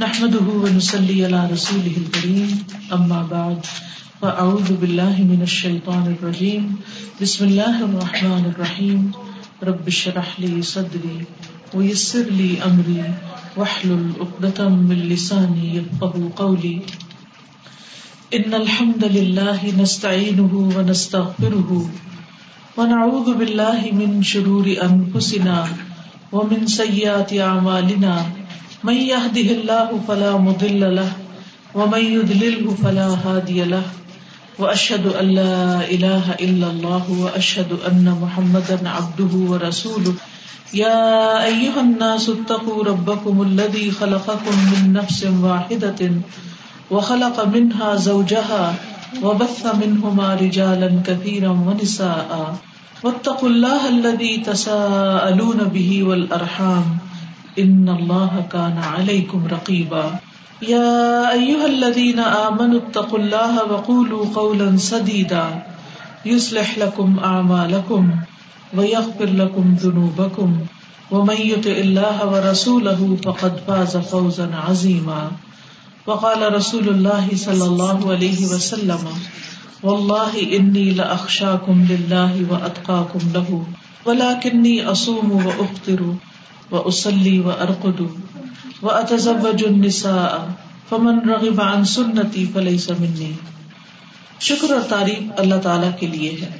نحمده 0.00 0.46
ونصلي 0.64 1.24
على 1.24 1.40
رسوله 1.52 1.96
الكريم، 2.02 2.50
أما 2.92 3.18
بعد 3.30 3.66
فأعوذ 4.20 4.68
بالله 4.80 5.16
من 5.32 5.44
الشيطان 5.44 6.06
الرجيم. 6.12 6.80
بسم 7.20 7.44
الله 7.48 7.84
الرحمن 7.88 8.44
الرحيم. 8.52 9.12
رب 9.62 9.84
اشرح 9.92 10.40
لي 10.40 10.62
صدري، 10.62 11.18
ويسر 11.74 12.32
لي 12.32 12.64
أمري، 12.70 13.04
واحلل 13.56 14.16
عقدة 14.20 14.68
من 14.88 15.04
لساني 15.12 15.76
يفقهوا 15.76 16.32
قولي. 16.36 16.80
إن 18.40 18.50
الحمد 18.62 19.04
لله 19.04 19.60
نستعينه 19.84 20.52
ونستغفره، 20.76 21.70
ونعوذ 22.76 23.28
بالله 23.36 23.80
من 23.92 24.22
شرور 24.22 24.66
أنفسنا 24.90 25.68
ومن 26.32 26.66
سيئات 26.66 27.30
أعمالنا. 27.36 28.39
من 28.84 28.94
يهده 28.96 29.48
الله 29.60 30.00
فلا 30.08 30.36
مضل 30.36 30.96
له 30.96 31.12
ومن 31.74 32.04
يضلله 32.04 32.74
فلا 32.82 33.08
هادي 33.24 33.64
له 33.64 33.82
واشهد 34.58 35.06
ان 35.06 35.26
لا 35.36 35.84
اله 35.84 36.32
الا 36.40 36.66
الله 36.70 37.04
واشهد 37.24 37.72
ان 37.88 38.06
محمدا 38.22 38.88
عبده 38.88 39.32
ورسوله 39.50 40.14
يا 40.74 41.44
ايها 41.44 41.80
الناس 41.80 42.28
اتقوا 42.28 42.84
ربكم 42.84 43.42
الذي 43.42 43.90
خلقكم 43.90 44.56
من 44.72 44.92
نفس 44.92 45.20
واحده 45.42 46.00
وخلق 46.90 47.44
منها 47.44 47.96
زوجها 47.96 48.74
وبث 49.22 49.62
منهما 49.82 50.34
رجالا 50.34 50.90
كثيرا 51.06 51.52
ونساء 51.66 52.56
واتقوا 53.02 53.48
الله 53.48 53.88
الذي 53.88 54.36
تساءلون 54.36 55.64
به 55.74 56.04
والارحام 56.04 56.99
ان 57.58 57.88
الله 57.88 58.46
كان 58.52 58.78
عليكم 58.78 59.46
رقيبا. 59.50 60.18
يا 60.62 61.32
ايها 61.32 61.66
الذين 61.66 62.18
امنوا 62.18 62.80
اتقوا 62.80 63.18
الله 63.18 63.72
وقولوا 63.72 64.26
قولا 64.34 64.76
سديدا. 64.76 65.62
يصلح 66.26 66.78
لكم 66.78 67.18
اعمالكم 67.18 68.10
ويغفر 68.76 69.26
لكم 69.26 69.74
ذنوبكم. 69.80 70.58
ومن 71.10 71.36
يطع 71.36 71.70
الله 71.70 72.16
ورسوله 72.32 73.16
فقد 73.24 73.52
فاز 73.66 73.96
فوزا 73.96 74.50
عظيما. 74.54 75.30
وقال 76.06 76.54
رسول 76.54 76.88
الله 76.88 77.28
صلى 77.34 77.64
الله 77.64 78.10
عليه 78.10 78.46
وسلم، 78.46 79.04
والله 79.82 80.56
اني 80.56 80.90
لاخشاكم 80.90 81.86
لله 81.90 82.46
واتقاكم 82.50 83.18
له، 83.34 83.64
ولكني 84.06 84.86
اصوم 84.86 85.46
وافطر 85.46 86.14
و 86.70 86.76
اسلی 86.76 87.38
و 87.38 87.50
ارقد 87.50 88.00
و 88.82 88.90
اتزوج 88.90 89.64
النساء 89.68 90.52
فمن 90.88 91.30
رغب 91.30 91.62
عن 91.62 91.84
سنتی 91.84 92.46
فلیس 92.54 92.90
منی 92.90 93.32
شکر 94.40 94.72
اور 94.72 94.80
تعریف 94.80 95.32
اللہ 95.36 95.54
تعالیٰ 95.54 95.90
کے 95.98 96.06
لیے 96.06 96.36
ہے۔ 96.42 96.58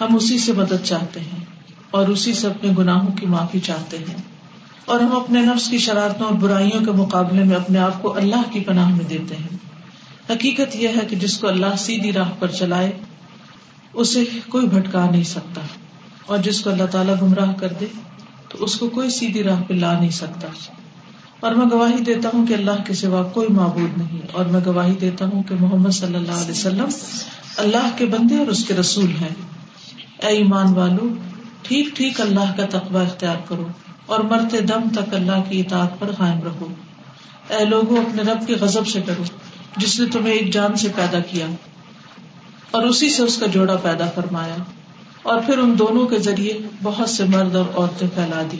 ہم 0.00 0.16
اسی 0.16 0.38
سے 0.38 0.52
مدد 0.52 0.84
چاہتے 0.84 1.20
ہیں 1.20 1.44
اور 1.90 2.08
اسی 2.08 2.32
سے 2.32 2.46
اپنے 2.46 2.70
گناہوں 2.78 3.12
کی 3.12 3.26
معافی 3.26 3.60
چاہتے 3.60 3.98
ہیں۔ 3.98 4.16
اور 4.84 5.00
ہم 5.00 5.16
اپنے 5.16 5.40
نفس 5.40 5.68
کی 5.68 5.78
شرارتوں 5.78 6.26
اور 6.26 6.34
برائیوں 6.34 6.84
کے 6.84 6.90
مقابلے 6.90 7.44
میں 7.44 7.56
اپنے 7.56 7.78
آپ 7.78 8.02
کو 8.02 8.16
اللہ 8.16 8.52
کی 8.52 8.60
پناہ 8.60 8.88
میں 8.88 9.04
دیتے 9.04 9.36
ہیں۔ 9.36 9.56
حقیقت 10.30 10.76
یہ 10.76 10.88
ہے 10.88 11.06
کہ 11.08 11.16
جس 11.16 11.38
کو 11.38 11.48
اللہ 11.48 11.76
سیدھی 11.78 12.12
راہ 12.12 12.30
پر 12.38 12.48
چلائے، 12.48 12.92
اسے 13.92 14.24
کوئی 14.48 14.66
بھٹکا 14.66 15.10
نہیں 15.10 15.22
سکتا۔ 15.22 15.60
اور 16.26 16.38
جس 16.38 16.60
کو 16.60 16.70
اللہ 16.70 16.86
تعالیٰ 16.90 17.14
گمراہ 17.22 17.52
کر 17.52 17.72
دے 17.80 17.86
تو 18.58 18.64
اس 18.64 18.78
کو 18.78 18.88
کوئی 18.88 19.10
سیدھی 19.10 19.42
راہ 19.42 19.62
پہ 19.62 19.74
لا 19.74 19.98
نہیں 19.98 20.10
سکتا۔ 20.10 20.48
اور 21.40 21.54
میں 21.54 21.66
گواہی 21.72 22.02
دیتا 22.02 22.28
ہوں 22.34 22.46
کہ 22.46 22.54
اللہ 22.54 22.82
کے 22.86 22.94
سوا 22.94 23.22
کوئی 23.22 23.48
معبود 23.48 23.98
نہیں 23.98 24.20
اور 24.32 24.44
میں 24.44 24.60
گواہی 24.66 24.94
دیتا 24.94 25.24
ہوں 25.24 25.42
کہ 25.42 25.54
محمد 25.60 25.90
صلی 25.90 26.14
اللہ 26.14 26.32
علیہ 26.32 26.50
وسلم 26.50 26.88
اللہ 27.56 27.88
کے 27.96 28.06
بندے 28.06 28.36
اور 28.36 28.46
اس 28.46 28.64
کے 28.64 28.74
رسول 28.74 29.06
ہیں۔ 29.06 29.34
اے 30.22 30.26
ایمان 30.26 30.74
والو، 30.74 31.08
ٹھیک 31.62 31.88
ٹھیک 31.94 32.20
اللہ 32.20 32.56
کا 32.56 32.66
تقبہ 32.66 32.98
اختیار 32.98 33.36
کرو 33.48 33.66
اور 34.06 34.20
مرتے 34.20 34.60
دم 34.60 34.88
تک 34.94 35.14
اللہ 35.14 35.42
کی 35.48 35.60
اطاعت 35.60 36.00
پر 36.00 36.10
قائم 36.18 36.40
رہو۔ 36.42 36.66
اے 37.48 37.64
لوگوں، 37.64 37.96
اپنے 37.96 38.22
رب 38.22 38.46
کے 38.46 38.54
غضب 38.54 38.88
سے 38.88 39.00
کرو 39.06 39.22
جس 39.76 40.00
نے 40.00 40.06
تمہیں 40.06 40.32
ایک 40.32 40.52
جان 40.52 40.76
سے 40.76 40.88
پیدا 40.96 41.18
کیا 41.20 41.46
اور 42.70 42.82
اسی 42.82 43.10
سے 43.10 43.22
اس 43.22 43.38
کا 43.38 43.46
جوڑا 43.46 43.76
پیدا 43.76 44.06
فرمایا۔ 44.14 44.56
اور 45.26 45.38
پھر 45.46 45.58
ان 45.58 45.78
دونوں 45.78 46.06
کے 46.06 46.18
ذریعے 46.18 46.52
بہت 46.82 47.08
سے 47.08 47.24
مرد 47.24 47.56
اور 47.56 47.64
عورتیں 47.74 48.08
پھیلا 48.14 48.42
دی 48.52 48.56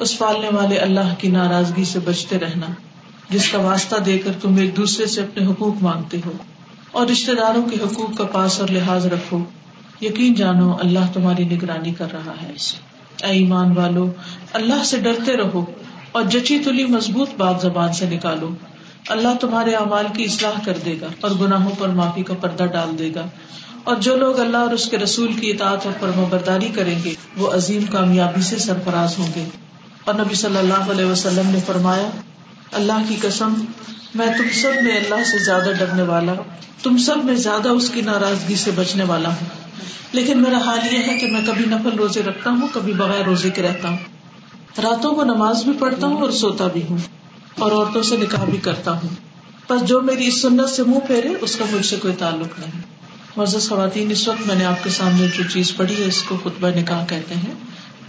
اس 0.00 0.18
پالنے 0.18 0.48
والے 0.52 0.76
اللہ 0.76 1.14
کی 1.18 1.28
ناراضگی 1.28 1.84
سے 1.84 1.98
بچتے 1.98 2.38
رہنا، 2.38 2.66
جس 3.30 3.52
کا 3.52 3.58
واسطہ 3.58 3.96
دے 3.96 4.18
کر 4.18 4.32
تم 4.40 4.56
ایک 4.56 4.76
دوسرے 4.76 5.06
سے 5.06 5.20
اپنے 5.20 5.46
حقوق 5.46 5.82
مانگتے 5.82 6.20
ہو۔ 6.26 6.32
اور 6.92 7.06
رشتے 7.06 7.34
داروں 7.34 7.62
کے 7.62 7.76
حقوق 7.76 8.18
کا 8.18 8.24
پاس 8.24 8.60
اور 8.60 8.68
لحاظ 8.68 9.06
رکھو۔ 9.06 9.38
یقین 10.00 10.34
جانو، 10.34 10.76
اللہ 10.76 11.12
تمہاری 11.12 11.44
نگرانی 11.44 11.94
کر 11.94 12.12
رہا 12.12 12.34
ہے۔ 12.42 12.52
اے 13.22 13.30
ایمان 13.30 13.76
والو، 13.76 14.12
اللہ 14.52 14.84
سے 14.84 14.96
ڈرتے 14.96 15.36
رہو 15.36 15.64
اور 16.12 16.22
جچی 16.22 16.58
تلی 16.58 16.84
مضبوط 16.84 17.30
بات 17.36 17.60
زبان 17.62 17.92
سے 17.92 18.10
نکالو۔ 18.10 18.50
اللہ 19.08 19.28
تمہارے 19.40 19.70
اعمال 19.72 20.06
کی 20.16 20.24
اصلاح 20.24 20.60
کر 20.64 20.78
دے 20.84 20.94
گا 21.00 21.06
اور 21.20 21.30
گناہوں 21.30 21.72
پر 21.78 21.88
معافی 21.88 22.22
کا 22.22 22.34
پردہ 22.34 22.64
ڈال 22.64 22.98
دے 22.98 23.10
گا۔ 23.14 23.26
اور 23.86 23.96
جو 23.96 24.16
لوگ 24.16 24.40
اللہ 24.40 24.56
اور 24.56 24.70
اس 24.70 24.88
کے 24.88 24.98
رسول 24.98 25.32
کی 25.32 25.50
اطاعت 25.50 25.86
اور 25.86 25.92
فرما 26.00 26.24
برداری 26.30 26.68
کریں 26.68 26.98
گے، 27.04 27.14
وہ 27.36 27.52
عظیم 27.52 27.84
کامیابی 27.86 28.40
سے 28.40 28.58
سرفراز 28.58 29.18
ہوں 29.18 29.26
گے۔ 29.36 29.44
اور 30.04 30.14
نبی 30.14 30.34
صلی 30.34 30.56
اللہ 30.56 30.90
علیہ 30.90 31.04
وسلم 31.04 31.50
نے 31.50 31.58
فرمایا، 31.66 32.10
اللہ 32.72 32.92
کی 33.08 33.16
قسم، 33.22 33.54
میں 34.14 34.26
تم 34.26 34.60
سب 34.62 34.82
میں 34.82 34.96
اللہ 34.96 35.24
سے 35.24 35.44
زیادہ 35.44 35.70
ڈرنے 35.78 36.02
والا، 36.02 36.32
تم 36.82 36.98
سب 36.98 37.24
میں 37.24 37.34
زیادہ 37.34 37.68
اس 37.68 37.90
کی 37.90 38.00
ناراضگی 38.00 38.54
سے 38.54 38.70
بچنے 38.70 39.04
والا 39.04 39.28
ہوں۔ 39.28 39.46
لیکن 40.12 40.42
میرا 40.42 40.58
حال 40.58 40.94
یہ 40.94 40.98
ہے 41.06 41.18
کہ 41.18 41.26
میں 41.26 41.40
کبھی 41.46 41.64
نفل 41.64 41.96
روزے 41.96 42.22
رکھتا 42.22 42.50
ہوں، 42.50 42.68
کبھی 42.72 42.92
بغیر 42.92 43.24
روزے 43.24 43.50
کے 43.50 43.62
رہتا 43.62 43.88
ہوں۔ 43.88 43.98
راتوں 44.82 45.14
کو 45.14 45.24
نماز 45.24 45.62
بھی 45.64 45.72
پڑھتا 45.78 46.06
ہوں 46.06 46.20
اور 46.20 46.30
سوتا 46.30 46.66
بھی 46.66 46.82
ہوں، 46.90 46.98
اور 47.58 47.72
عورتوں 47.72 48.02
سے 48.02 48.16
نکاح 48.16 48.44
بھی 48.44 48.58
کرتا 48.58 48.90
ہوں۔ 48.90 49.08
بس 49.70 49.88
جو 49.88 50.00
میری 50.00 50.26
اس 50.26 50.42
سنت 50.42 50.68
سے 50.68 50.82
منہ 50.82 50.98
پھیرے، 50.98 51.28
اس 51.40 51.56
کا 51.56 51.64
مجھ 51.70 51.86
سے 51.86 51.96
کوئی 51.96 52.14
تعلق 52.14 52.58
نہیں۔ 52.58 52.95
معزز 53.36 53.68
خواتین، 53.68 54.10
اس 54.10 54.28
وقت 54.28 54.46
میں 54.46 54.54
نے 54.54 54.64
آپ 54.64 54.84
کے 54.84 54.90
سامنے 54.90 55.26
جو 55.36 55.42
چیز 55.50 55.76
پڑھی 55.76 55.94
ہے، 56.00 56.04
اس 56.04 56.22
کو 56.22 56.36
خطبہ 56.44 56.68
نکاح 56.68 57.06
کہتے 57.06 57.34
ہیں۔ 57.34 57.54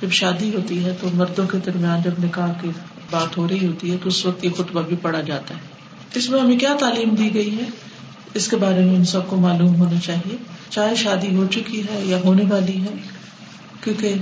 جب 0.01 0.11
شادی 0.11 0.51
ہوتی 0.55 0.85
ہے 0.85 0.95
تو 1.01 1.09
مردوں 1.13 1.47
کے 1.47 1.57
درمیان 1.65 2.01
جب 2.01 2.23
نکاح 2.23 2.51
کی 2.61 2.69
بات 3.11 3.37
ہو 3.37 3.47
رہی 3.47 3.67
ہوتی 3.67 3.91
ہے، 3.91 3.97
تو 4.03 4.07
اس 4.07 4.25
وقت 4.25 4.45
یہ 4.45 4.49
خطبہ 4.49 4.81
بھی 4.81 4.95
پڑھا 5.01 5.21
جاتا 5.21 5.55
ہے۔ 5.55 5.59
اس 6.15 6.29
میں 6.29 6.39
ہمیں 6.39 6.59
کیا 6.59 6.75
تعلیم 6.79 7.15
دی 7.15 7.33
گئی 7.33 7.55
ہے؟ 7.55 7.63
اس 8.33 8.47
کے 8.47 8.55
بارے 8.55 8.85
میں 8.85 8.95
ان 8.95 9.05
سب 9.05 9.27
کو 9.27 9.35
معلوم 9.35 9.75
ہونا 9.75 9.99
چاہیے۔ 9.99 10.35
چاہے 10.69 10.95
شادی 10.95 11.35
ہو 11.35 11.47
چکی 11.51 11.81
ہے 11.81 12.01
یا 12.05 12.17
ہونے 12.17 12.43
والی 12.49 12.81
ہے، 12.81 12.95
کیونکہ 13.83 14.13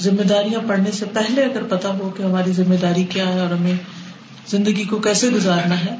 ذمہ 0.00 0.22
داریاں 0.22 0.68
پڑھنے 0.68 0.90
سے 0.90 1.04
پہلے 1.12 1.42
اگر 1.42 1.62
پتا 1.62 1.88
ہو 1.88 2.10
کہ 2.16 2.22
ہماری 2.22 2.52
ذمہ 2.52 2.74
داری 2.74 3.04
کیا 3.04 3.34
ہے 3.34 3.40
اور 3.40 3.50
ہمیں 3.50 3.76
زندگی 4.46 4.84
کو 4.84 4.98
کیسے 4.98 5.28
گزارنا 5.28 5.80
ہے، 5.80 5.96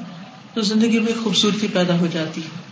تو 0.54 0.60
زندگی 0.60 0.98
میں 0.98 1.12
خوبصورتی 1.24 1.66
پیدا 1.72 1.98
ہو 1.98 2.06
جاتی 2.12 2.40
ہے۔ 2.40 2.67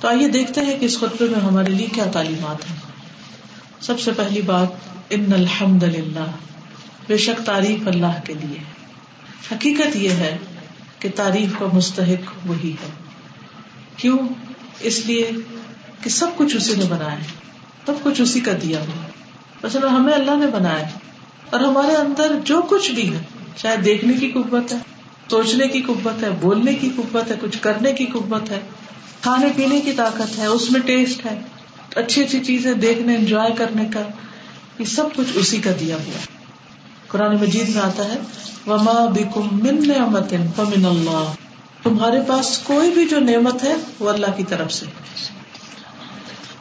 تو 0.00 0.08
آئیے 0.08 0.28
دیکھتے 0.28 0.60
ہیں 0.60 0.78
کہ 0.78 0.84
اس 0.84 0.98
خطبے 0.98 1.24
میں 1.24 1.40
ہمارے 1.40 1.70
لیے 1.70 1.86
کیا 1.86 2.04
تعلیمات 2.12 2.70
ہیں۔ 2.70 2.76
سب 3.80 4.00
سے 4.00 4.10
پہلی 4.16 4.42
بات، 4.42 4.68
ان 5.10 5.32
الحمد 5.32 5.82
للہ 5.82 6.26
بے 7.06 7.16
شک 7.16 7.46
تعریف 7.46 7.88
اللہ 7.88 8.20
کے 8.24 8.34
لیے۔ 8.34 8.58
حقیقت 9.52 9.96
یہ 9.96 10.10
ہے 10.10 10.36
کہ 10.98 11.08
تعریف 11.14 11.58
کا 11.58 11.66
مستحق 11.72 12.46
وہی 12.46 12.70
ہے۔ 12.70 12.90
کیوں؟ 13.96 14.18
اس 14.80 15.06
لیے 15.06 15.30
کہ 16.02 16.10
سب 16.10 16.26
کچھ 16.36 16.56
اسی 16.56 16.74
نے 16.76 16.84
بنایا 16.84 17.16
سب 17.86 17.92
کچھ 18.02 18.20
اسی 18.20 18.40
کا 18.40 18.52
دیا 18.62 18.80
ہوا 18.80 19.06
مثلا 19.62 19.90
ہمیں 19.90 20.12
اللہ 20.12 20.36
نے 20.36 20.46
بنایا 20.46 20.88
اور 21.50 21.60
ہمارے 21.60 21.96
اندر 21.96 22.32
جو 22.44 22.62
کچھ 22.62 22.90
بھی 22.90 23.14
ہے، 23.14 23.20
چاہے 23.56 23.76
دیکھنے 23.76 24.12
کی 24.12 24.30
قوت 24.30 24.72
ہے، 24.72 24.78
سوچنے 25.30 25.68
کی 25.68 25.82
قوت 25.82 26.22
ہے، 26.22 26.28
بولنے 26.40 26.74
کی 26.74 26.90
قوت 26.96 27.30
ہے، 27.30 27.36
کچھ 27.40 27.58
کرنے 27.60 27.92
کی 27.92 28.06
قوت 28.06 28.50
ہے 28.50 28.60
کھانے 29.28 29.48
پینے 29.56 29.80
کی 29.80 29.92
طاقت 29.92 30.38
ہے، 30.38 30.46
اس 30.46 30.70
میں 30.70 30.80
ٹیسٹ 30.80 31.26
ہے، 31.26 31.40
اچھی 31.94 32.24
اچھی 32.24 32.44
چیزیں 32.44 32.74
دیکھنے 32.74 33.16
انجوائے 33.16 33.50
کرنے 33.56 33.84
کا، 33.94 34.00
یہ 34.78 34.84
سب 34.84 35.04
کچھ 35.16 35.28
اسی 35.34 35.58
کا 35.58 35.70
دیا 35.80 35.96
ہوا 35.96 36.18
قرآن 37.08 37.36
مجید 37.36 37.68
میں 37.68 37.82
آتا 37.82 38.04
ہے، 38.04 38.18
وما 38.66 39.06
من 39.52 39.88
نعمت 39.88 40.30
فمن 40.56 40.84
اللہ 40.84 41.32
تمہارے 41.82 42.20
پاس 42.26 42.58
کوئی 42.58 42.90
بھی 42.90 43.08
جو 43.08 43.18
نعمت 43.18 43.64
ہے، 43.64 43.74
وہ 43.98 44.10
اللہ 44.10 44.26
کی 44.36 44.44
طرف 44.44 44.72
سے۔ 44.72 44.86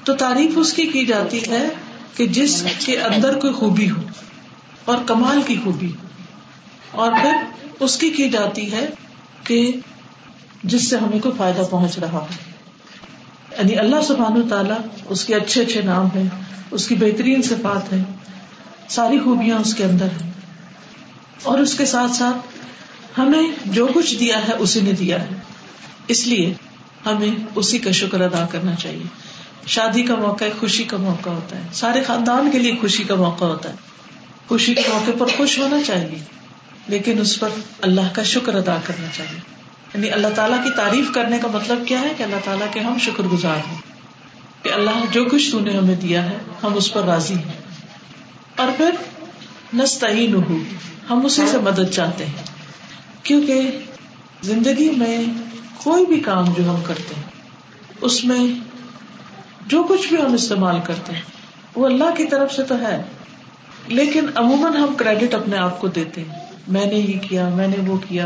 تو 0.04 0.16
تعریف 0.16 0.52
اس 0.56 0.74
کی 0.74 0.86
کی 0.86 1.06
جاتی 1.06 1.40
ہے 1.48 1.68
کہ 2.16 2.28
جس 2.28 2.64
کے 2.86 3.00
اندر 3.00 3.40
کوئی 3.40 3.54
خوبی 3.54 3.92
ہو 3.92 4.02
اور 4.86 4.98
کمال 5.06 5.42
کی 5.48 5.56
خوبی 5.64 5.92
اور 6.92 7.12
پھر 7.12 7.34
اس 7.80 7.98
کی 7.98 8.10
کی 8.10 8.30
جاتی 8.30 8.72
ہے 8.72 8.86
کہ 9.44 9.72
جس 10.64 10.90
سے 10.90 10.98
ہمیں 10.98 11.20
کوئی 11.20 11.36
فائدہ 11.38 11.62
پہنچ 11.70 12.00
رہا 12.00 12.18
ہو۔ 12.18 12.28
یعنی 13.58 13.78
اللہ 13.78 14.02
سبحان 14.08 14.50
تعالیٰ 14.50 14.78
اس 15.06 15.26
کے 15.26 15.36
اچھے 15.36 15.62
اچھے 15.62 15.82
نام 15.82 16.08
ہے 16.16 16.24
اس 16.72 16.88
کی 16.88 16.96
بہترین 16.96 17.42
صفات 17.42 17.94
ہے 17.94 18.04
ساری 18.88 19.20
خوبیاں 19.20 19.58
اس 19.58 19.76
کے 19.76 19.84
اندر 19.84 20.06
ہیں۔ 20.06 20.32
اور 21.44 21.60
اس 21.60 21.78
کے 21.78 21.86
ساتھ 21.86 22.12
ساتھ 22.12 22.38
ہمیں 23.20 23.52
جو 23.66 23.88
کچھ 23.94 24.16
دیا 24.16 24.48
ہے، 24.48 24.54
اسی 24.54 24.82
نے 24.82 24.92
دیا 24.92 25.22
ہے۔ 25.22 25.28
اس 26.08 26.28
لیے 26.28 26.54
ہمیں 27.06 27.32
اسی 27.56 27.78
کا 27.78 27.92
شکر 27.92 28.22
ادا 28.22 28.46
کرنا 28.52 28.76
چاہیے۔ 28.76 29.04
شادی 29.68 30.04
کا 30.04 30.16
موقع 30.16 30.46
خوشی 30.60 30.84
کا 30.84 30.98
موقع 30.98 31.30
ہوتا 31.30 31.56
ہے۔ 31.56 31.62
سارے 31.74 32.04
خاندان 32.04 32.50
کے 32.52 32.60
لیے 32.60 32.76
خوشی 32.82 33.04
کا 33.04 33.16
موقع 33.16 33.46
ہوتا 33.46 33.70
ہے۔ 33.70 33.76
خوشی 34.48 34.74
کے 34.74 34.82
موقع 34.94 35.12
پر 35.20 35.26
خوش 35.38 35.60
ہونا 35.60 35.84
چاہیے، 35.84 36.20
لیکن 36.88 37.22
اس 37.22 37.40
پر 37.40 37.50
اللہ 37.82 38.14
کا 38.14 38.24
شکر 38.24 38.56
ادا 38.56 38.78
کرنا 38.84 39.08
چاہیے۔ 39.18 39.57
یعنی 39.94 40.12
اللہ 40.12 40.28
تعالیٰ 40.36 40.64
کی 40.64 40.70
تعریف 40.76 41.12
کرنے 41.12 41.38
کا 41.38 41.48
مطلب 41.54 41.88
کیا 41.88 42.02
ہے 42.02 42.14
کہ 42.18 42.24
اللہ 42.24 42.36
تعالیٰ 42.44 42.68
کے 42.74 42.80
ہم 42.80 42.98
شکر 42.98 43.24
گزار 43.24 43.56
ہیں 43.56 43.78
کہ 44.64 44.70
اللہ 44.74 45.06
جو 45.12 45.26
کچھ 45.26 45.56
نے 45.56 45.78
ہمیں 45.78 45.96
دیا 45.96 46.26
ہے، 46.26 46.38
ہم 46.64 46.74
اس 46.74 46.94
پر 46.94 47.04
راضی 47.04 47.34
ہیں۔ 47.34 47.54
اور 48.56 48.68
پھر 48.78 48.90
نستعین 49.74 50.34
ہو 50.34 50.58
ہم 51.10 51.26
اسی 51.26 51.42
سے 51.52 51.58
مدد 51.58 51.92
چاہتے 51.92 52.26
ہیں۔ 52.26 52.44
کیونکہ 53.24 53.80
زندگی 54.42 54.90
میں 54.90 55.24
کوئی 55.84 56.06
بھی 56.06 56.20
کام 56.20 56.54
جو 56.58 56.70
ہم 56.70 56.82
کرتے 56.84 57.16
ہیں، 57.16 57.24
اس 58.02 58.26
میں 58.26 58.60
جو 59.68 59.84
کچھ 59.84 60.08
بھی 60.08 60.22
ہم 60.22 60.34
استعمال 60.34 60.80
کرتے 60.84 61.14
ہیں، 61.14 61.22
وہ 61.76 61.86
اللہ 61.86 62.16
کی 62.18 62.26
طرف 62.26 62.54
سے 62.54 62.64
تو 62.64 62.76
ہے۔ 62.82 63.04
لیکن 63.88 64.26
عموماً 64.36 64.74
ہم 64.74 64.96
کریڈٹ 64.98 65.34
اپنے 65.34 65.58
آپ 65.58 65.82
کو 65.82 65.88
دیتے 65.88 66.22
ہیں۔ 66.22 66.40
میں 66.68 66.86
نے 66.86 66.96
یہ 66.96 67.20
کیا، 67.20 67.50
میں 67.50 67.68
نے 67.68 67.76
وہ 67.88 67.98
کیا۔ 67.98 68.26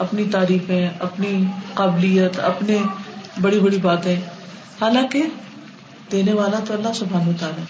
اپنی 0.00 0.24
تعریفیں، 0.24 0.90
اپنی 0.98 1.44
قابلیت، 1.74 2.40
اپنے 2.40 2.82
بڑی 3.40 3.60
بڑی 3.60 3.78
باتیں۔ 3.78 4.16
حالانکہ 4.80 5.22
دینے 6.12 6.32
والا 6.32 6.58
تو 6.66 6.74
اللہ 6.74 6.92
سبحان 6.94 7.32
تعالیٰ 7.40 7.64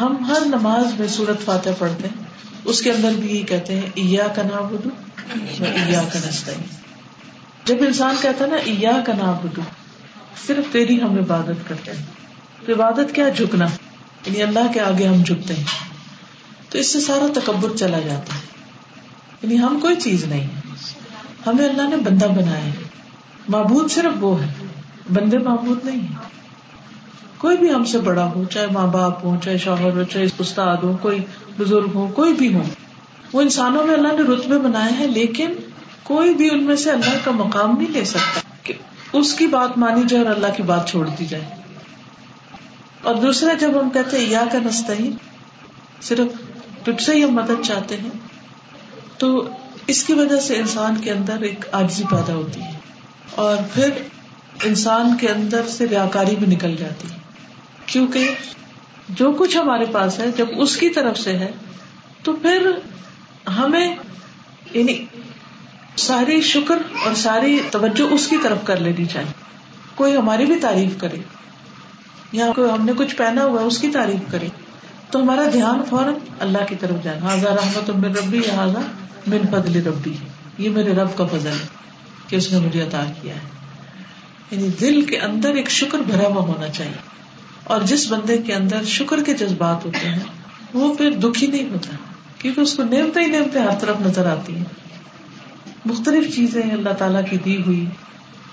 ہم 0.00 0.24
ہر 0.24 0.46
نماز 0.46 1.00
میں 1.00 1.08
سورت 1.08 1.44
فاتح 1.44 1.68
پڑھتے 1.78 2.08
ہیں۔ 2.08 2.24
اس 2.64 2.82
کے 2.82 2.92
اندر 2.92 3.10
بھی 3.18 3.38
یہ 3.38 3.42
کہتے 3.42 3.74
ہیں 3.74 3.90
ایا 3.94 4.26
کا 4.36 4.42
نام 4.42 4.66
بدو 4.66 4.88
ایا 5.64 6.02
کا 6.12 6.18
نستا 6.28 6.52
جب 7.64 7.74
انسان 7.80 8.16
کہتا 8.20 8.44
ہے 8.44 8.50
نا 8.50 8.56
ایا 8.56 9.00
کا 9.06 9.12
نام 9.12 9.34
بدو 9.44 9.60
صرف 10.46 10.72
تیری 10.72 11.02
ہم 11.02 11.18
عبادت 11.18 11.68
کرتے 11.68 11.92
ہیں۔ 11.92 12.06
عبادت 12.68 13.14
کیا؟ 13.14 13.28
جھکنا۔ 13.28 13.64
یعنی 14.26 14.42
اللہ 14.42 14.72
کے 14.74 14.80
آگے 14.80 15.06
ہم 15.06 15.22
جھکتے 15.22 15.54
ہیں۔ 15.54 15.64
تو 16.68 16.78
اس 16.78 16.86
سے 16.86 17.00
سارا 17.00 17.40
تکبر 17.40 17.76
چلا 17.76 17.98
جاتا 17.98 18.34
ہے۔ 18.34 18.40
یعنی 19.42 19.58
ہم 19.58 19.78
کوئی 19.82 19.96
چیز 19.96 20.24
نہیں 20.24 20.44
ہے۔ 20.44 20.61
ہمیں 21.46 21.68
اللہ 21.68 21.82
نے 21.82 21.96
بندہ 21.96 22.26
بنایا 22.26 22.64
ہے۔ 22.64 22.70
معبود 23.48 23.90
صرف 23.90 24.12
وہ 24.20 24.42
ہے۔ 24.42 24.52
بندے 25.12 25.38
معبود 25.38 25.84
نہیں 25.84 26.00
ہے 26.00 26.14
کوئی 27.38 27.56
بھی 27.56 27.74
ہم 27.74 27.84
سے 27.84 27.98
بڑا 27.98 28.24
ہو، 28.24 28.44
چاہے 28.44 28.66
ماں 28.66 28.86
باپ 28.86 29.24
ہو 29.24 29.36
چاہے 29.44 29.58
شوہر 29.58 29.96
ہو 29.96 30.02
چاہے 30.02 30.26
استاد 30.38 30.76
ہو 30.76 30.96
کوئی 31.02 31.18
بزرگ 31.58 31.90
ہو 31.94 32.10
کوئی 32.14 32.32
بھی 32.32 32.54
ہو 32.54 32.62
وہ 33.32 33.40
انسانوں 33.40 33.84
میں 33.84 33.94
اللہ 33.94 34.08
نے 34.08 34.22
رتبے 34.32 34.58
بنائے 34.58 34.92
ہیں، 34.92 35.06
لیکن 35.06 35.52
کوئی 36.02 36.34
بھی 36.34 36.48
ان 36.50 36.64
میں 36.64 36.76
سے 36.76 36.90
اللہ 36.90 37.16
کا 37.24 37.30
مقام 37.30 37.76
نہیں 37.78 37.90
لے 37.90 38.04
سکتا 38.04 38.40
کہ 38.62 38.72
اس 39.12 39.34
کی 39.34 39.46
بات 39.46 39.78
مانی 39.78 40.02
جائے 40.08 40.24
اور 40.24 40.34
اللہ 40.34 40.46
کی 40.56 40.62
بات 40.62 40.88
چھوڑ 40.88 41.08
دی 41.18 41.26
جائے۔ 41.26 41.44
اور 43.02 43.14
دوسرا 43.14 43.52
جب 43.52 43.80
ہم 43.80 43.90
کہتے 43.90 44.18
ہیں 44.18 44.26
یا 44.26 44.44
کا 44.52 44.58
نستا 44.58 44.92
ہی 44.92 45.10
صرف 46.00 46.26
تجھ 46.84 47.02
سے 47.02 47.14
ہی 47.14 47.24
ہم 47.24 47.30
مدد 47.30 47.64
چاہتے 47.64 47.96
ہیں، 47.96 48.10
تو 49.18 49.48
اس 49.86 50.04
کی 50.04 50.12
وجہ 50.12 50.40
سے 50.40 50.56
انسان 50.56 50.96
کے 50.96 51.12
اندر 51.12 51.40
ایک 51.40 51.64
آجزی 51.72 52.04
پیدا 52.10 52.34
ہوتی 52.34 52.62
ہے 52.62 52.72
اور 53.30 53.56
پھر 53.74 53.90
انسان 54.64 55.16
کے 55.20 55.28
اندر 55.28 55.68
سے 55.68 55.88
ریاکاری 55.88 56.36
بھی 56.36 56.46
نکل 56.46 56.76
جاتی 56.76 57.08
ہے۔ 57.10 57.16
کیونکہ 57.86 58.30
جو 59.08 59.32
کچھ 59.32 59.56
ہمارے 59.56 59.84
پاس 59.92 60.18
ہے، 60.18 60.24
جب 60.36 60.46
اس 60.56 60.76
کی 60.76 60.88
طرف 60.88 61.18
سے 61.18 61.38
ہے، 61.38 61.50
تو 62.22 62.32
پھر 62.32 62.70
ہمیں 63.48 63.96
یعنی 64.72 65.04
ساری 65.96 66.40
شکر 66.40 66.78
اور 67.06 67.14
ساری 67.14 67.60
توجہ 67.70 68.14
اس 68.14 68.28
کی 68.28 68.36
طرف 68.42 68.58
کر 68.64 68.76
لینی 68.76 69.04
چاہیے۔ 69.04 69.32
کوئی 69.94 70.16
ہماری 70.16 70.46
بھی 70.46 70.56
تعریف 70.56 71.00
کرے 71.00 71.16
یا 72.32 72.46
کوئی 72.56 72.70
ہم 72.70 72.84
نے 72.84 72.92
کچھ 72.96 73.16
پہنا 73.16 73.44
ہوا 73.44 73.60
ہے، 73.60 73.66
اس 73.66 73.78
کی 73.78 73.88
تعریف 73.88 74.32
کرے۔ 74.32 74.48
تو 75.10 75.22
ہمارا 75.22 75.42
دھیان 75.52 75.82
فوراً 75.90 76.14
اللہ 76.40 76.64
کی 76.68 76.74
طرف 76.76 77.04
جائے۔ 77.04 77.18
حاضر 77.18 77.50
رحمت 77.50 77.90
من 77.90 78.16
ربی 78.16 78.38
لہٰذا 78.38 78.80
من 79.26 79.38
فضل 79.50 79.86
ربی، 79.86 80.14
یہ 80.58 80.70
میرے 80.70 80.92
رب 80.92 81.16
کا 81.16 81.26
فضل 81.26 81.46
ہے 81.46 81.66
کہ 82.28 82.36
اس 82.36 82.52
نے 82.52 82.58
مجھے 82.58 82.82
عطا 82.82 83.04
کیا 83.22 83.34
ہے۔ 83.34 83.40
یعنی 84.50 84.68
دل 84.80 85.04
کے 85.04 85.18
اندر 85.18 85.54
ایک 85.54 85.70
شکر 85.70 85.98
بھرا 85.98 86.28
ہوا 86.28 86.42
ہونا 86.42 86.68
چاہیے۔ 86.68 87.12
اور 87.64 87.80
جس 87.80 88.12
بندے 88.12 88.38
کے 88.38 88.54
اندر 88.54 88.84
شکر 88.84 89.22
کے 89.22 89.34
جذبات 89.34 89.84
ہوتے 89.84 90.08
ہیں، 90.08 90.18
وہ 90.74 90.94
پھر 90.94 91.10
دکھی 91.10 91.46
نہیں 91.46 91.70
ہوتا، 91.70 91.96
کیونکہ 92.38 92.60
اس 92.60 92.74
کو 92.74 92.82
نیمتے 92.82 93.20
ہی 93.20 93.26
نیمتے 93.26 93.58
ہر 93.58 93.78
طرف 93.80 93.96
نظر 94.00 94.26
آتی 94.26 94.56
ہیں۔ 94.56 94.64
مختلف 95.84 96.36
چیزیں 96.36 96.62
اللہ 96.62 96.90
تعالیٰ 96.90 97.22
کی 97.30 97.36
دی 97.36 97.62
ہوئی، 97.62 97.86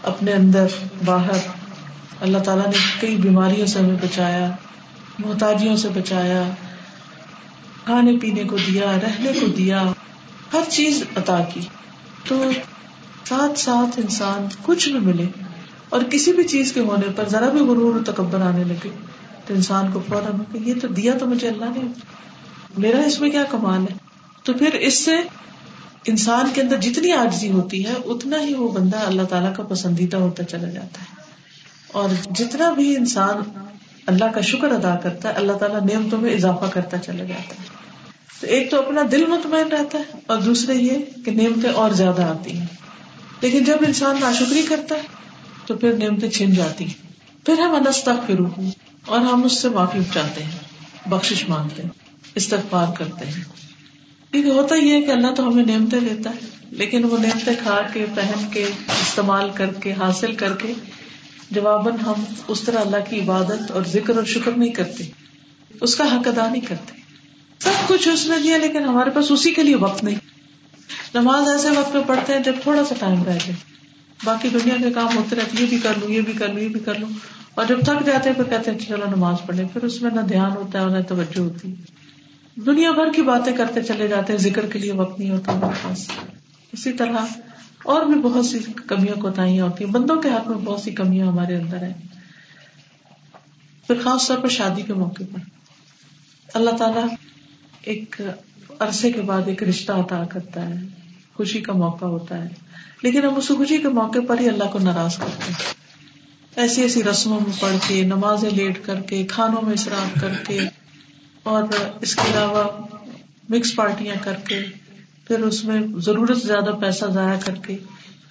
اپنے 0.04 0.32
اندر 0.32 0.68
باہر۔ 1.06 1.38
اللہ 2.22 2.38
تعالیٰ 2.38 2.66
نے 2.66 2.78
کئی 3.00 3.16
بیماریوں 3.16 3.68
سے 3.68 3.80
ہمیں 3.80 3.98
بچایا، 4.02 4.52
محتاجیوں 5.20 5.76
سے 5.76 5.90
بچایا، 5.90 6.44
کھانے 7.86 8.12
پینے 8.22 8.44
کو 8.44 8.58
دیا، 8.68 8.92
رہنے 9.04 9.32
کو 9.42 9.48
دیا۔ 9.48 9.84
ہر 10.54 10.62
چیز 10.70 11.04
عطا 11.16 11.40
کی۔ 11.54 11.62
تو 12.28 12.52
ساتھ 13.26 13.60
ساتھ 13.60 14.00
انسان 14.00 14.48
کچھ 14.64 14.90
بھی 14.90 15.00
ملے 15.00 15.26
اور 15.90 16.02
کسی 16.02 16.34
بھی 16.34 16.44
چیز 16.44 16.72
کے 16.74 16.80
ہونے 16.80 17.08
پر 17.16 17.30
ذرا 17.30 17.50
بھی 17.50 17.60
غرور 17.60 18.00
تکبر 18.06 18.42
آنے 18.42 18.64
لگے 18.64 18.90
تو 19.46 19.54
انسان 19.54 19.92
کو 19.92 20.02
فوراً 20.10 20.66
یہ 20.68 20.74
تو 20.82 20.88
دیا 20.88 21.14
تو 21.20 21.26
مجھے 21.26 21.48
اللہ 21.48 21.66
نے۔ 21.66 21.88
میرا 22.78 23.00
اس 23.00 23.20
میں 23.20 23.30
کیا 23.30 23.44
کمال 23.44 23.82
ہے؟ 23.82 23.98
تو 24.44 24.54
پھر 24.54 24.74
اس 24.74 25.06
سے 25.06 25.16
انسان 26.06 26.50
کے 26.54 26.62
اندر 26.62 26.78
جتنی 26.78 27.12
آجزی 27.12 27.52
ہوتی 27.52 27.86
ہے، 27.86 27.94
اتنا 28.06 28.42
ہی 28.42 28.54
وہ 28.54 28.72
بندہ 28.72 28.98
اللہ 28.98 29.22
تعالیٰ 29.22 29.56
کا 29.56 29.64
پسندیدہ 29.64 30.18
ہوتا 30.18 30.44
چلا 30.44 30.70
جاتا 30.70 31.02
ہے۔ 31.02 31.16
اور 31.92 32.10
جتنا 32.36 32.72
بھی 32.72 32.96
انسان 32.96 33.66
اللہ 34.06 34.26
کا 34.26 34.42
شکر 34.42 34.72
ادا 34.72 34.96
کرتا 34.96 35.30
ہے، 35.30 35.34
اللہ 35.34 35.54
تعالیٰ 35.54 35.80
نعمتوں 35.94 36.22
میں 36.22 36.34
اضافہ 36.34 36.66
کرتا 36.66 36.98
چلا 36.98 37.24
جاتا 37.24 37.56
ہے۔ 37.56 37.79
تو 38.40 38.48
ایک 38.48 38.72
تو 38.72 38.80
اپنا 38.80 39.02
دل 39.12 39.26
مطمئن 39.26 39.68
رہتا 39.68 39.98
ہے 39.98 40.04
اور 40.28 40.38
دوسرے 40.38 40.76
یہ 40.76 40.98
کہ 41.26 41.32
نعمتیں 41.32 41.70
اور 41.70 41.92
زیادہ 41.92 42.22
آتی 42.22 42.58
ہیں۔ 42.58 42.66
لیکن 43.42 43.64
جب 43.64 43.78
انسان 43.88 44.16
ناشکری 44.20 44.64
کرتا 44.70 44.96
ہے 44.96 45.02
تو 45.66 45.78
پھر 45.78 45.94
نعمتیں 45.94 46.30
چھن 46.30 46.54
جاتی 46.54 46.86
ہیں۔ 46.86 47.10
پھر 47.46 47.60
ہم 47.60 47.84
تک 48.04 48.28
پھر 48.28 48.36
اور 49.06 49.20
ہم 49.20 49.44
اس 49.44 49.62
سے 49.62 49.70
معافی 49.70 50.00
چاہتے 50.14 50.44
ہیں 50.44 50.52
بخش 51.10 51.50
مانگتے 51.50 51.84
ہیں، 51.84 51.90
استغفار 52.36 52.86
کرتے 52.98 53.26
ہیں۔ 53.26 53.44
کیونکہ 54.32 54.50
ہوتا 54.50 54.76
یہ 54.76 54.94
ہے 54.94 55.02
کہ 55.02 55.12
اللہ 55.12 55.32
تو 55.32 55.48
ہمیں 55.48 55.66
نعمتیں 55.66 56.00
دیتا 56.00 56.30
ہے، 56.30 56.66
لیکن 56.70 57.04
وہ 57.04 57.18
نعمتیں 57.18 57.54
کھا 57.62 57.82
کے، 57.94 58.06
پہن 58.16 58.48
کے، 58.54 58.64
استعمال 58.88 59.50
کر 59.54 59.74
کے، 59.74 59.94
حاصل 59.94 60.36
کر 60.36 60.54
کے 60.54 60.74
جواباً 61.52 61.94
ہم 62.06 62.24
اس 62.48 62.62
طرح 62.62 62.80
اللہ 62.80 63.10
کی 63.10 63.20
عبادت 63.20 63.72
اور 63.72 63.82
ذکر 63.88 64.16
اور 64.16 64.24
شکر 64.24 64.52
نہیں 64.52 64.70
کرتے، 64.70 65.04
اس 65.82 65.96
کا 65.96 66.04
حق 66.04 66.28
ادا 66.28 66.50
نہیں 66.50 66.62
کرتے۔ 66.62 67.09
سب 67.60 67.88
کچھ 67.88 68.10
اس 68.10 68.28
نے 68.28 68.36
دیا، 68.44 68.58
لیکن 68.58 68.84
ہمارے 68.84 69.10
پاس 69.10 69.32
اسی 69.32 69.54
کے 69.54 69.64
لیے 69.64 69.76
وقت 69.76 70.04
نہیں۔ 70.04 70.16
نماز 71.14 71.50
ایسے 71.50 71.80
وقت 71.80 71.94
پہ 71.94 71.98
پڑھتے 72.08 72.34
ہیں 72.34 72.44
جب 72.44 72.54
تھوڑا 72.64 72.86
سا 72.86 72.96
ٹائم 73.00 73.24
رہ 73.24 73.32
جائے۔ 73.32 73.52
باقی 74.24 74.50
دنیا 74.50 74.76
کے 74.84 74.92
کام 74.92 75.18
ہوتے 75.18 75.36
رہتے، 75.36 75.64
یہ 75.64 75.66
بھی 75.66 75.78
کر 75.78 75.94
لوں، 76.00 76.10
یہ 76.10 76.22
بھی 76.22 76.34
کر 76.34 76.48
لوں، 76.48 76.60
یہ 76.60 76.68
بھی 76.68 76.80
کر 76.80 76.96
لوں۔ 76.96 77.10
اور 77.54 77.66
جب 77.66 77.80
تھک 77.80 78.06
جاتے 78.06 78.30
ہیں، 78.30 78.36
پھر 78.36 78.44
کہتے 78.44 78.72
ہیں، 78.72 78.80
چلو 78.80 79.06
نماز 79.16 79.36
پڑھے 79.46 79.64
پھر 79.74 79.84
اس 79.84 80.02
میں 80.02 80.12
نہ 80.12 80.22
دھیان 80.22 80.52
ہوتا 80.52 80.82
ہے، 80.82 80.86
نہ 80.86 81.02
توجہ 81.02 81.40
ہوتی۔ 81.40 81.72
ہے 81.72 82.00
دنیا 82.56 82.92
بھر 82.92 83.14
کی 83.16 83.22
باتیں 83.22 83.54
کرتے 83.54 83.84
چلے 83.84 84.08
جاتے 84.08 84.34
ہیں، 84.34 84.40
ذکر 84.40 84.66
کے 84.66 84.80
لیے 84.80 84.92
وقت 84.92 85.20
نہیں 85.20 85.30
ہوتا 85.30 85.54
ہمارے 85.54 85.80
پاس۔ 85.82 86.12
اسی 86.72 86.94
طرح 86.94 87.18
اور 87.84 88.06
بھی 88.06 88.22
بہت 88.22 88.46
سی 88.46 88.60
کمیاں، 88.88 89.22
کوتاہیاں 89.22 89.66
ہوتی 89.66 89.84
ہیں۔ 89.84 89.92
بندوں 89.92 90.22
کے 90.22 90.30
ہاتھ 90.30 90.48
میں 90.48 90.58
بہت 90.58 90.82
سی 90.82 90.92
کمیاں 90.92 91.28
ہمارے 91.28 91.56
اندر 91.56 91.84
ہیں۔ 91.84 91.94
پھر 93.88 93.96
خاص 94.04 94.28
طور 94.28 94.38
پر 94.38 94.48
شادی 94.48 94.82
کے 94.82 94.94
موقع 94.94 95.24
پر۔ 95.34 95.40
اللہ 96.54 96.70
تعالیٰ 96.70 97.04
ایک 97.82 98.22
عرصے 98.80 99.12
کے 99.12 99.22
بعد 99.22 99.42
ایک 99.48 99.64
رشتہ 99.64 99.92
عطا 99.92 100.24
کرتا 100.24 100.70
ہے، 100.70 100.76
خوشی 101.34 101.62
کا 101.62 101.74
موقع 101.74 102.06
ہوتا 102.06 102.44
ہے۔ 102.44 102.50
لیکن 103.04 103.26
ہم 103.26 103.36
اس 103.36 103.48
خوشی 103.48 103.78
کے 103.78 103.88
موقع 103.88 104.20
پر 104.28 104.40
ہی 104.40 104.50
اللہ 104.50 104.64
کو 104.64 104.80
ناراض 104.80 105.18
کرتے 105.18 105.52
ہیں۔ 105.52 105.74
ایسی 106.56 106.82
ایسی 106.82 107.04
رسموں 107.04 107.40
میں 107.40 107.62
پڑھ 107.62 107.76
کے، 107.88 108.04
نمازیں 108.04 108.50
لیٹ 108.50 108.86
کر 108.86 109.00
کے، 109.02 109.24
کھانوں 109.24 109.62
میں 109.62 109.74
اصراف 109.74 110.22
کر 110.22 110.32
کے، 110.48 110.60
اور 111.44 111.64
اس 112.02 112.16
کے 112.16 112.32
علاوہ 112.32 112.86
مکس 113.50 113.76
پارٹیاں 113.76 114.16
کر 114.22 114.34
کے، 114.34 114.66
پھر 115.28 115.40
اس 115.40 115.66
میں 115.66 115.82
ضرورت 115.98 116.38
سے 116.42 116.48
زیادہ 116.48 116.72
پیسہ 116.82 117.06
ضائع 117.06 117.40
کر 117.46 117.56
کے، 117.56 117.78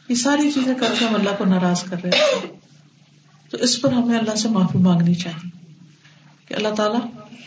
یہ 0.09 0.14
ساری 0.14 0.52
چیزیں 0.52 0.75
کر 0.75 0.95
کے 0.99 1.05
ہم 1.05 1.14
اللہ 1.14 1.31
کو 1.38 1.45
ناراض 1.45 1.83
کر 1.83 1.97
رہے 2.05 2.11
ہیں۔ 2.11 2.59
تو 3.50 3.57
اس 3.57 3.83
پر 3.83 3.93
ہمیں 3.93 4.19
اللہ 4.19 4.35
سے 4.35 4.49
معافی 4.49 4.78
مانگنی 4.78 5.14
چاہیے 5.14 5.50
کہ 6.49 6.55
اللہ 6.55 6.69
تعالیٰ 6.69 7.00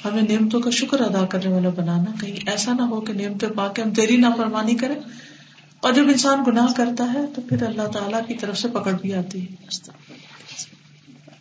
ہمیں 0.05 0.21
نعمتوں 0.21 0.59
کا 0.59 0.69
شکر 0.69 0.99
ادا 0.99 1.25
کرنے 1.25 1.53
والا 1.53 1.69
بنانا، 1.69 2.11
کہیں 2.21 2.49
ایسا 2.49 2.73
نہ 2.73 2.81
ہو 2.81 3.01
کہ 3.01 3.13
نعمتیں 3.13 3.49
پا 3.49 3.67
کے 3.67 3.81
ہم 3.81 3.93
تیری 3.93 4.17
نافرمانی 4.17 4.75
کریں۔ 4.75 4.95
اور 5.79 5.93
جب 5.93 6.03
انسان 6.07 6.43
گناہ 6.47 6.67
کرتا 6.77 7.13
ہے 7.13 7.19
تو 7.35 7.41
پھر 7.41 7.63
اللہ 7.63 7.87
تعالیٰ 7.87 8.27
کی 8.27 8.33
طرف 8.33 8.57
سے 8.57 8.67
پکڑ 8.67 8.91
بھی 8.91 9.13
آتی 9.13 9.41
ہے۔ 9.41 9.55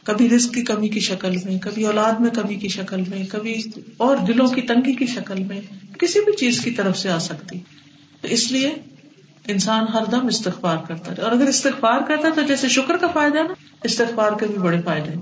کبھی 0.05 0.29
رسک 0.29 0.55
کی 0.55 0.63
کمی 0.63 0.89
کی 0.89 1.01
شکل 1.01 1.37
میں، 1.45 1.59
کبھی 1.59 1.87
اولاد 1.87 2.13
میں 2.13 2.31
کمی 2.31 2.55
کی 2.55 2.69
شکل 2.69 3.01
میں، 3.09 3.27
کبھی 3.27 3.63
اور 3.97 4.17
دلوں 4.17 4.47
کی 4.47 4.63
تنگی 4.63 4.95
کی 4.95 5.07
شکل 5.07 5.45
میں 5.45 5.61
کسی 5.99 6.21
بھی 6.21 6.37
چیز 6.37 6.61
کی 6.61 6.71
طرف 6.71 6.99
سے 6.99 7.11
آ 7.11 7.19
سکتی۔ 7.19 7.59
تو 8.21 8.29
اس 8.29 8.53
لیے 8.53 8.75
انسان 9.47 9.85
ہر 9.95 10.05
دم 10.11 10.27
استغفار 10.27 10.77
کرتا 10.89 11.13
ہے 11.13 11.23
اور 11.23 11.33
اگر 11.33 11.47
استغفار 11.47 12.01
کرتا 12.09 12.29
ہے 12.29 12.33
تو 12.33 12.43
جیسے 12.43 12.69
شکر 12.69 12.97
کا 12.97 13.07
فائدہ 13.07 13.39
ہے 13.39 13.43
نا، 13.43 13.55
استغفار 13.83 14.33
کے 14.41 14.47
بھی 14.47 14.59
بڑے 14.59 14.81
فائدے 14.81 15.11
ہیں۔ 15.11 15.21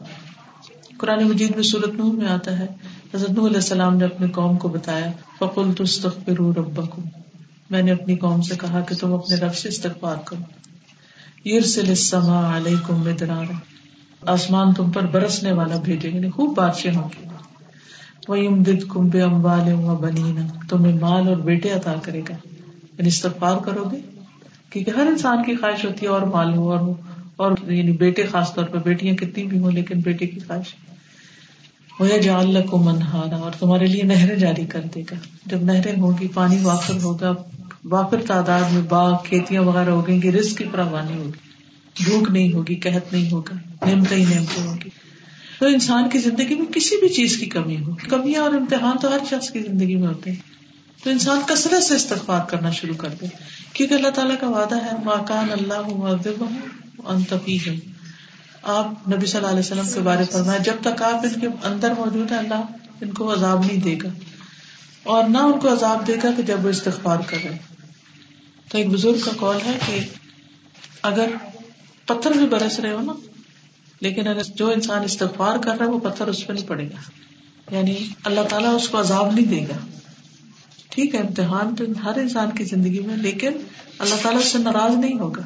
قرآن 0.99 1.25
مجید 1.25 1.55
میں 1.55 1.63
صورت 1.63 1.95
نوح 1.95 2.13
میں 2.13 2.29
آتا 2.29 2.59
ہے 2.59 2.67
حضرت 3.15 3.31
نوح 3.31 3.47
علیہ 3.47 3.57
السلام 3.57 3.97
نے 3.97 4.05
اپنی 4.05 4.29
قوم 4.29 4.57
کو 4.57 4.69
بتایا 4.69 5.13
فقل 5.39 5.73
تستغفروا 5.73 6.53
ربکم 6.57 7.03
میں 7.71 7.83
نے 7.83 7.93
اپنی 7.93 8.17
قوم 8.17 8.43
سے 8.43 8.55
کہا 8.61 8.81
کہ 8.81 8.95
تم 8.95 9.13
اپنے 9.15 9.37
رب 9.37 9.55
سے 9.55 9.69
استغفار 9.69 10.17
کرو۔ 10.25 10.43
یرسل 11.49 11.89
السماء 11.89 12.57
علیکم 12.57 13.01
مدرارا۔ 13.01 13.59
آسمان 14.33 14.75
تم 14.75 14.91
پر 14.91 15.07
برسنے 15.07 15.53
والا 15.53 15.77
بھیجے 15.77 16.09
یعنی 16.09 16.31
خوب 16.31 16.57
بارشیں 16.57 16.97
ہوں 16.97 17.09
گی۔ 17.09 17.29
وَيُمْدِدْكُمْ 18.29 19.11
بِأَمْوَالٍ 19.11 19.73
وَبَنِينَ۔ 19.73 20.41
تمہیں 20.69 20.99
مال 21.01 21.29
اور 21.29 21.37
بیٹے 21.37 21.71
عطا 21.71 21.95
کرے 22.03 22.21
گا۔ 22.21 22.35
یعنی 22.99 23.09
استغفار 23.09 23.57
کرو 23.57 23.85
گے، 23.93 23.97
کیونکہ 24.71 24.91
ہر 24.91 25.07
انسان 25.07 25.45
کی 25.45 25.57
خواہش 25.57 25.85
ہوتی 25.85 26.07
ہے 26.07 26.11
اور 26.11 26.23
مال 26.23 26.55
ہو 26.55 26.73
اور 26.73 26.81
ہو۔ 26.81 26.95
اور 27.37 27.53
یعنی 27.63 27.93
بیٹے 27.93 28.27
خاص 28.27 28.55
طور 28.55 28.65
پہ 28.65 28.79
بیٹیاں 28.79 29.15
کتنی 29.15 29.45
بھی 29.45 29.59
ہوں، 29.59 29.71
لیکن 29.71 30.01
بیٹے 30.01 30.27
کی 30.27 30.41
خواہش۔ 30.41 30.75
وہ 31.99 32.19
جال 32.23 32.63
کو 32.63 32.79
منہارا 32.79 33.37
اور 33.37 33.51
تمہارے 33.59 33.87
لیے 33.87 34.03
نہریں 34.03 34.37
جاری 34.37 34.67
کر 34.67 34.81
دے 34.95 35.01
گا۔ 35.01 35.15
جب 35.47 35.63
نہریں 35.65 36.01
ہوگی 36.01 36.29
پانی 36.29 36.59
وافر 36.63 37.03
ہوگا، 37.03 37.35
وافر 37.85 38.17
تعداد 38.27 38.63
میں 38.71 38.83
باغ، 38.89 39.17
کھیتیاں 39.25 39.63
وغیرہ 39.63 39.91
ہوگی 39.91 40.23
گی 40.23 40.33
رسک 40.33 40.59
کی 40.59 40.65
فراوانی 40.73 41.19
ہوگی۔ 41.19 41.49
بھوک 42.05 42.31
نہیں 42.31 42.53
ہوگی، 42.53 42.75
قحط 42.75 43.13
نہیں 43.13 43.31
ہوگا، 43.31 43.87
نعمتیں 43.87 44.17
ہی 44.17 44.25
نعمتیں 44.35 44.67
ہوگی 44.67 44.91
تو 45.61 45.67
انسان 45.67 46.09
کی 46.09 46.19
زندگی 46.19 46.55
میں 46.55 46.73
کسی 46.73 47.01
بھی 47.01 47.09
چیز 47.09 47.37
کی 47.37 47.47
کمی 47.47 47.77
ہو، 47.77 47.93
کمیاں 48.09 48.43
اور 48.43 48.51
امتحان 48.51 48.97
تو 49.03 49.09
ہر 49.09 49.19
شخص 49.31 49.51
کی 49.51 49.59
زندگی 49.61 49.97
میں 49.97 50.09
ہوتے 50.09 50.31
ہیں۔ 50.31 50.59
تو 51.05 51.11
انسان 51.11 51.41
کثرت 51.47 51.83
سے 51.83 51.95
استغفار 51.95 52.41
کرنا 52.45 52.71
شروع 52.71 52.95
کر 52.95 53.09
دے۔ 53.21 53.27
کیونکہ 53.73 53.95
اللہ 53.95 54.09
تعالیٰ 54.09 54.37
کا 54.41 54.49
وعدہ 54.49 54.77
ہے 54.85 54.91
ماکان 55.05 55.49
اللہ 55.53 55.89
آپ 58.69 59.09
نبی 59.09 59.27
صلی 59.27 59.37
اللہ 59.39 59.51
علیہ 59.51 59.61
وسلم 59.61 59.89
کے 59.95 60.01
بارے 60.01 60.25
فرمایا 60.33 60.59
جب 60.59 60.75
تک 60.81 61.03
آپ 61.03 61.15
ان 61.15 61.41
کے 61.41 61.47
اندر 61.65 61.91
موجود 61.91 62.33
ہیں، 62.33 62.39
اللہ 62.39 62.63
ان 63.01 63.13
کو 63.13 63.33
عذاب 63.33 63.65
نہیں 63.65 63.81
دے 63.81 63.99
گا۔ 64.05 64.09
اور 65.03 65.29
نہ 65.29 65.39
ان 65.39 65.61
کو 65.61 65.73
عذاب 65.73 66.07
دے 66.07 66.17
گا 66.25 66.29
کہ 66.37 66.43
جب 66.43 66.65
وہ 66.65 66.71
استغفار 66.71 67.17
کر 67.27 67.37
رہے 67.45 67.59
تو 68.69 68.79
ایک 68.79 68.89
بزرگ 68.89 69.15
کا 69.25 69.31
کال 69.37 69.59
ہے 69.67 69.79
کہ 69.87 70.01
اگر 71.03 71.29
پتھر 72.07 72.31
بھی 72.31 72.47
برس 72.47 72.81
رہے 72.81 72.93
ہو 72.93 73.01
نا، 73.01 73.13
لیکن 74.01 74.27
اگر 74.27 74.43
جو 74.43 74.71
انسان 74.71 75.03
استغفار 75.03 75.59
کر 75.59 75.75
رہا 75.79 75.87
ہے، 75.87 75.91
وہ 75.91 75.99
پتھر 75.99 76.27
اس 76.27 76.47
پہ 76.47 76.53
نہیں 76.53 76.67
پڑے 76.67 76.89
گا۔ 76.89 77.11
یعنی 77.75 77.97
اللہ 78.25 78.41
تعالیٰ 78.51 78.75
اس 78.75 78.89
کو 78.89 79.01
عذاب 79.01 79.35
نہیں 79.35 79.47
دے 79.47 79.61
گا۔ 79.61 79.87
ٹھیک 80.91 81.15
ہے، 81.15 81.21
امتحان 81.21 81.75
تو 81.75 81.85
ہر 82.05 82.19
انسان 82.19 82.51
کی 82.51 82.65
زندگی 82.65 83.01
میں، 83.01 83.17
لیکن 83.17 83.53
اللہ 83.99 84.15
تعالیٰ 84.23 84.41
اس 84.41 84.47
سے 84.47 84.59
ناراض 84.59 84.97
نہیں 84.97 85.19
ہوگا۔ 85.19 85.43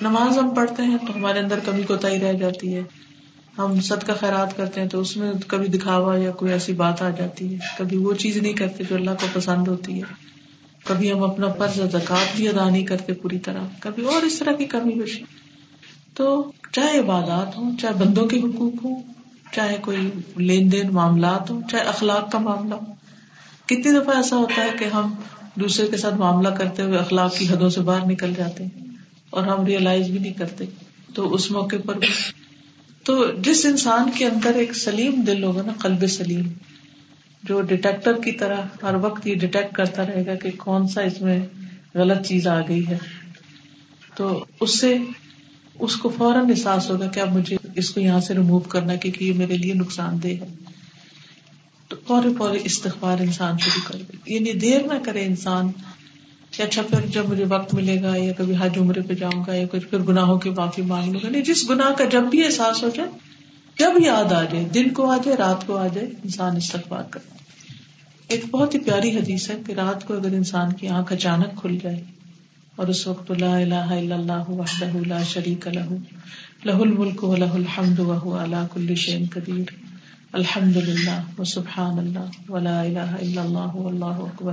نماز 0.00 0.38
ہم 0.38 0.50
پڑھتے 0.50 0.82
ہیں 0.82 0.98
تو 1.06 1.16
ہمارے 1.16 1.38
اندر 1.38 1.58
کمی 1.64 1.82
کوتا 1.82 2.08
رہ 2.08 2.32
جاتی 2.32 2.76
ہے۔ 2.76 2.82
ہم 3.58 3.80
سد 3.80 4.06
کا 4.06 4.14
خیرات 4.14 4.56
کرتے 4.56 4.80
ہیں 4.80 4.88
تو 4.88 5.00
اس 5.00 5.16
میں 5.16 5.32
کبھی 5.46 5.68
دکھاوا 5.68 6.18
یا 6.18 6.30
کوئی 6.30 6.52
ایسی 6.52 6.72
بات 6.72 7.02
آ 7.02 7.10
جاتی 7.10 7.54
ہے۔ 7.54 7.58
کبھی 7.78 7.96
وہ 7.96 8.14
چیز 8.14 8.36
نہیں 8.36 8.52
کرتے 8.52 8.84
جو 8.84 8.96
اللہ 8.96 9.10
کو 9.10 9.26
پسند 9.32 9.68
ہوتی 9.68 9.98
ہے۔ 9.98 10.14
کبھی 10.84 11.12
ہم 11.12 11.22
اپنا 11.22 11.46
فرض 11.48 11.80
زکات 11.92 12.36
بھی 12.36 12.48
ادا 12.48 12.70
نہیں 12.70 12.86
کرتے 12.86 13.12
پوری 13.12 13.38
طرح۔ 13.38 13.60
کبھی 13.80 14.04
اور 14.04 14.22
اس 14.22 14.38
طرح 14.38 14.52
کی 14.52 14.64
کمی 14.64 14.94
بشی 14.94 15.24
تو 16.14 16.52
چاہے 16.72 16.98
عبادات 16.98 17.56
ہوں، 17.56 17.76
چاہے 17.76 17.94
بندوں 17.94 18.26
کے 18.26 18.38
حقوق 18.38 18.84
ہوں، 18.84 19.02
چاہے 19.52 19.76
کوئی 19.80 20.10
لین 20.36 20.72
دین 20.72 20.92
معاملات 20.92 21.50
ہوں، 21.50 21.60
چاہے 21.70 21.82
اخلاق 21.82 22.32
کا 22.32 22.38
معاملہ۔ 22.38 22.74
ہو 22.74 22.94
کتنی 23.66 24.00
دفعہ 24.00 24.16
ایسا 24.16 24.36
ہوتا 24.36 24.62
ہے 24.62 24.68
کہ 24.78 24.84
ہم 24.84 25.14
دوسرے 25.54 25.86
کے 25.86 25.96
ساتھ 25.96 26.14
معاملہ 26.14 26.48
کرتے 26.48 26.82
ہوئے 26.82 26.98
اخلاق 26.98 27.36
کی 27.36 27.48
حدوں 27.48 27.70
سے 27.70 27.80
باہر 27.80 28.06
نکل 28.06 28.34
جاتے 28.36 28.64
ہیں۔ 28.64 28.85
اور 29.30 29.46
ہم 29.46 29.66
ریئلائز 29.66 30.10
بھی 30.10 30.18
نہیں 30.18 30.32
کرتے، 30.32 30.64
تو 31.14 31.34
اس 31.34 31.50
موقع 31.50 31.76
پر 31.86 31.98
بھی۔ 31.98 32.08
تو 33.04 33.26
جس 33.42 33.66
انسان 33.66 34.10
کے 34.18 34.26
اندر 34.26 34.54
ایک 34.54 34.76
سلیم 34.76 35.20
دل 35.20 35.44
ہوگا 35.44 35.62
نا، 35.62 35.72
قلب 35.72 36.06
سلیم، 36.06 36.48
جو 37.42 37.62
ڈیٹیکٹر 37.62 38.12
کی 38.24 38.32
طرح 38.32 38.60
ہر 38.82 38.94
وقت 38.94 39.26
یہ 39.26 39.34
ڈیٹیکٹ 39.34 39.74
کرتا 39.74 40.06
رہے 40.06 40.26
گا 40.26 40.34
کہ 40.34 40.50
کون 40.56 40.88
سا 40.88 41.00
اس 41.00 41.20
میں 41.20 41.40
غلط 41.94 42.26
چیز 42.26 42.46
آ 42.46 42.60
گئی 42.60 42.86
ہے۔ 42.86 42.98
تو 44.14 44.44
اس 44.60 44.80
سے 44.80 44.98
اس 45.80 45.96
کو 45.96 46.08
فوراً 46.08 46.50
احساس 46.50 46.90
ہوگا 46.90 47.06
کہ 47.06 47.20
اب 47.20 47.36
مجھے 47.36 47.56
اس 47.74 47.90
کو 47.90 48.00
یہاں 48.00 48.20
سے 48.20 48.34
ریموو 48.34 48.58
کرنا 48.58 48.94
کیونکہ 48.94 49.24
یہ 49.24 49.32
میرے 49.32 49.56
لیے 49.56 49.74
نقصان 49.74 50.22
دہ 50.22 50.28
ہے۔ 50.28 50.48
تو 51.88 51.96
فوری 52.06 52.28
فوری 52.38 52.58
استغفار 52.64 53.18
انسان 53.18 53.58
شروع 53.58 53.92
کر 53.92 53.98
دے 53.98 54.34
یعنی 54.34 54.52
دیر 54.52 54.80
نہ 54.82 54.98
کرے 55.04 55.24
انسان 55.24 55.68
کہ 56.56 56.62
اچھا 56.62 56.82
پھر 56.82 57.06
جب 57.06 57.28
مجھے 57.28 57.44
وقت 57.44 57.74
ملے 57.74 58.02
گا 58.02 58.16
یا 58.16 58.32
کبھی 58.32 58.54
حج 58.60 58.78
عمرے 58.78 59.00
پہ 59.00 59.14
جاؤں 59.14 59.44
گا 59.46 59.54
یا 59.54 59.66
کچھ 59.70 59.86
پھر 59.86 59.98
گناہوں 59.98 60.38
کی 60.38 60.50
معافی 60.50 60.82
مانگ 60.82 61.12
لوں 61.12 61.20
گا، 61.24 61.28
نہیں، 61.28 61.42
جس 61.42 61.70
گناہ 61.70 61.92
کا 61.92 62.04
جب 62.04 62.22
بھی 62.30 62.44
احساس 62.44 62.82
ہو 62.82 62.88
جائے، 62.94 63.08
جب 63.78 64.02
یاد 64.04 64.32
آ 64.32 64.42
جائے، 64.42 64.64
دن 64.74 64.88
کو 64.88 65.10
آ 65.10 65.16
جائے، 65.16 65.36
رات 65.36 65.66
کو 65.66 65.76
آ 65.76 65.86
جائے، 65.86 66.06
انسان 66.06 66.56
استغفار 66.56 67.02
کرے۔ 67.10 67.36
ایک 68.28 68.44
بہت 68.50 68.74
ہی 68.74 68.80
پیاری 68.80 69.16
حدیث 69.16 69.50
ہے 69.50 69.54
کہ 69.66 69.72
رات 69.72 70.06
کو 70.06 70.14
اگر 70.14 70.32
انسان 70.32 70.72
کی 70.72 70.88
آنکھ 70.88 71.12
اچانک 71.12 71.60
کھل 71.60 71.78
جائے 71.82 72.02
اور 72.76 72.86
اس 72.86 73.06
وقت 73.06 73.30
لا 73.30 73.56
الہ 73.56 73.74
الا 73.74 74.14
اللہ 74.14 74.50
وحدہ 74.50 74.96
لا 75.06 75.22
شریک 75.22 75.68
لہ 75.68 75.94
لہ 76.64 76.72
الملک 76.72 77.24
و 77.24 77.36
لہ 77.36 77.44
الحمد 77.44 77.98
وهو 77.98 78.38
على 78.38 78.56
كل 78.74 78.94
شيء 78.94 79.26
قدیر۔ 79.32 79.64
الحمد 80.32 80.76
للہ 80.76 81.40
و 81.40 81.44
سبحان 81.44 81.98
اللہ 81.98 82.50
ولا 82.50 82.80
الہ 82.80 82.98
الا 82.98 83.42
اللہ 83.42 83.76
واللہ 83.76 84.04
اکبر۔ 84.04 84.52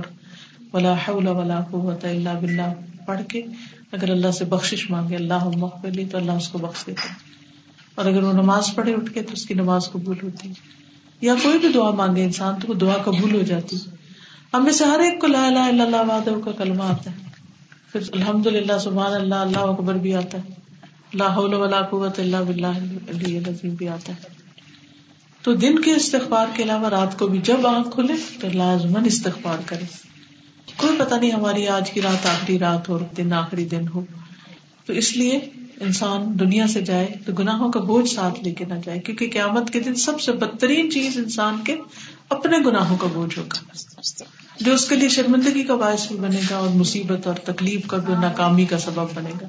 ولا 0.74 0.94
حول 1.08 1.26
ولا 1.26 1.60
قوت 1.70 2.04
الا 2.04 2.32
باللہ. 2.38 2.72
پڑھ 3.06 3.20
کے 3.28 3.42
اگر 3.92 4.10
اللہ 4.10 4.30
سے 4.30 4.44
بخشش 4.44 4.90
مانگے 4.90 5.16
اللہ 5.16 5.48
مغفر 5.56 5.90
لی، 5.90 6.04
تو 6.04 6.18
اللہ 6.18 6.32
اس 6.32 6.48
کو 6.48 6.58
بخش 6.58 6.86
دیتا 6.86 7.12
اور 7.94 8.06
اگر 8.06 8.22
وہ 8.22 8.32
نماز 8.32 8.74
پڑھے 8.74 8.94
اٹھ 8.94 9.12
کے، 9.14 9.22
تو 9.22 9.32
اس 9.32 9.46
کی 9.46 9.54
نماز 9.54 9.90
قبول 9.92 10.16
ہوتی 10.22 10.52
یا 11.20 11.34
کوئی 11.42 11.58
بھی 11.58 11.68
دعا 11.68 11.90
مانگے 11.90 12.24
انسان، 12.24 12.60
تو 12.60 12.68
وہ 12.68 12.74
دعا 12.74 12.96
قبول 13.04 13.34
ہو 13.34 13.42
جاتی 13.42 13.76
ہم 14.54 14.64
میں 14.64 14.72
سے 14.72 14.84
ہر 14.84 15.00
ایک 15.00 15.20
کو 15.20 15.26
لا 15.26 15.46
الہ 15.46 15.58
الا 15.58 15.84
اللہ 15.84 16.02
وحدہ 16.08 16.34
کا 16.44 16.52
کلمہ 16.58 16.82
آتا 16.82 17.10
ہے۔ 17.10 17.22
پھر 17.92 18.00
الحمد 18.12 18.46
للہ 18.46 18.78
سبحان 18.80 19.14
اللہ 19.14 19.34
اللہ 19.34 19.58
اکبر 19.58 19.94
بھی 19.94 20.14
آتا 20.14 20.38
ہے۔ 20.38 20.52
لا 21.14 21.34
حول 21.34 21.54
ولا 21.54 21.80
قوت 21.82 22.18
الا 22.18 22.42
باللہ 22.42 22.66
العلی 22.66 23.36
العظیم 23.38 23.74
بھی 23.74 23.88
آتا 23.88 24.12
ہے۔ 24.12 24.32
تو 25.42 25.54
دن 25.54 25.78
کے 25.78 25.92
استغفار 25.92 26.46
کے 26.56 26.62
علاوہ 26.62 26.88
رات 26.88 27.18
کو 27.18 27.26
بھی 27.26 27.38
جب 27.38 27.66
آنکھ 27.66 27.90
کھلے، 27.94 28.14
تو 28.40 28.48
لازمن 28.54 29.04
استغفار 29.04 29.58
کرے 29.66 29.84
کوئی 30.76 30.98
پتا 30.98 31.16
نہیں 31.16 31.30
ہماری 31.30 31.68
آج 31.68 31.90
کی 31.90 32.02
رات، 32.02 32.26
آخری 32.26 32.58
رات 32.58 32.88
ہو 32.88 32.98
دن، 33.16 33.32
آخری 33.32 33.64
دن 33.64 33.88
ہو۔ 33.94 34.04
تو 34.86 34.92
اس 34.92 35.16
لیے 35.16 35.40
انسان 35.80 36.38
دنیا 36.40 36.66
سے 36.66 36.80
جائے 36.82 37.06
تو 37.26 37.32
گناہوں 37.32 37.72
کا 37.72 37.80
بوجھ 37.80 38.14
ساتھ 38.14 38.44
لے 38.44 38.52
کے 38.52 38.64
نہ 38.64 38.74
جائے، 38.84 38.98
کیونکہ 38.98 39.30
قیامت 39.32 39.70
کے 39.70 39.80
دن 39.80 39.94
سب 39.94 40.20
سے 40.20 40.32
بدترین 40.32 40.90
چیز 40.90 41.18
انسان 41.18 41.56
کے 41.64 41.76
اپنے 42.28 42.58
گناہوں 42.66 42.96
کا 42.96 43.06
بوجھ 43.14 43.38
ہوگا۔ 43.38 43.58
جو 44.60 44.74
اس 44.74 44.88
کے 44.88 44.96
لیے 44.96 45.08
شرمندگی 45.08 45.62
کا 45.62 45.74
باعث 45.74 46.08
بھی 46.08 46.16
بنے 46.16 46.40
گا 46.50 46.56
اور 46.56 46.68
مصیبت 46.68 47.26
اور 47.26 47.34
تکلیف 47.34 47.86
کا 47.86 47.96
بھی 47.96 48.14
ناکامی 48.20 48.64
کا 48.64 48.78
سبب 48.78 49.06
بنے 49.14 49.30
گا۔ 49.40 49.46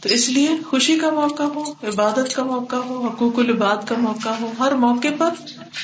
تو 0.00 0.08
اس 0.08 0.28
لیے 0.28 0.48
خوشی 0.66 0.98
کا 0.98 1.10
موقع 1.10 1.42
ہو، 1.42 1.62
عبادت 1.62 2.34
کا 2.34 2.44
موقع 2.44 2.76
ہو، 2.76 3.06
حقوق 3.06 3.38
العباد 3.38 3.76
کا 3.88 3.94
موقع 3.98 4.28
ہو، 4.28 4.52
ہر 4.58 4.72
موقع 4.72 5.08
پر 5.18 5.30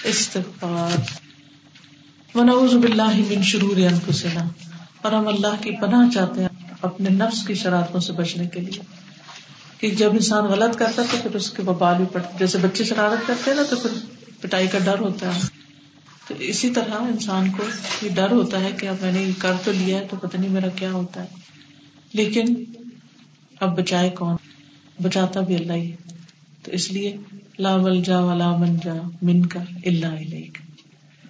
استغفار۔ 0.05 1.30
ونعوذ 2.35 2.75
باللہ 2.75 3.15
من 3.29 3.43
شرور 3.43 3.77
انفسنا. 3.77 4.43
اور 5.03 5.13
ہم 5.13 5.29
اللہ 5.29 5.55
کی 5.63 5.71
پناہ 5.81 6.11
چاہتے 6.15 6.41
ہیں 6.41 6.49
اپنے 6.89 7.11
نفس 7.11 7.43
کی 7.47 7.55
شرارتوں 7.63 8.01
سے 8.01 8.13
بچنے 8.13 8.47
کے 8.49 8.61
لیے. 8.61 8.83
کہ 9.81 9.91
جب 9.99 10.13
انسان 10.13 10.45
غلط 10.45 10.77
کرتا 10.79 11.03
تو 11.11 11.17
پھر 11.23 11.35
اس 11.37 11.51
کے 11.51 11.63
ببال 11.63 11.97
بھی 11.97 12.05
پڑتے 12.13 12.39
جیسے 12.39 12.59
بچے 12.63 12.85
شرارت 12.85 13.27
کرتے 13.27 13.51
ہیں 13.51 13.57
نا 13.57 13.63
تو 13.71 13.77
پھر 13.77 13.99
پٹائی 14.41 14.69
کا 14.69 14.79
ڈر 14.85 15.01
ہوتا 15.01 15.35
ہے. 15.35 15.41
تو 16.29 16.35
اسی 16.51 16.71
طرح 16.71 16.95
انسان 17.01 17.51
کو 17.57 17.65
یہ 18.03 18.15
ڈر 18.15 18.33
ہوتا 18.33 18.61
ہے 18.61 18.73
کہ 18.81 18.89
اب 18.89 19.03
میں 19.03 19.13
نے 19.13 19.23
یہ 19.23 19.33
کر 19.39 19.55
تو 19.65 19.73
لیا 19.73 19.99
ہے 19.99 20.07
تو 20.11 20.17
پتہ 20.17 20.37
نہیں 20.37 20.51
میرا 20.51 20.69
کیا 20.77 20.93
ہوتا 20.93 21.23
ہے. 21.23 21.27
لیکن 22.15 22.55
اب 23.61 23.77
بچائے 23.79 24.11
کون؟ 24.19 24.37
بچاتا 25.03 25.41
بھی 25.41 25.57
اللہ 25.57 25.73
ہی. 25.73 25.93
تو 26.65 26.71
اس 26.73 26.91
لیے 26.93 27.17
لا 27.59 27.75
ول 27.77 28.03
جا 28.03 28.21
ولا 28.23 28.57
من 28.57 28.77
جا 28.85 28.95
من 29.23 29.47
کا 29.47 29.61
اللہ 29.85 30.19
علیہ 30.19 30.70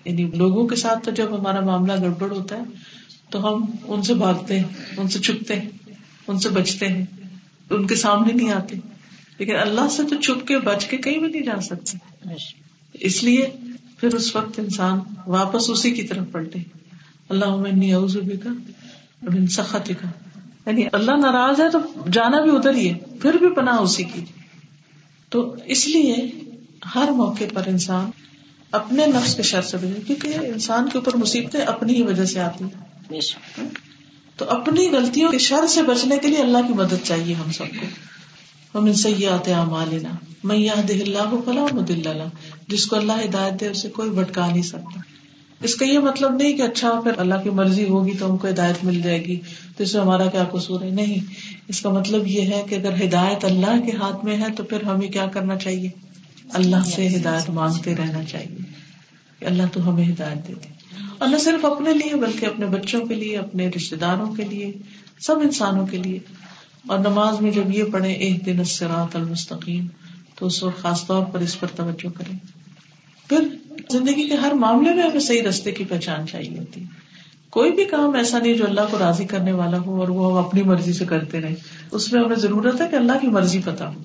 یعنی 0.04 0.24
لوگوں 0.24 0.68
کے 0.68 0.76
ساتھ 0.76 1.04
تو 1.04 1.10
جب 1.10 1.40
ہمارا 1.40 1.60
معاملہ 1.60 1.92
گڑبڑ 2.02 2.30
ہوتا 2.30 2.56
ہے 2.56 2.62
تو 3.30 3.48
ہم 3.48 3.64
ان 3.84 4.02
سے 4.02 4.14
بھاگتے 4.14 4.58
ہیں 4.58 4.64
ان 4.96 5.08
سے 5.08 5.18
چھپتے 5.18 5.60
ہیں 5.60 5.68
ان 6.28 6.38
سے 6.38 6.48
بچتے 6.48 6.88
ہیں 6.88 7.04
ان 7.70 7.86
کے 7.86 7.94
سامنے 7.94 8.32
نہیں 8.32 8.52
آتے۔ 8.52 8.76
لیکن 9.38 9.56
اللہ 9.56 9.88
سے 9.90 10.02
تو 10.10 10.16
چھپ 10.20 10.46
کے 10.46 10.58
بچ 10.58 10.86
کے 10.86 10.96
کہیں 10.96 11.18
بھی 11.18 11.28
نہیں 11.28 11.42
جا 11.42 11.60
سکتے۔ 11.60 11.98
اس 12.94 13.24
لیے 13.24 13.46
پھر 14.00 14.14
اس 14.14 14.36
وقت 14.36 14.58
انسان 14.58 14.98
واپس 15.26 15.70
اسی 15.70 15.90
کی 15.90 16.02
طرف 16.02 16.24
پلٹے۔ 16.32 16.58
اللہ 17.28 17.44
عمنی 17.44 17.92
کا 18.36 18.48
سخت 19.50 19.90
کا 20.02 20.08
یعنی 20.66 20.84
اللہ 20.92 21.10
ناراض 21.10 21.60
ہے 21.60 21.70
تو 21.70 21.78
جانا 22.12 22.40
بھی 22.40 22.50
ادھر 22.56 22.74
ہی 22.74 22.88
ہے 22.88 22.98
پھر 23.20 23.34
بھی 23.34 23.50
پناہ 23.50 23.78
اسی 23.78 24.04
کی۔ 24.04 24.24
تو 25.28 25.56
اس 25.64 25.88
لیے 25.88 26.16
ہر 26.94 27.08
موقع 27.10 27.44
پر 27.54 27.62
انسان 27.66 28.10
اپنے 28.72 29.06
نفس 29.06 29.34
کے 29.34 29.42
شر 29.42 29.62
سے 29.62 29.76
بجے 29.76 30.00
کیونکہ 30.06 30.28
انسان 30.28 30.88
کے 30.92 30.98
اوپر 30.98 31.16
مصیبتیں 31.16 31.60
اپنی 31.60 31.94
ہی 31.94 32.02
وجہ 32.02 32.24
سے 32.24 32.40
آتی 32.40 32.64
ہیں۔ 32.64 33.10
تو 34.36 34.50
اپنی 34.50 34.90
غلطیوں 34.90 35.30
کے 35.30 35.38
شر 35.38 35.66
سے 35.66 35.82
بچنے 35.82 36.18
کے 36.18 36.28
لیے 36.28 36.38
اللہ 36.38 36.58
کی 36.66 36.72
مدد 36.72 37.04
چاہیے 37.04 37.34
ہم 37.34 37.52
سب 37.52 37.64
کو۔ 37.66 37.86
ہم 38.78 38.84
ان 38.84 38.94
سے 38.94 39.10
یہ 39.10 39.28
آتے 39.28 39.54
مالنا 39.54 40.10
میں 40.44 40.56
یہ 40.56 40.70
دہ 40.88 40.92
اللہ 40.92 41.34
فلاح 41.44 41.74
مد 41.74 41.90
اللہ 41.90 42.22
جس 42.68 42.86
کو 42.86 42.96
اللہ 42.96 43.12
ہدایت 43.12 43.60
دے 43.60 43.68
اسے 43.68 43.88
کوئی 43.88 44.10
بھٹکا 44.10 44.46
نہیں 44.46 44.62
سکتا۔ 44.62 45.00
اس 45.62 45.74
کا 45.74 45.84
یہ 45.84 45.98
مطلب 45.98 46.34
نہیں 46.34 46.52
کہ 46.52 46.62
اچھا 46.62 47.00
پھر 47.04 47.12
اللہ 47.16 47.34
کی 47.44 47.50
مرضی 47.50 47.84
ہوگی 47.88 48.12
تو 48.18 48.30
ہم 48.30 48.36
کو 48.36 48.48
ہدایت 48.48 48.84
مل 48.84 49.02
جائے 49.02 49.24
گی۔ 49.24 49.36
تو 49.76 49.82
اس 49.82 49.94
میں 49.94 50.02
ہمارا 50.02 50.26
کیا 50.26 50.44
قصور 50.44 50.82
ہے؟ 50.82 50.90
نہیں۔ 50.90 51.34
اس 51.68 51.80
کا 51.80 51.90
مطلب 51.90 52.26
یہ 52.26 52.42
ہے 52.42 52.64
کہ 52.68 52.74
اگر 52.74 53.04
ہدایت 53.04 53.44
اللہ 53.44 53.80
کے 53.86 53.96
ہاتھ 53.96 54.24
میں 54.24 54.36
ہے 54.36 54.46
تو 54.56 54.62
پھر 54.64 54.82
ہمیں 54.82 55.08
کیا 55.08 55.26
کرنا 55.26 55.56
چاہیے؟ 55.56 56.09
اللہ 56.52 56.84
سے 56.84 57.08
ہدایت 57.16 57.50
مانگتے 57.50 57.96
رہنا 57.96 58.24
چاہیے۔ 58.24 58.58
کہ 59.38 59.44
اللہ 59.44 59.62
تو 59.72 59.90
ہمیں 59.90 60.04
ہدایت 60.04 60.48
دے 60.48 60.54
دے۔ 60.54 60.68
اور 61.18 61.28
نہ 61.28 61.36
صرف 61.36 61.64
اپنے 61.64 61.92
لیے 61.92 62.16
بلکہ 62.16 62.46
اپنے 62.46 62.66
بچوں 62.66 63.06
کے 63.06 63.14
لیے 63.14 63.38
اپنے 63.38 63.68
رشتے 63.76 63.96
داروں 63.96 64.34
کے 64.34 64.44
لیے 64.44 64.72
سب 65.20 65.38
انسانوں 65.38 65.86
کے 65.86 65.96
لیے۔ 65.96 66.18
اور 66.86 66.98
نماز 66.98 67.40
میں 67.40 67.50
جب 67.50 67.74
یہ 67.74 67.84
پڑھے 67.84 68.12
ایک 68.12 68.46
دن 68.46 68.60
اسرات 68.60 69.16
المستقیم 69.16 69.86
تو 70.34 70.46
اس 70.46 70.62
وقت 70.62 70.78
خاص 70.78 71.06
طور 71.06 71.26
پر 71.26 71.38
اس 71.38 71.60
پر 71.60 71.66
توجہ 71.66 72.08
کریں۔ 72.18 72.38
پھر 73.28 73.48
زندگی 73.90 74.28
کے 74.28 74.34
ہر 74.34 74.52
معاملے 74.52 74.94
میں 74.94 75.02
ہمیں 75.02 75.20
صحیح 75.20 75.42
رستے 75.42 75.70
کی 75.72 75.84
پہچان 75.84 76.26
چاہیے 76.26 76.58
ہوتی۔ 76.58 76.84
کوئی 77.50 77.72
بھی 77.72 77.84
کام 77.84 78.14
ایسا 78.14 78.38
نہیں 78.38 78.54
جو 78.54 78.64
اللہ 78.68 78.80
کو 78.90 78.98
راضی 78.98 79.24
کرنے 79.24 79.52
والا 79.52 79.78
ہو 79.78 80.00
اور 80.00 80.08
وہ 80.08 80.38
ہم 80.38 80.46
اپنی 80.46 80.62
مرضی 80.62 80.92
سے 80.92 81.04
کرتے 81.04 81.40
رہے 81.40 81.54
اس 81.90 82.12
میں 82.12 82.24
ہمیں 82.24 82.36
ضرورت 82.36 82.80
ہے 82.80 82.86
کہ 82.90 82.96
اللہ 82.96 83.12
کی 83.20 83.26
مرضی 83.26 83.60
پتا 83.64 83.94
ہو۔ 83.94 84.02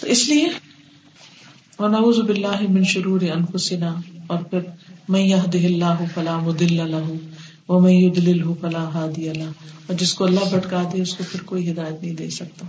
تو 0.00 0.06
اس 0.06 0.28
لیے 0.28 0.46
ونعوذ 1.84 2.18
باللہ 2.20 2.60
من 2.70 2.84
شرور 2.90 3.22
انفسنا، 3.32 3.94
اور 4.26 4.42
پھر 4.50 4.60
میں 5.08 5.20
یہ 5.22 5.64
اللہ 5.64 6.04
فلاں 6.14 6.40
مدل 6.42 6.80
اللہ 6.80 7.10
وہ 7.68 7.80
میں 7.80 7.92
یدل 7.92 8.42
فلاں 8.60 8.84
ہادی 8.92 9.28
اور 9.30 9.94
جس 10.00 10.12
کو 10.14 10.24
اللہ 10.24 10.44
بھٹکا 10.50 10.82
دے، 10.92 11.00
اس 11.02 11.14
کو 11.14 11.24
پھر 11.30 11.42
کوئی 11.42 11.70
ہدایت 11.70 12.02
نہیں 12.02 12.14
دے 12.14 12.28
سکتا۔ 12.30 12.66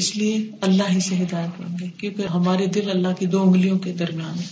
اس 0.00 0.14
لیے 0.16 0.36
اللہ 0.60 0.90
ہی 0.92 1.00
سے 1.00 1.22
ہدایت 1.22 1.60
مانگے، 1.60 1.88
کیونکہ 1.98 2.26
ہمارے 2.34 2.66
دل 2.74 2.90
اللہ 2.90 3.18
کی 3.18 3.26
دو 3.26 3.42
انگلیوں 3.42 3.78
کے 3.78 3.92
درمیان 3.98 4.38
ہے۔ 4.38 4.46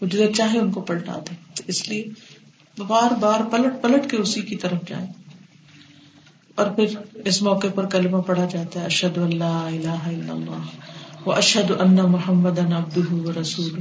وہ 0.00 0.06
جدھر 0.06 0.32
چاہے 0.32 0.58
ان 0.58 0.70
کو 0.72 0.80
پلٹا 0.88 1.18
دے۔ 1.28 1.34
اس 1.66 1.88
لیے 1.88 2.04
بار 2.76 3.10
بار 3.20 3.40
پلٹ 3.50 3.82
پلٹ 3.82 4.10
کے 4.10 4.16
اسی 4.16 4.40
کی 4.42 4.56
طرف 4.56 4.88
جائے 4.88 5.06
اور 6.58 6.70
پھر 6.76 6.96
اس 7.24 7.42
موقع 7.42 7.66
پر 7.74 7.86
کلمہ 7.88 8.20
پڑھا 8.26 8.46
جاتا 8.52 8.80
ہے 8.80 8.84
اشد 8.86 9.18
اللہ 9.18 9.60
الہ 9.66 10.00
الا 10.06 10.32
اللہ۔ 10.32 10.91
وہ 11.24 11.32
اشد 11.32 11.72
ان 11.80 11.94
محمد 11.94 12.58
ابد 12.58 12.98
رسول 13.36 13.80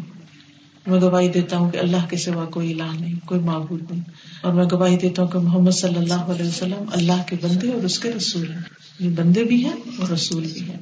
میں 0.88 1.02
گواہی 1.02 1.30
دیتا 1.30 1.58
ہوں 1.58 1.72
کہ 1.72 1.78
اللہ 1.78 2.06
کے 2.10 2.18
سوا 2.18 2.46
کوئی 2.46 2.74
الہ 2.74 3.00
نہیں، 3.00 3.16
کوئی 3.26 3.40
معبود 3.40 3.92
نہیں۔ 3.92 4.02
اور 4.42 4.54
میں 4.54 4.66
گواہی 4.72 4.98
دیتا 4.98 5.22
ہوں 5.22 5.30
کہ 5.30 5.40
محمد 5.40 5.72
صلی 5.72 5.96
اللہ 5.96 6.14
علیہ 6.14 6.48
وسلم 6.48 6.84
اللہ 6.92 7.22
کے 7.28 7.36
بندے 7.42 7.72
اور 7.72 7.84
اس 7.84 8.00
کے 8.00 8.12
رسول 8.12 8.52
ہیں۔ 8.52 8.62
یہ 9.00 9.10
بندے 9.10 9.44
بھی 9.44 9.66
ہیں 9.66 9.76
اور 9.98 10.10
رسول 10.10 10.48
بھی 10.54 10.62
ہیں۔ 10.62 10.78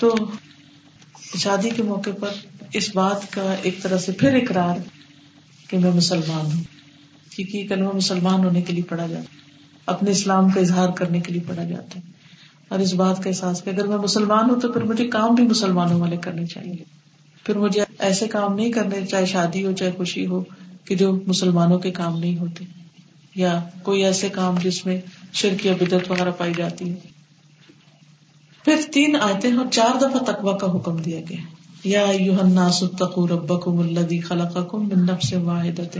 تو 0.00 0.14
شادی 1.38 1.70
کے 1.70 1.82
موقع 1.82 2.10
پر 2.20 2.28
اس 2.72 2.96
بات 2.96 3.32
کا 3.32 3.54
ایک 3.62 3.82
طرح 3.82 3.98
سے 3.98 4.12
پھر 4.12 4.34
اقرار 4.34 4.76
کہ 5.68 5.78
میں 5.78 5.90
مسلمان 5.90 6.52
ہوں۔ 6.52 6.62
کیونکہ 7.30 7.66
کلمہ 7.68 7.92
مسلمان 7.94 8.44
ہونے 8.44 8.62
کے 8.62 8.72
لیے 8.72 8.82
پڑھا 8.82 9.06
جاتا 9.06 9.36
اپنے 9.86 10.10
اسلام 10.10 10.50
کا 10.50 10.60
اظہار 10.60 10.88
کرنے 10.88 11.20
کے 11.20 11.32
لیے 11.32 11.42
پڑھا 11.46 11.64
جاتا 11.64 12.00
ہے۔ 12.00 12.19
اور 12.70 12.78
اس 12.78 12.94
بات 12.94 13.22
کا 13.22 13.28
احساس 13.28 13.64
کہ 13.64 13.70
اگر 13.70 13.86
میں 13.86 13.96
مسلمان 13.96 14.50
ہوں 14.50 14.60
تو 14.60 14.72
پھر 14.72 14.82
مجھے 14.82 15.08
کام 15.08 15.34
بھی 15.34 15.44
مسلمانوں 15.44 16.00
والے 16.00 16.16
کرنے 16.16 16.46
چاہیے۔ 16.46 16.84
پھر 17.44 17.58
مجھے 17.58 17.84
ایسے 17.98 18.28
کام 18.28 18.54
نہیں 18.54 18.72
کرنے، 18.72 19.06
چاہے 19.06 19.26
شادی 19.26 19.66
ہو، 19.66 19.72
چاہے 19.72 19.90
خوشی 19.96 20.26
ہو، 20.26 20.44
کہ 20.84 20.94
جو 20.94 21.20
مسلمانوں 21.26 21.78
کے 21.78 21.90
کام 21.90 22.18
نہیں 22.18 22.38
ہوتے۔ 22.38 22.64
یا 23.34 23.64
کوئی 23.82 24.04
ایسے 24.04 24.28
کام 24.28 24.54
جس 24.62 24.86
میں 24.86 25.00
شرک 25.32 25.66
یا 25.66 25.72
بدت 25.80 26.10
وغیرہ 26.10 26.30
پائی 26.30 26.54
جاتی 26.56 26.90
ہے 26.90 26.94
پھر 28.64 28.76
تین 28.92 29.16
آتے 29.16 29.52
اور 29.52 29.66
چار 29.70 29.98
دفعہ 29.98 30.32
تقوا 30.32 30.56
کا 30.56 30.76
حکم 30.76 30.96
دیا 30.96 31.20
گیا۔ 31.28 31.40
یا 31.84 32.02
الناس 32.40 32.82
اتقوا 32.82 33.28
ربکم 33.30 33.78
الذی 33.78 34.20
خلقکم 34.20 34.88
من 34.88 35.02
نفس 35.04 35.32
واحدۃ۔ 35.32 35.98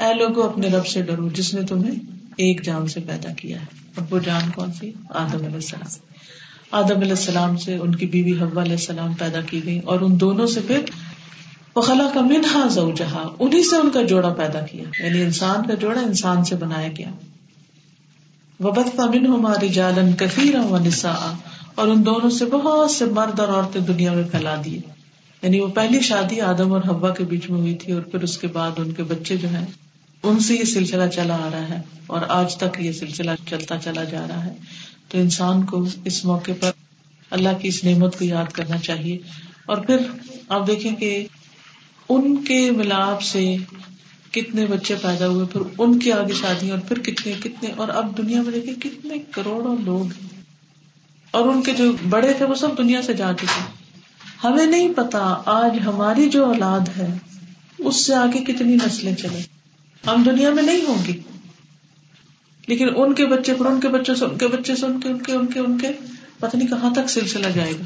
اے 0.00 0.14
لوگوں 0.14 0.48
اپنے 0.48 0.68
رب 0.68 0.86
سے 0.86 1.02
ڈرو، 1.02 1.28
جس 1.28 1.54
نے 1.54 1.62
تمہیں 1.62 2.19
ایک 2.40 2.62
جان 2.64 2.86
سے 2.86 3.00
پیدا 3.00 3.32
کیا 3.32 3.60
ہے 3.60 3.66
اب 3.96 4.12
وہ 4.14 4.18
جان 4.18 4.50
کون 4.54 4.72
سی؟ 4.72 4.90
آدم 5.14 5.44
علیہ 5.44 5.54
السلام۔ 5.54 5.98
آدم 6.70 7.00
علیہ 7.00 7.10
السلام 7.10 7.56
سے 7.56 7.76
ان 7.76 7.94
کی 7.94 8.06
بیوی 8.06 8.32
حوا 8.32 8.62
علیہ 8.62 8.72
السلام 8.72 9.14
پیدا 9.14 9.40
کی 9.40 9.64
گئی، 9.64 9.78
اور 9.84 10.00
ان 10.00 10.20
دونوں 10.20 10.46
سے 10.46 10.60
پھر 10.66 10.84
خلا 11.74 12.08
کا 12.14 12.20
منہا 12.20 12.66
زو 12.68 12.90
جہاں 12.96 13.24
سے 13.62 13.76
ان 13.76 13.90
کا 13.90 14.02
جوڑا 14.02 14.28
پیدا 14.34 14.60
کیا۔ 14.60 14.84
یعنی 15.04 15.22
انسان 15.22 15.66
کا 15.66 15.74
جوڑا 15.74 16.00
انسان 16.00 16.44
سے 16.44 16.56
بنایا 16.56 16.88
گیا۔ 16.98 17.10
وبت 18.60 18.96
کا 18.96 19.06
من 19.06 19.26
ہماری 19.26 19.68
جالن 19.68 20.12
کثیر 20.12 20.58
و 20.60 20.78
نسا 20.78 21.14
اور 21.74 21.88
ان 21.88 22.04
دونوں 22.06 22.30
سے 22.30 22.44
بہت 22.44 22.90
سے 22.90 23.04
مرد 23.04 23.40
اور 23.40 23.48
عورتیں 23.48 23.80
دنیا 23.80 24.12
میں 24.12 24.24
پھیلا 24.30 24.54
دیے 24.64 24.80
یعنی 25.42 25.60
وہ 25.60 25.68
پہلی 25.68 26.00
شادی 26.00 26.40
آدم 26.40 26.72
اور 26.72 26.82
ہوا 26.88 27.10
کے 27.10 27.24
بیچ 27.24 27.50
میں 27.50 27.60
ہوئی 27.60 27.74
تھی، 27.74 27.92
اور 27.92 28.02
پھر 28.02 28.22
اس 28.22 28.38
کے 28.38 28.46
بعد 28.46 28.78
ان 28.78 28.92
کے 28.92 29.02
بچے 29.02 29.36
جو 29.36 29.48
ہیں 29.48 29.66
ان 30.22 30.40
سے 30.40 30.54
یہ 30.54 30.64
سلسلہ 30.64 31.08
چلا 31.08 31.36
آ 31.36 31.50
رہا 31.52 31.68
ہے 31.68 31.80
اور 32.06 32.20
آج 32.28 32.56
تک 32.56 32.80
یہ 32.80 32.92
سلسلہ 32.92 33.30
چلتا 33.46 33.78
چلا 33.78 34.04
جا 34.04 34.26
رہا 34.28 34.44
ہے۔ 34.44 34.54
تو 35.08 35.18
انسان 35.18 35.66
کو 35.66 35.88
اس 36.04 36.24
موقع 36.24 36.50
پر 36.60 36.70
اللہ 37.30 37.48
کی 37.62 37.68
اس 37.68 37.84
نعمت 37.84 38.18
کو 38.18 38.24
یاد 38.24 38.52
کرنا 38.52 38.78
چاہیے۔ 38.78 39.18
اور 39.66 39.76
پھر 39.76 39.96
آپ 40.48 40.66
دیکھیں 40.66 40.96
کہ 40.96 41.26
ان 42.08 42.44
کے 42.44 42.70
ملاپ 42.70 43.22
سے 43.22 43.56
کتنے 44.30 44.66
بچے 44.66 44.94
پیدا 45.02 45.28
ہوئے، 45.28 45.46
پھر 45.46 45.60
ان 45.78 45.98
کی 45.98 46.12
آگے 46.12 46.34
شادی، 46.34 46.70
اور 46.70 46.78
پھر 46.78 46.98
کتنے 46.98 47.32
کتنے، 47.42 47.72
اور 47.76 47.88
اب 47.88 48.18
دنیا 48.18 48.42
میں 48.42 48.52
دیکھیں 48.52 48.74
کتنے 48.74 49.14
کروڑوں 49.30 49.76
لوگ 49.84 50.06
اور 51.30 51.48
ان 51.48 51.62
کے 51.62 51.72
جو 51.72 51.92
بڑے 52.08 52.32
تھے، 52.32 52.44
وہ 52.44 52.54
سب 52.54 52.78
دنیا 52.78 53.02
سے 53.02 53.12
جا 53.12 53.32
چکے۔ 53.32 53.62
ہمیں 54.44 54.66
نہیں 54.66 54.92
پتا 54.96 55.42
آج 55.46 55.78
ہماری 55.86 56.28
جو 56.28 56.46
اولاد 56.46 56.98
ہے، 56.98 57.08
اس 57.78 58.06
سے 58.06 58.14
آگے 58.14 58.52
کتنی 58.52 58.74
نسلیں 58.74 59.14
چلے 59.14 59.42
ہم 60.06 60.22
دنیا 60.22 60.50
میں 60.50 60.62
نہیں 60.62 60.86
ہوں 60.88 61.06
گی 61.06 61.20
لیکن 62.68 62.88
ان 62.96 63.14
کے 63.14 63.26
بچے 63.26 63.54
پھر 63.54 63.66
ان 63.66 63.80
کے 63.80 63.88
بچے 63.88 64.14
سے 64.14 64.24
ان 64.24 64.38
کے 64.38 64.48
بچے 64.48 64.76
سے 64.76 64.86
ان 64.86 65.00
کے 65.00 65.08
ان 65.08 65.18
کے 65.18 65.32
ان 65.32 65.46
کے 65.46 65.60
ان 65.60 65.78
کے، 65.78 65.88
پتہ 66.38 66.56
نہیں 66.56 66.68
کہاں 66.68 66.94
تک 66.94 67.10
سلسلہ 67.10 67.46
جائے 67.46 67.72
گا۔ 67.72 67.84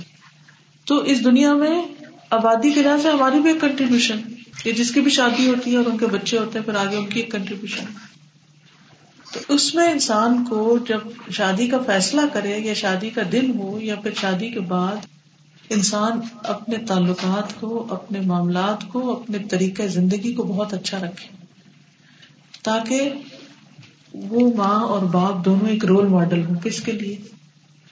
تو 0.85 0.99
اس 0.99 1.25
دنیا 1.25 1.55
میں 1.55 1.83
آبادی 2.31 2.71
کے 2.71 2.83
لحاظ 2.83 3.03
سے 3.03 3.11
ہماری 3.11 3.41
بھی 3.41 3.53
ایک 3.53 3.61
کنٹریبیوشن 3.61 4.19
جس 4.77 4.91
کی 4.91 5.01
بھی 5.01 5.11
شادی 5.11 5.49
ہوتی 5.49 5.73
ہے 5.73 5.77
اور 5.77 5.87
ان 5.87 5.99
کے 5.99 6.07
بچے 6.07 6.39
ہوتے 6.39 6.59
ہیں، 6.59 6.67
پھر 6.67 6.75
آگے 6.75 6.97
ان 6.97 7.07
کی 7.07 7.21
ایک 7.21 7.33
کنٹریبیوشن 7.33 7.85
تو 9.33 9.55
اس 9.55 9.75
میں 9.75 9.91
انسان 9.91 10.45
کو 10.45 10.79
جب 10.89 10.99
شادی 11.31 11.67
کا 11.67 11.79
فیصلہ 11.87 12.21
کرے 12.33 12.59
یا 12.59 12.75
شادی 12.75 13.11
کا 13.11 13.23
دن 13.33 13.59
ہو 13.59 13.81
یا 13.81 13.95
پھر 13.95 14.11
شادی 14.21 14.49
کے 14.49 14.61
بعد، 14.61 14.97
انسان 15.71 16.21
اپنے 16.43 16.77
تعلقات 16.77 17.61
کو، 17.61 17.87
اپنے 17.91 18.21
معاملات 18.21 18.89
کو، 18.89 19.13
اپنے 19.13 19.39
طریقہ 19.39 19.83
زندگی 19.83 20.33
کو 20.33 20.43
بہت 20.43 20.75
اچھا 20.75 20.99
رکھے۔ 20.99 21.44
تاکہ 22.65 23.13
وہ 24.15 24.55
ماں 24.55 24.81
اور 24.81 25.03
باپ 25.03 25.45
دونوں 25.45 25.69
ایک 25.69 25.85
رول 25.85 26.07
ماڈل 26.07 26.45
ہوں. 26.45 26.55
کس 26.55 26.81
کے 26.81 26.93
لیے؟ 26.93 27.17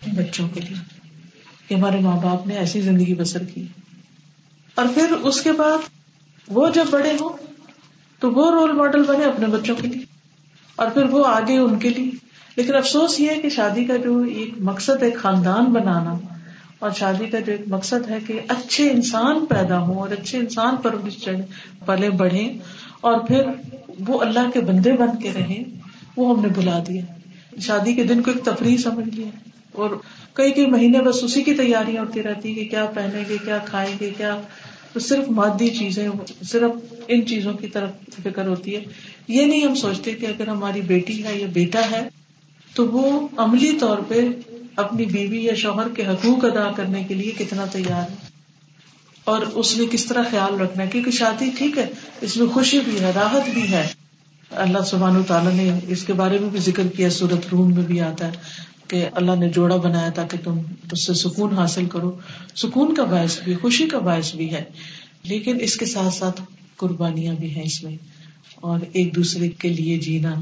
بچوں 0.07 0.49
کے 0.49 0.61
لیے. 0.61 0.77
کہ 1.69 1.75
ہمارے 1.75 2.01
ماں 2.01 2.21
باپ 2.21 2.47
نے 2.47 2.55
ایسی 2.55 2.81
زندگی 2.81 3.15
بسر 3.15 3.45
کی. 3.45 3.67
اور 4.75 4.87
پھر 4.95 5.13
اس 5.23 5.41
کے 5.41 5.53
بعد 5.53 5.79
وہ 6.49 6.69
جب 6.69 6.85
بڑے 6.91 7.13
ہوں 7.21 7.37
تو 8.19 8.31
وہ 8.31 8.51
رول 8.51 8.73
ماڈل 8.73 9.03
بنے 9.03 9.25
اپنے 9.25 9.47
بچوں 9.47 9.77
کے 9.77 9.89
لیے. 9.89 10.05
اور 10.77 10.91
پھر 10.91 11.05
وہ 11.05 11.27
آگے 11.27 11.59
ان 11.59 11.79
کے 11.79 11.89
لیے. 11.89 12.11
لیکن 12.57 12.75
افسوس 12.75 13.21
یہ 13.21 13.31
ہے 13.31 13.41
کہ 13.41 13.49
شادی 13.49 13.85
کا 13.85 13.97
جو 13.97 14.19
ایک 14.19 14.55
مقصد 14.59 15.03
ہے 15.03 15.11
خاندان 15.11 15.65
بنانا 15.65 16.17
اور 16.79 16.91
شادی 16.91 17.27
کا 17.27 17.41
جو 17.41 17.53
ایک 17.53 17.63
مقصد 17.67 18.11
ہے 18.11 18.19
کہ 18.27 18.41
اچھے 18.49 18.91
انسان 18.91 19.47
پیدا 19.47 19.79
ہوں 19.79 19.95
اور 19.95 20.11
اچھے 20.11 20.39
انسان 20.39 20.77
پر 20.77 20.95
پلے 21.87 22.11
بڑھے 22.11 22.53
اور 23.01 23.19
پھر 23.19 23.43
وہ 23.99 24.21
اللہ 24.21 24.51
کے 24.55 24.61
بندے 24.61 24.93
بن 24.93 25.23
کے 25.23 25.31
رہے، 25.35 25.63
وہ 26.17 26.37
ہم 26.37 26.43
نے 26.43 26.49
بلا 26.49 26.83
دیا۔ 26.89 27.03
شادی 27.61 27.95
کے 27.95 28.05
دن 28.05 28.23
کو 28.23 28.31
ایک 28.31 28.45
تفریح 28.45 28.77
سمجھ 28.77 29.09
لیا۔ 29.09 29.29
اور 29.73 29.91
کئی 30.33 30.53
کئی 30.53 30.67
مہینے 30.67 31.01
بس 31.01 31.25
اسی 31.25 31.43
کی 31.43 31.55
تیاریاں 31.55 32.05
ہوتی 32.05 32.23
رہتی 32.23 32.55
کہ 32.55 32.65
کیا 32.65 32.85
پہنیں 32.85 33.25
گے، 33.29 33.37
کیا 33.45 33.59
کھائیں 33.59 33.95
گے، 34.01 34.11
کیا۔ 34.17 34.41
صرف 35.01 35.29
مادی 35.29 35.69
چیزیں، 35.69 36.09
صرف 36.43 36.95
ان 37.09 37.27
چیزوں 37.27 37.55
کی 37.55 37.67
طرف 37.67 37.91
فکر 38.23 38.47
ہوتی 38.47 38.77
ہے۔ 38.77 38.85
یہ 39.29 39.45
نہیں 39.45 39.67
ہم 39.67 39.75
سوچتے 39.75 40.13
کہ 40.13 40.27
اگر 40.27 40.49
ہماری 40.49 40.81
بیٹی 40.81 41.25
ہے 41.25 41.39
یا 41.39 41.47
بیٹا 41.53 41.81
ہے، 41.91 42.09
تو 42.75 42.87
وہ 42.87 43.29
عملی 43.37 43.73
طور 43.81 43.99
پہ 44.09 44.15
اپنی 44.77 45.05
بیوی 45.05 45.45
یا 45.45 45.55
شوہر 45.55 45.89
کے 45.89 46.07
حقوق 46.07 46.45
ادا 46.45 46.73
کرنے 46.77 47.05
کے 47.09 47.15
لیے 47.15 47.31
کتنا 47.39 47.65
تیار 47.65 48.11
ہے۔ 48.11 48.32
اور 49.25 49.41
اس 49.41 49.79
نے 49.79 49.85
کس 49.91 50.07
طرح 50.07 50.23
خیال 50.31 50.61
رکھنا 50.61 50.85
ہے؟ 50.85 50.89
کیونکہ 50.91 51.11
شادی 51.11 51.51
ٹھیک 51.59 51.79
ہے، 51.79 51.87
اس 52.21 52.37
میں 52.37 52.47
خوشی 52.47 52.79
بھی 52.81 53.01
ہے، 53.01 53.13
راحت 53.15 53.51
بھی 53.55 53.73
ہے۔ 53.73 53.87
اللہ 54.51 54.79
سبحان 54.87 55.23
تعالیٰ 55.23 55.53
نے 55.53 55.79
اس 55.89 56.05
کے 56.05 56.13
بارے 56.13 56.39
میں 56.39 56.51
بھی 56.51 56.59
ذکر 56.59 56.83
کیا 56.97 57.11
سورت 57.11 57.47
روم 57.53 57.75
میں 57.75 57.83
بھی 57.83 58.01
آتا 58.01 58.27
ہے 58.27 58.33
کہ 58.89 59.07
اللہ 59.13 59.33
نے 59.39 59.49
جوڑا 59.49 59.77
بنایا 59.77 60.09
تاکہ 60.09 60.39
تم 60.45 60.59
اس 60.93 61.07
سے 61.07 61.15
سکون 61.15 61.53
حاصل 61.53 61.87
کرو۔ 61.87 62.19
سکون 62.57 62.95
کا 62.95 63.05
باعث 63.05 63.39
بھی، 63.45 63.55
خوشی 63.55 63.89
کا 63.89 63.99
باعث 63.99 64.35
بھی 64.35 64.51
ہے۔ 64.51 64.65
لیکن 65.23 65.59
اس 65.61 65.77
کے 65.77 65.87
ساتھ 65.87 66.15
ساتھ 66.15 66.41
قربانیاں 66.77 67.35
بھی 67.35 67.55
ہیں 67.55 67.63
اس 67.63 67.85
میں۔ 67.85 67.97
اور 68.55 68.81
ایک 68.93 69.17
دوسرے 69.17 69.49
کے 69.49 69.69
لیے 69.69 69.99
جینا، 69.99 70.35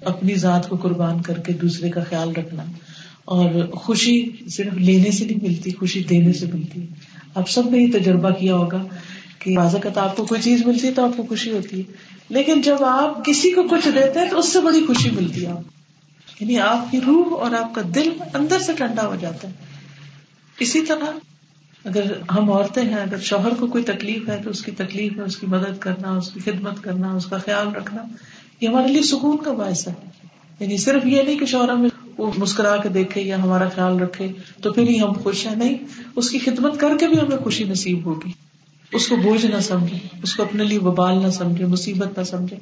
اپنی 0.00 0.34
ذات 0.34 0.68
کو 0.68 0.76
قربان 0.76 1.22
کر 1.22 1.38
کے 1.38 1.52
دوسرے 1.52 1.90
کا 1.90 2.04
خیال 2.04 2.30
رکھنا۔ 2.32 2.64
اور 3.24 3.66
خوشی 3.66 4.30
صرف 4.48 4.72
لینے 4.72 5.10
سے 5.10 5.24
نہیں 5.24 5.38
ملتی، 5.42 5.70
خوشی 5.70 6.02
دینے 6.02 6.32
سے 6.32 6.46
ملتی۔ 6.54 6.80
آپ 7.38 7.50
سب 7.50 7.70
نے 7.70 7.78
یہ 7.78 7.92
تجربہ 7.92 8.30
کیا 8.30 8.54
ہوگا 8.54 8.86
کہ 9.38 9.56
بازوقت 9.56 9.98
آپ 9.98 10.16
کو 10.16 10.26
کوئی 10.26 10.42
چیز 10.42 10.66
ملتی 10.66 10.86
ہے 10.86 10.92
تو 10.92 11.04
آپ 11.04 11.16
کو 11.16 11.22
خوشی 11.22 11.52
ہوتی 11.52 11.80
ہے۔ 11.80 11.92
لیکن 12.28 12.62
جب 12.62 12.84
آپ 12.84 13.24
کسی 13.24 13.50
کو 13.50 13.62
کچھ 13.62 13.88
دیتے 13.88 14.18
ہیں 14.18 14.30
تو 14.30 14.38
اس 14.38 14.52
سے 14.52 14.60
بڑی 14.60 14.86
خوشی 14.86 15.10
ملتی 15.10 15.46
ہے۔ 15.46 15.50
آپ 15.50 15.60
یعنی 16.40 16.60
آپ 16.60 16.90
کی 16.90 17.00
روح 17.00 17.40
اور 17.40 17.54
آپ 17.54 17.74
کا 17.74 17.82
دل 17.94 18.10
اندر 18.34 18.58
سے 18.58 18.72
ٹھنڈا 18.72 19.06
ہو 19.06 19.16
جاتا 19.20 19.48
ہے۔ 19.48 19.52
اسی 20.60 20.80
طرح 20.82 21.04
اگر 21.84 22.02
ہم 22.30 22.50
عورتیں 22.50 22.82
ہیں، 22.82 22.94
اگر 22.94 23.18
شوہر 23.18 23.54
کو 23.54 23.66
کوئی 23.66 23.84
تکلیف 23.84 24.28
ہے 24.28 24.40
تو 24.44 24.50
اس 24.50 24.64
کی 24.64 24.70
تکلیف 24.70 25.12
میں 25.12 25.24
اس 25.24 25.36
کی 25.36 25.46
مدد 25.46 25.78
کرنا، 25.78 26.10
اس 26.10 26.30
کی 26.30 26.40
خدمت 26.40 26.82
کرنا، 26.82 27.12
اس 27.12 27.26
کا 27.26 27.38
خیال 27.38 27.76
رکھنا، 27.76 28.02
یہ 28.60 28.68
ہمارے 28.68 28.88
لیے 28.88 29.02
سکون 29.02 29.36
کا 29.36 29.52
باعث 29.52 29.88
ہے۔ 29.88 29.94
یعنی 30.60 30.76
صرف 30.76 31.06
یہ 31.06 31.22
نہیں 31.22 31.38
کہ 31.38 31.46
شوہر 31.46 31.68
ہمیں 31.68 31.90
وہ 32.18 32.32
مسکرا 32.36 32.76
کے 32.76 32.88
دیکھے 32.88 33.20
یا 33.20 33.36
ہمارا 33.36 33.68
خیال 33.68 34.00
رکھے، 34.00 34.32
تو 34.62 34.72
پھر 34.72 34.82
ہی 34.82 35.00
ہم 35.00 35.12
خوش 35.12 35.46
ہیں۔ 35.46 35.56
نہیں، 35.56 35.74
اس 36.16 36.30
کی 36.30 36.38
خدمت 36.38 36.80
کر 36.80 36.98
کے 37.00 37.08
بھی 37.08 37.20
ہمیں 37.20 37.36
خوشی 37.36 37.64
نصیب 37.64 38.06
ہوگی۔ 38.06 38.32
اس 38.92 39.08
کو 39.08 39.16
بوجھ 39.16 39.46
نہ 39.46 39.60
سمجھے، 39.60 39.98
اس 40.22 40.34
کو 40.34 40.42
اپنے 40.42 40.64
لیے 40.64 40.78
وبال 40.78 41.22
نہ 41.22 41.28
سمجھے، 41.28 41.66
مصیبت 41.66 42.18
نہ 42.18 42.24
سمجھے۔ 42.24 42.56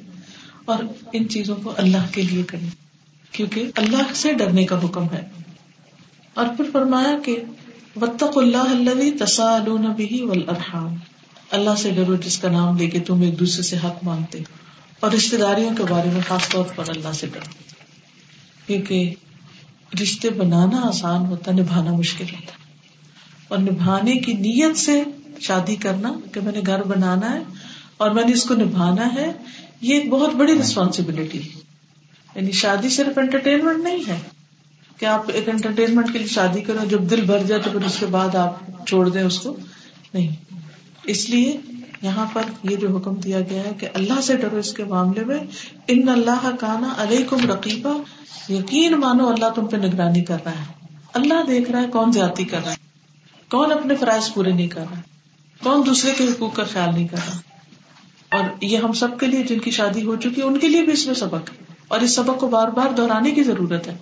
اور 0.65 0.83
ان 1.13 1.29
چیزوں 1.29 1.55
کو 1.63 1.73
اللہ 1.77 2.07
کے 2.11 2.21
لیے 2.21 2.43
کرے 2.43 2.67
کیونکہ 3.31 3.71
اللہ 3.75 4.13
سے 4.13 4.33
ڈرنے 4.33 4.65
کا 4.65 4.83
حکم 4.83 5.03
ہے۔ 5.13 5.29
اور 6.33 6.45
پھر 6.57 6.65
فرمایا 6.73 7.15
کہ 7.25 7.43
وطق 8.01 8.37
اللہ 8.37 8.91
اللہ 8.91 9.25
تسال 9.25 9.91
بھی 9.95 10.21
ولرحام 10.21 10.95
اللہ 11.51 11.75
سے 11.77 11.91
ڈرو 11.91 12.15
جس 12.15 12.37
کا 12.39 12.51
نام 12.51 12.77
لے 12.77 12.87
کے 12.87 12.99
تم 12.99 13.21
ایک 13.21 13.39
دوسرے 13.39 13.61
سے 13.61 13.77
حق 13.77 14.03
مانگتے۔ 14.03 14.39
اور 14.99 15.11
رشتے 15.11 15.37
داریوں 15.37 15.75
کے 15.75 15.83
بارے 15.89 16.09
میں 16.13 16.21
خاص 16.27 16.49
طور 16.49 16.65
پر 16.75 16.83
اللہ 16.87 17.11
سے 17.13 17.27
ڈرو۔ 17.27 17.49
کیونکہ 18.67 19.13
رشتے 20.01 20.29
بنانا 20.29 20.81
آسان 20.83 21.25
ہوتا، 21.25 21.51
نبھانا 21.51 21.93
مشکل 21.93 22.25
ہوتا۔ 22.33 22.51
اور 23.47 23.57
نبھانے 23.57 24.15
کی 24.15 24.33
نیت 24.33 24.77
سے 24.77 25.03
شادی 25.39 25.75
کرنا 25.75 26.19
کہ 26.31 26.41
میں 26.41 26.51
نے 26.51 26.59
گھر 26.65 26.83
بنانا 26.83 27.31
ہے 27.31 27.39
اور 27.97 28.11
میں 28.11 28.25
نے 28.25 28.31
اس 28.31 28.43
کو 28.43 28.53
نبھانا 28.53 29.13
ہے، 29.15 29.31
یہ 29.81 29.95
ایک 29.95 30.09
بہت 30.09 30.33
بڑی 30.33 30.53
ریسپانسبلٹی 30.53 31.41
یعنی 32.35 32.51
شادی 32.51 32.89
صرف 32.89 33.17
انٹرٹینمنٹ 33.17 33.83
نہیں 33.83 33.99
ہے۔ 34.07 34.19
کہ 34.97 35.05
آپ 35.05 35.23
ایک 35.33 35.49
انٹرٹینمنٹ 35.49 36.13
کے 36.13 36.17
لیے 36.17 36.27
شادی 36.27 36.61
کرو، 36.61 36.77
جب 36.89 37.01
دل 37.09 37.21
بھر 37.21 37.43
جائے 37.43 37.61
تو 37.61 37.69
پھر 37.71 37.85
اس 37.85 37.99
کے 37.99 38.05
بعد 38.05 38.35
آپ 38.35 38.87
چھوڑ 38.87 39.09
دیں 39.09 39.21
اس 39.21 39.39
کو۔ 39.39 39.57
نہیں۔ 40.13 40.35
اس 41.03 41.29
لیے 41.29 41.57
یہاں 42.01 42.25
پر 42.33 42.41
یہ 42.63 42.75
جو 42.75 42.97
حکم 42.97 43.15
دیا 43.15 43.39
گیا 43.39 43.63
ہے 43.63 43.71
کہ 43.79 43.87
اللہ 43.93 44.21
سے 44.21 44.37
ڈرو 44.37 44.57
اس 44.57 44.73
کے 44.73 44.83
معاملے 44.83 45.23
میں، 45.23 45.37
ان 45.87 46.09
اللہ 46.09 46.49
کانا 46.59 46.93
علیہ 46.97 47.25
کم 47.29 47.51
رقیبہ 47.51 47.97
یقین 48.51 48.93
مانو 48.93 49.27
اللہ 49.27 49.49
تم 49.55 49.65
پہ 49.65 49.77
نگرانی 49.77 50.23
کر 50.23 50.37
رہا 50.45 50.51
ہے۔ 50.51 50.87
اللہ 51.13 51.33
دیکھ 51.47 51.71
رہا 51.71 51.81
ہے 51.81 51.87
کون 51.91 52.11
زیادتی 52.11 52.45
کر 52.45 52.59
رہا 52.63 52.71
ہے، 52.71 52.75
کون 53.51 53.71
اپنے 53.71 53.95
فرائض 53.95 54.33
پورے 54.33 54.51
نہیں 54.51 54.67
کر 54.67 54.85
رہا، 54.91 55.01
کون 55.63 55.85
دوسرے 55.85 56.11
کے 56.17 56.23
حقوق 56.23 56.55
کا 56.55 56.63
خیال 56.63 56.93
نہیں 56.93 57.07
کر 57.07 57.17
رہا۔ 57.27 57.37
اور 58.37 58.43
یہ 58.61 58.77
ہم 58.77 58.91
سب 58.91 59.19
کے 59.19 59.25
لیے 59.25 59.43
جن 59.43 59.59
کی 59.59 59.71
شادی 59.71 60.05
ہو 60.05 60.15
چکی 60.15 60.41
ہے، 60.41 60.43
ان 60.43 60.59
کے 60.59 60.67
لیے 60.67 60.81
بھی 60.81 60.93
اس 60.93 61.05
میں 61.05 61.15
سبق 61.15 61.33
ہے۔ 61.33 61.63
اور 61.87 61.99
اس 61.99 62.15
سبق 62.15 62.39
کو 62.39 62.47
بار 62.47 62.67
بار 62.67 62.91
دہرانے 62.91 63.31
کی 63.31 63.43
ضرورت 63.43 63.87
ہے 63.87 63.97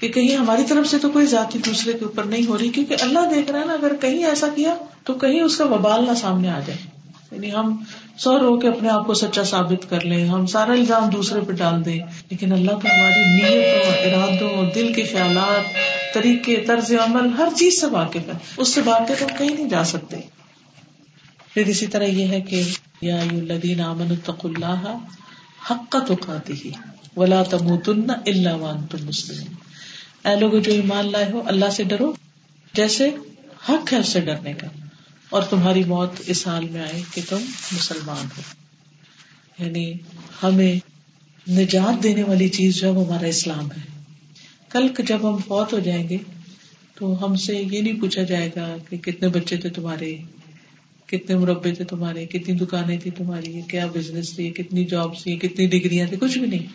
کہ 0.00 0.08
کہیں 0.08 0.36
ہماری 0.36 0.62
طرف 0.68 0.86
سے 0.86 0.98
تو 0.98 1.10
کوئی 1.10 1.26
ذاتی 1.26 1.58
دوسرے 1.58 1.92
کے 1.92 2.04
اوپر 2.04 2.24
نہیں 2.24 2.46
ہو 2.46 2.58
رہی، 2.58 2.68
کیونکہ 2.68 2.96
اللہ 3.00 3.18
دیکھ 3.34 3.50
رہا 3.50 3.60
ہے 3.60 3.64
نا، 3.64 3.72
اگر 3.72 3.92
کہیں 4.00 4.24
ایسا 4.24 4.48
کیا 4.48 4.74
تو 5.04 5.14
کہیں 5.14 5.40
اس 5.40 5.56
کا 5.56 5.64
وبال 5.64 6.04
نہ 6.04 6.14
سامنے 6.14 6.50
آ 6.50 6.60
جائے۔ 6.60 6.97
یعنی 7.32 7.52
ہم 7.52 7.84
سو 8.18 8.38
رو 8.38 8.58
کے 8.58 8.68
اپنے 8.68 8.88
آپ 8.88 9.06
کو 9.06 9.14
سچا 9.14 9.44
ثابت 9.44 9.90
کر 9.90 10.00
لیں، 10.00 10.28
ہم 10.28 10.46
سارا 10.46 10.72
الزام 10.72 11.10
دوسرے 11.10 11.40
پہ 11.40 11.52
ڈال 11.52 11.84
دیں۔ 11.84 12.00
لیکن 12.30 12.52
اللہ 12.52 12.70
تو 12.70 12.76
ہماری 12.76 13.34
نیتوں 13.34 14.12
ارادوں 14.12 14.70
دل 14.74 14.92
کے 14.92 15.02
خیالات، 15.02 15.74
طریقے، 16.14 16.56
طرز 16.66 16.92
عمل، 16.92 17.28
ہر 17.38 17.48
چیز 17.56 17.80
سے 17.80 17.86
واقف 17.86 18.16
ہے۔ 18.16 18.32
اس 18.56 18.74
سے 18.74 18.80
واقف 18.84 19.22
ہم 19.22 19.28
کہیں 19.38 19.54
نہیں 19.54 19.68
جا 19.68 19.84
سکتے۔ 19.84 20.16
پھر 21.54 21.66
اسی 21.66 21.86
طرح 21.86 22.04
یہ 22.04 22.26
ہے 22.26 22.40
کہ 22.40 22.62
یا 23.02 23.16
الذین 23.16 23.80
آمنوا 23.80 24.06
اتقوا 24.10 24.50
اللہ 24.54 24.98
حق 25.70 25.96
تقاته 26.08 26.70
ولا 27.16 27.42
تموتن 27.42 28.10
الا 28.26 28.56
وانتم 28.56 29.06
مسلمون۔ 29.06 29.54
اے 30.28 30.36
لوگ 30.36 30.50
جو 30.50 30.72
ایمان 30.72 31.12
لائے 31.12 31.30
ہو، 31.32 31.42
اللہ 31.46 31.70
سے 31.70 31.84
ڈرو۔ 31.84 32.12
جیسے 32.72 33.10
حق 33.68 33.92
ہے 33.92 33.98
اس 33.98 34.08
سے 34.08 34.20
ڈرنے 34.20 34.52
کا۔ 34.52 34.87
اور 35.30 35.42
تمہاری 35.42 35.84
موت 35.84 36.10
اس 36.26 36.46
حال 36.46 36.68
میں 36.68 36.80
آئے 36.80 37.02
کہ 37.14 37.22
تم 37.28 37.38
مسلمان 37.72 38.26
ہو۔ 38.36 38.42
یعنی 39.64 39.92
ہمیں 40.42 40.74
نجات 41.50 42.02
دینے 42.02 42.22
والی 42.22 42.48
چیز 42.48 42.76
جو 42.76 42.90
ہمارا 42.90 43.26
اسلام 43.26 43.72
ہے۔ 43.72 44.02
کل 44.68 44.86
جب 45.08 45.28
ہم 45.28 45.36
فوت 45.46 45.72
ہو 45.72 45.78
جائیں 45.78 46.08
گے 46.08 46.16
تو 46.94 47.24
ہم 47.24 47.36
سے 47.36 47.64
یہ 47.70 47.80
نہیں 47.80 48.00
پوچھا 48.00 48.22
جائے 48.22 48.50
گا 48.56 48.76
کہ 48.90 48.96
کتنے 48.96 49.28
بچے 49.28 49.56
تھے 49.56 49.70
تمہارے، 49.70 50.16
کتنے 51.06 51.36
مربے 51.36 51.74
تھے 51.74 51.84
تمہارے، 51.84 52.26
کتنی 52.26 52.54
دکانیں 52.54 52.98
تھی 52.98 53.10
تمہاری 53.10 53.60
کیا 53.68 53.86
بزنس 53.86 54.32
تھی 54.32 54.50
کتنی 54.50 54.84
جاب 54.84 55.18
تھی 55.18 55.36
کتنی 55.36 55.66
ڈگریاں 55.66 56.08
تھی 56.08 56.16
کچھ 56.16 56.38
بھی 56.38 56.46
نہیں۔ 56.46 56.66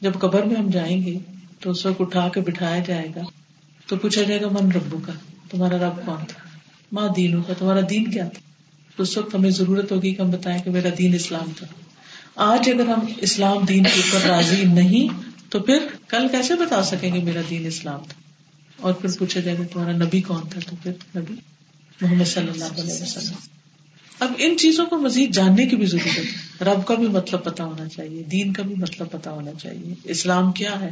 جب 0.00 0.12
قبر 0.14 0.42
میں 0.42 0.56
ہم 0.56 0.70
جائیں 0.70 1.06
گے 1.06 1.18
تو 1.60 1.70
اس 1.70 1.86
وقت 1.86 2.00
اٹھا 2.00 2.28
کے 2.28 2.40
بٹھایا 2.40 2.82
جائے 2.86 3.08
گا 3.16 3.20
تو 3.86 3.96
پوچھا 3.96 4.22
جائے 4.22 4.40
گا 4.40 4.46
من 4.48 4.72
ربو 4.72 4.98
کا 5.06 5.12
تمہارا 5.50 5.76
رب 5.76 6.06
کون 6.06 6.24
تھا؟ 6.28 6.51
ماں 6.92 7.08
دینوں 7.08 7.42
کا 7.42 7.52
تمہارا 7.58 7.80
دین 7.90 8.10
کیا 8.10 8.28
تھا؟ 8.28 8.40
تو 8.96 9.02
اس 9.02 9.18
وقت 9.18 9.34
ہمیں 9.34 9.50
ضرورت 9.50 9.92
ہوگی 9.92 10.14
کہ 10.14 10.22
ہم 10.22 10.30
بتائیں 10.30 10.62
کہ 10.62 10.70
میرا 10.70 10.88
دین 10.98 11.14
اسلام 11.14 11.52
تھا۔ 11.56 11.66
آج 12.36 12.70
اگر 12.74 12.88
ہم 12.88 13.00
اسلام 13.16 13.64
دین 13.64 13.82
کے 13.82 14.00
اوپر 14.00 14.28
راضی 14.28 14.64
نہیں، 14.64 15.08
تو 15.48 15.60
پھر 15.60 15.78
کل 16.08 16.28
کیسے 16.28 16.54
بتا 16.54 16.82
سکیں 16.82 17.14
گے 17.14 17.20
میرا 17.20 17.40
دین 17.50 17.66
اسلام 17.66 18.00
تھا؟ 18.08 18.22
اور 18.80 18.92
پھر 18.92 19.08
پوچھا 19.18 19.40
جائے 19.40 19.58
گا، 19.58 19.62
تمہارا 19.72 19.92
نبی 19.92 20.20
کون 20.20 20.48
تھا؟ 20.48 20.60
تو 20.70 20.76
پھر 20.82 20.92
نبی 21.16 21.34
محمد 22.00 22.24
صلی 22.24 22.48
اللہ 22.48 22.64
علیہ 22.64 23.02
وسلم۔ 23.02 23.34
اب 24.20 24.32
ان 24.38 24.58
چیزوں 24.58 24.86
کو 24.86 24.98
مزید 24.98 25.34
جاننے 25.34 25.66
کی 25.66 25.76
بھی 25.76 25.86
ضرورت 25.86 26.18
ہے۔ 26.18 26.24
رب 26.64 26.86
کا 26.86 26.94
بھی 26.94 27.06
مطلب 27.06 27.44
پتا 27.44 27.64
ہونا 27.64 27.88
چاہیے، 27.88 28.22
دین 28.22 28.52
کا 28.52 28.62
بھی 28.62 28.74
مطلب 28.74 29.10
پتا 29.10 29.30
ہونا 29.30 29.50
چاہیے۔ 29.62 29.94
اسلام 30.04 30.52
کیا 30.52 30.80
ہے؟ 30.80 30.90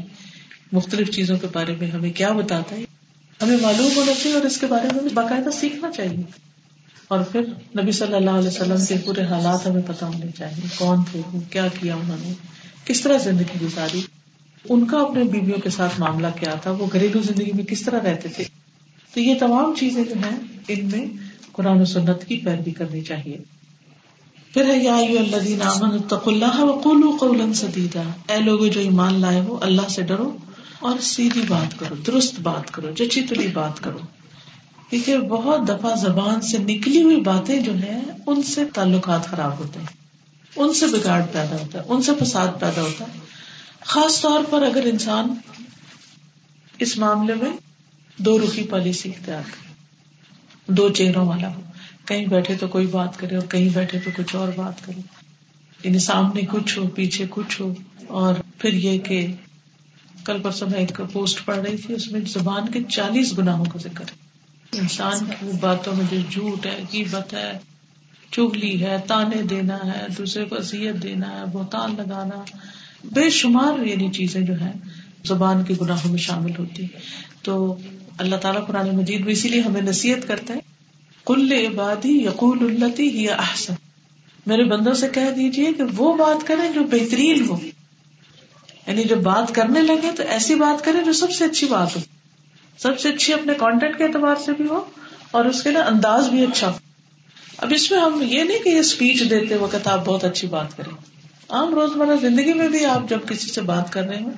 مختلف 0.72 1.10
چیزوں 1.10 1.38
کے 1.38 1.46
بارے 1.52 1.74
میں 1.80 1.90
ہمیں 1.90 2.12
کیا 2.12 2.32
بتاتا 2.32 2.76
ہے؟ 2.76 2.89
ہمیں 3.42 3.56
معلوم 3.62 3.88
ہونا 3.96 4.12
چاہیے 4.22 4.36
اور 4.36 4.44
اس 4.44 4.58
کے 4.58 4.66
بارے 4.66 4.88
میں 4.94 5.12
باقاعدہ 5.14 5.50
سیکھنا 5.50 5.90
چاہیے۔ 5.90 6.22
اور 7.08 7.20
پھر 7.20 7.40
نبی 7.82 7.92
صلی 7.92 8.14
اللہ 8.14 8.30
علیہ 8.30 8.48
وسلم 8.48 8.84
کے 8.86 8.96
پورے 9.04 9.22
حالات 9.22 9.66
ہمیں 9.66 9.82
پتا 9.86 10.06
ہونے 10.06 10.26
چاہیے۔ 10.38 10.66
کون 10.78 10.98
تھے 11.12 11.20
کیا 11.50 11.68
کیا 11.80 11.94
انہوں 11.94 12.16
نے؟ 12.20 12.32
کس 12.84 13.00
طرح 13.00 13.18
زندگی 13.18 13.54
گزاری؟ 13.62 14.00
ان 14.68 14.86
کا 14.86 14.98
اپنے 14.98 15.24
بیویوں 15.24 15.58
کے 15.58 15.70
ساتھ 15.70 16.00
معاملہ 16.00 16.26
کیا 16.40 16.54
تھا؟ 16.54 16.70
وہ 16.70 16.86
گھریلو 16.92 17.22
زندگی 17.22 17.52
میں 17.52 17.64
کس 17.64 17.82
طرح 17.82 18.00
رہتے 18.00 18.28
تھے؟ 18.28 18.44
تو 19.14 19.20
یہ 19.20 19.34
تمام 19.40 19.74
چیزیں 19.78 20.04
جو 20.04 20.14
ہیں، 20.14 20.38
ان 20.68 20.88
میں 20.92 21.06
قرآن 21.52 21.80
و 21.80 21.84
سنت 21.84 22.24
کی 22.24 22.36
پیروی 22.36 22.70
کرنی 22.70 23.00
چاہیے۔ 23.00 23.36
پھر 24.52 24.64
ہے، 24.64 24.78
یا 24.78 24.96
اللہ 24.96 25.96
قولا 27.20 27.52
سدیدا۔ 27.54 28.02
اے 28.28 28.40
لوگوں 28.40 28.68
جو 28.68 28.80
ایمان 28.80 29.20
لائے 29.20 29.40
ہو، 29.40 29.58
اللہ 29.60 29.88
سے 29.88 30.02
ڈرو۔ 30.02 30.36
اور 30.80 30.98
سیدھی 30.98 31.42
بات 31.48 31.78
کرو، 31.78 31.94
درست 31.94 32.40
بات 32.40 32.70
کرو 32.70 32.90
جچی 32.90 33.22
تلی 33.22 33.46
بات 33.46 33.80
کرو۔ 33.80 33.98
کیونکہ 34.90 35.18
بہت 35.18 35.68
دفعہ 35.68 35.96
زبان 35.96 36.40
سے 36.40 36.58
نکلی 36.58 37.02
ہوئی 37.02 37.20
باتیں 37.20 37.60
جو 37.60 37.74
ہیں، 37.74 38.00
ان 38.26 38.42
سے 38.42 38.64
تعلقات 38.64 39.26
خراب 39.26 39.58
ہوتے 39.58 39.80
ہیں۔ 39.80 39.86
ان 40.56 40.74
سے 40.74 40.86
بگاڑ 40.86 41.22
پیدا 41.32 41.56
ہوتا 41.56 41.78
ہے، 41.78 41.84
ان 41.88 42.02
سے 42.02 42.12
فساد 42.20 42.48
پیدا 42.60 42.82
ہوتا 42.82 43.04
ہے۔ 43.04 43.18
خاص 43.80 44.20
طور 44.20 44.44
پر 44.50 44.62
اگر 44.62 44.84
انسان 44.84 45.34
اس 46.78 46.98
معاملے 46.98 47.34
میں 47.34 47.50
دو 48.16 48.38
رخی 48.38 48.62
پالیسی 48.62 49.08
اختیار 49.08 49.42
کرے، 49.42 49.74
دو 50.72 50.88
چہروں 50.88 51.28
والا 51.28 51.54
ہو۔ 51.54 51.60
کہیں 52.04 52.26
بیٹھے 52.26 52.56
تو 52.56 52.68
کوئی 52.68 52.86
بات 52.86 53.18
کرے 53.18 53.36
اور 53.36 53.46
کہیں 53.46 53.68
بیٹھے 53.68 53.98
تو 53.98 54.10
کچھ 54.16 54.36
اور 54.36 54.48
بات 54.56 54.86
کرے۔ 54.86 55.00
یعنی 55.84 55.98
سامنے 55.98 56.40
کچھ 56.40 56.78
ہو، 56.78 56.88
پیچھے 56.88 57.26
کچھ 57.30 57.60
ہو 57.60 57.74
اور 58.08 58.34
پھر 58.58 58.72
یہ 58.72 58.98
کہ 58.98 59.26
کل 60.32 60.42
پرسوں 60.42 60.68
میں 60.70 60.78
ایک 60.78 61.00
پوسٹ 61.12 61.44
پڑھ 61.44 61.58
رہی 61.58 61.76
تھی، 61.76 61.94
اس 61.94 62.12
میں 62.12 62.20
زبان 62.20 62.72
کے 62.72 62.82
چالیس 62.88 63.38
گناہوں 63.38 63.64
کا 63.64 63.78
ذکر 63.78 64.04
ہے۔ 64.04 64.30
انسان 64.80 65.24
کی 65.24 65.46
باتوں 65.60 65.94
میں 65.96 66.04
جو 66.10 66.16
جھوٹ 66.30 66.66
ہے 66.66 66.82
قیمت 66.90 67.34
ہے، 67.34 67.58
چگلی 68.30 68.82
ہے، 68.82 68.96
تانے 69.06 69.42
دینا 69.42 69.76
ہے، 69.76 70.06
دوسرے 70.18 70.44
کو 70.44 70.56
اذیت 70.56 71.02
دینا 71.02 71.40
ہے، 71.40 71.44
بہتان 71.52 71.94
لگانا، 71.98 72.44
بے 73.04 73.30
شمار 73.30 73.86
یعنی 73.86 74.08
چیزیں 74.08 74.40
جو 74.40 74.60
ہے 74.60 74.70
زبان 75.24 75.64
کے 75.64 75.74
گناہوں 75.80 76.10
میں 76.10 76.18
شامل 76.18 76.50
ہوتی 76.58 76.86
تو 77.42 77.76
اللہ 78.18 78.36
تعالیٰ 78.36 78.66
قرآن 78.66 78.96
مجید 78.96 79.20
میں 79.20 79.32
اسی 79.32 79.48
لیے 79.48 79.60
ہمیں 79.60 79.82
نصیحت 79.82 80.28
کرتے 80.28 80.52
ہیں 80.52 80.60
کل 81.26 81.52
عبادی 81.52 82.12
یقول 82.12 82.82
التی 82.82 83.08
ہی 83.08 83.30
احسن۔ 83.30 83.74
میرے 84.46 84.64
بندوں 84.64 84.94
سے 84.94 85.08
کہہ 85.12 85.30
دیجیے 85.36 85.72
کہ 85.72 85.82
وہ 85.96 86.16
بات 86.16 86.46
کریں 86.46 86.72
جو 86.72 86.80
بہترین 86.80 87.48
ہو۔ 87.48 87.60
یعنی 88.86 89.04
جب 89.04 89.16
بات 89.16 89.54
کرنے 89.54 89.80
لگے 89.80 90.10
تو 90.16 90.22
ایسی 90.28 90.54
بات 90.54 90.84
کرے 90.84 91.04
جو 91.04 91.12
سب 91.12 91.30
سے 91.30 91.44
اچھی 91.44 91.66
بات 91.66 91.96
ہو۔ 91.96 92.00
سب 92.78 93.00
سے 93.00 93.08
اچھی 93.08 93.32
اپنے 93.32 93.52
کانٹینٹ 93.54 93.98
کے 93.98 94.04
اعتبار 94.04 94.34
سے 94.44 94.52
بھی 94.52 94.66
ہو 94.66 94.84
اور 95.30 95.44
اس 95.44 95.62
کے 95.62 95.70
نا 95.70 95.80
انداز 95.80 96.28
بھی 96.28 96.42
اچھا 96.44 96.70
ہو۔ 96.70 96.78
اب 97.58 97.72
اس 97.74 97.90
میں 97.90 98.00
ہم 98.00 98.22
یہ 98.22 98.42
نہیں 98.42 98.58
کہ 98.58 98.68
یہ 98.68 98.78
اسپیچ 98.78 99.30
دیتے 99.30 99.56
وقت 99.56 99.86
آپ 99.86 100.04
بہت 100.04 100.24
اچھی 100.24 100.48
بات 100.48 100.76
کریں۔ 100.76 100.96
عام 101.48 101.74
روزمرہ 101.74 102.16
زندگی 102.20 102.52
میں 102.52 102.68
بھی 102.68 102.84
آپ 102.84 103.08
جب 103.08 103.18
کسی 103.28 103.48
سے 103.48 103.60
بات 103.60 103.92
کر 103.92 104.02
رہے 104.02 104.22
ہوں 104.22 104.32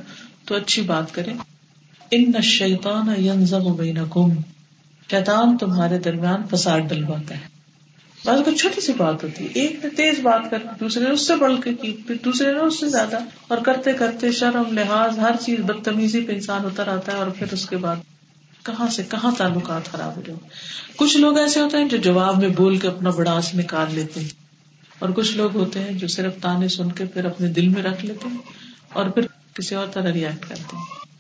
تو 0.45 0.55
اچھی 0.55 0.83
بات 0.83 1.15
کریں۔ 1.15 1.35
ان 2.11 2.43
شیطان 2.43 3.09
بینکم۔ 3.77 4.29
شیطان 5.11 5.59
تمہارے 5.59 5.99
درمیان 5.99 6.43
فساد 6.51 6.81
ڈلواتا 6.81 7.35
ہے۔ 7.35 7.62
بعض 8.25 8.41
کو 8.45 8.51
چھوٹی 8.51 8.81
سی 8.81 8.93
بات 8.97 9.25
ہوتی 9.25 9.45
ہے۔ 9.45 9.51
ایک 9.55 9.85
نے 9.85 9.91
تیز 9.91 10.21
بات 10.21 10.51
کر، 10.51 10.59
دوسرے 10.81 11.05
نے 11.05 11.11
اس 11.11 11.27
سے 11.27 11.37
بڑھ 11.37 11.53
کے 11.65 11.75
کی، 11.75 11.93
پھر 12.07 12.15
دوسرے 12.25 12.53
نے 12.53 12.59
اس 12.59 12.81
سے 12.81 12.89
زیادہ۔ 12.89 13.19
اور 13.49 13.59
کرتے 13.59 13.93
کرتے 13.93 14.33
شرم، 14.33 14.79
لحاظ، 14.79 15.19
ہر 15.19 15.31
چیز 15.41 15.61
بدتمیزی 15.61 16.21
پہ 16.21 16.33
انسان 16.33 16.61
اتر 16.65 16.89
آتا 16.89 17.13
ہے 17.13 17.17
اور 17.17 17.27
پھر 17.27 17.47
اس 17.53 17.69
کے 17.69 17.77
بعد 17.77 17.97
کہاں 18.63 18.89
سے 18.89 19.03
کہاں 19.03 19.31
تعلقات 19.39 19.85
خراب 19.93 20.17
ہو 20.17 20.23
جائے 20.27 20.39
کچھ 20.97 21.17
لوگ 21.17 21.39
ایسے 21.39 21.61
ہوتے 21.61 21.77
ہیں 21.77 21.89
جو 21.89 21.97
جواب 21.97 22.39
میں 22.39 22.49
بول 22.49 22.77
کے 22.77 22.89
اپنا 22.89 23.11
بڑاس 23.11 23.55
نکال 23.55 23.95
لیتے 23.95 24.21
ہیں۔ 24.21 24.29
اور 24.99 25.11
کچھ 25.11 25.37
لوگ 25.37 25.57
ہوتے 25.57 25.81
ہیں 25.81 25.93
جو 25.93 26.09
صرف 26.09 26.33
تانے 26.43 26.69
سن 26.69 26.93
کے 26.93 27.05
پھر 27.05 27.25
اپنے 27.25 27.49
دل 27.49 27.69
میں 27.69 27.83
رکھ 27.83 28.05
لیتے 28.05 28.29
ہیں 28.29 28.39
اور 28.93 29.07
پھر 29.07 29.27
کسی 29.55 29.75
اور 29.75 29.87
طرح 29.87 30.13
ریئیکٹ 30.13 30.49
کرتے 30.49 30.77
ہیں۔ 30.77 31.12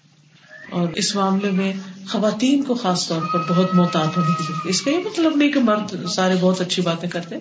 اور 0.72 0.88
اس 0.94 1.14
معاملے 1.14 1.50
میں 1.50 1.72
خواتین 2.08 2.62
کو 2.62 2.74
خاص 2.74 3.08
طور 3.08 3.22
پر 3.32 3.52
بہت 3.52 3.74
محتاط 3.74 4.18
ہونے 4.18 4.34
کی 4.38 4.52
اس 4.64 4.82
کا 4.82 4.90
یہ 4.90 4.98
مطلب 4.98 5.36
نہیں 5.36 5.52
کہ 5.52 5.60
مرد 5.60 6.08
سارے 6.08 6.34
بہت 6.40 6.60
اچھی 6.60 6.82
باتیں 6.82 7.08
کرتے 7.08 7.36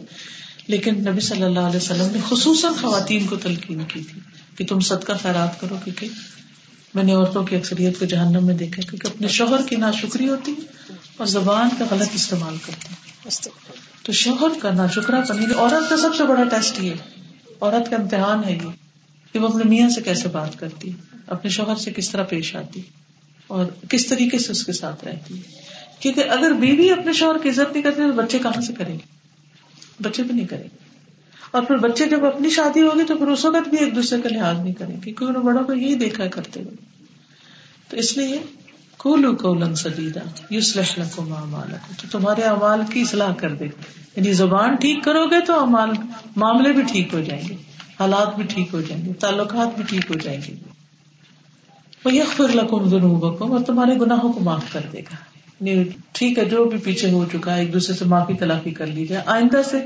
لیکن 0.68 0.96
نبی 1.10 1.20
صلی 1.20 1.44
اللہ 1.44 1.60
علیہ 1.60 1.78
وسلم 1.78 2.08
نے 2.12 2.20
خصوصاً 2.30 2.74
خواتین 2.74 3.28
کو 3.28 3.36
تلقین 3.36 3.84
کی 3.88 4.04
تھی 4.04 4.20
کہ 4.56 4.66
تم 4.66 4.80
صدقہ 4.80 5.12
خیرات 5.22 5.62
کرو، 5.62 5.76
کیونکہ 5.84 6.08
میں 6.96 7.04
نے 7.04 7.14
عورتوں 7.14 7.44
کی 7.44 7.56
اکثریت 7.56 8.00
کو 8.00 8.06
جہنم 8.06 8.46
میں 8.46 8.56
دیکھا 8.56 8.82
کیونکہ 8.82 9.08
اپنے 9.08 9.28
شوہر 9.28 9.68
کی 9.68 9.76
نا 9.76 9.92
شکری 9.92 10.30
ہوتی 10.30 10.54
اور 11.18 11.26
زبان 11.26 11.70
کا 11.80 11.86
غلط 11.92 12.10
استعمال 12.14 12.56
کرتی 12.66 12.94
تو 14.04 14.12
شوہر 14.12 14.60
کا 14.62 14.72
ناشکرا 14.72 15.22
کرنے 15.22 15.46
عورت 15.56 15.90
کا 15.90 15.98
سب 15.98 16.16
سے 16.18 16.24
بڑا 16.24 16.44
ٹیسٹ 16.44 16.80
یہ 16.80 16.94
عورت 17.62 17.90
کا 17.90 17.96
امتحان 17.96 18.44
ہے 18.44 18.54
یہ 18.54 18.70
کہ 19.34 19.40
وہ 19.40 19.48
اپنے 19.48 19.64
میاں 19.64 19.90
سے 19.90 20.02
کیسے 20.02 20.28
بات 20.28 20.60
کرتی 20.60 20.92
اپنے 21.28 21.52
شوہر 21.52 21.76
سے 21.76 21.92
کس 21.92 22.10
طرح 22.10 22.24
پیش 22.24 22.56
آتی 22.56 22.82
اور 23.52 23.66
کس 23.90 24.08
طریقے 24.08 24.40
سے 24.40 24.52
اس 24.52 24.66
کے 24.66 24.72
ساتھ 24.74 25.06
رہتی 25.06 25.38
ہے؟ 25.38 25.42
کیونکہ 26.00 26.24
اگر 26.30 26.52
بیوی 26.52 26.92
اپنے 26.92 27.14
شوہر 27.14 27.38
کی 27.38 27.50
عزت 27.50 27.74
نہیں 27.74 27.84
کرتی 27.84 28.02
تو 28.02 28.12
بچے 28.12 28.40
کہاں 28.40 28.62
سے 28.62 28.74
کریں 28.74 28.94
گے؟ 28.94 29.22
بچے 30.02 30.24
بھی 30.24 30.36
نہیں 30.36 30.48
کریں 30.48 30.64
گے۔ 30.64 30.82
اور 31.52 31.64
پھر 31.64 31.76
بچے 31.76 32.06
جب 32.06 32.26
اپنی 32.26 32.50
شادی 32.50 32.82
ہوگی 32.82 33.04
تو 33.04 33.18
پھر 33.18 33.28
اس 33.28 33.46
وقت 33.46 33.70
بھی 33.70 33.78
ایک 33.78 33.96
دوسرے 33.96 34.22
کا 34.22 34.30
لحاظ 34.32 34.60
نہیں 34.60 34.74
کریں 34.74 34.96
گے، 34.96 35.02
کیونکہ 35.02 35.24
انہوں 35.24 35.44
بڑوں 35.44 35.64
کو 35.64 35.74
یہی 35.74 35.96
دیکھا 35.96 36.28
کرتے 36.28 36.62
ہوئے۔ 36.64 36.76
تو 37.90 37.98
اس 37.98 38.18
لیے 38.18 38.40
کولو 38.98 39.36
کو 39.36 39.54
لن 39.56 39.76
سدیدا 39.76 40.20
یوس 40.50 40.78
لشن 40.78 41.02
کو 41.16 41.26
تو 42.02 42.08
تمہارے 42.12 42.42
امال 42.42 42.82
کی 42.94 43.02
اصلاح 43.02 43.34
کر 43.34 43.56
دے۔ 43.56 43.66
یعنی 44.16 44.34
زبان 44.34 44.76
ٹھیک 44.76 45.04
کرو 45.04 45.26
گے 45.26 45.40
تو 45.46 45.60
امال 45.60 45.90
معاملے 46.36 46.74
بھی 46.74 46.84
ٹھیک 46.92 47.14
ہو 47.14 47.20
جائیں 47.20 47.50
گے، 47.50 47.56
حالات 48.00 48.36
بھی 48.36 48.44
ٹھیک 48.44 48.74
ہو 48.74 48.82
جائیں 48.82 49.06
گے، 49.06 49.14
تعلقات 49.14 49.76
بھی 49.76 49.84
ٹھیک 49.84 50.12
ہو 50.12 50.16
جائیں 50.16 50.42
گے۔ 50.48 50.81
وہ 52.06 52.14
یک 52.14 52.42
لکم 52.42 52.90
ذنوبکم 52.90 53.52
اور 53.52 53.60
تمہارے 53.60 53.96
گناہوں 54.02 54.34
کو 54.34 54.40
معاف 54.40 54.74
کر 54.74 54.82
دے 54.94 55.00
گا۔ 55.00 55.16
یعنی 55.62 55.84
ٹھیک 56.12 56.38
ہے، 56.38 56.46
جو 56.46 56.66
بھی 56.66 56.78
پیچھے 56.78 57.12
ہو 57.12 57.26
چکا 57.32 57.56
ہے، 57.56 57.60
ایک 57.60 57.74
دوسرے 57.74 57.96
سے 57.96 58.06
معافی 58.06 58.34
تلافی 58.34 58.72
کر 58.72 58.88
لی 58.88 59.08
جائے 59.08 59.24
آئندہ 59.26 59.62
سے 59.70 59.78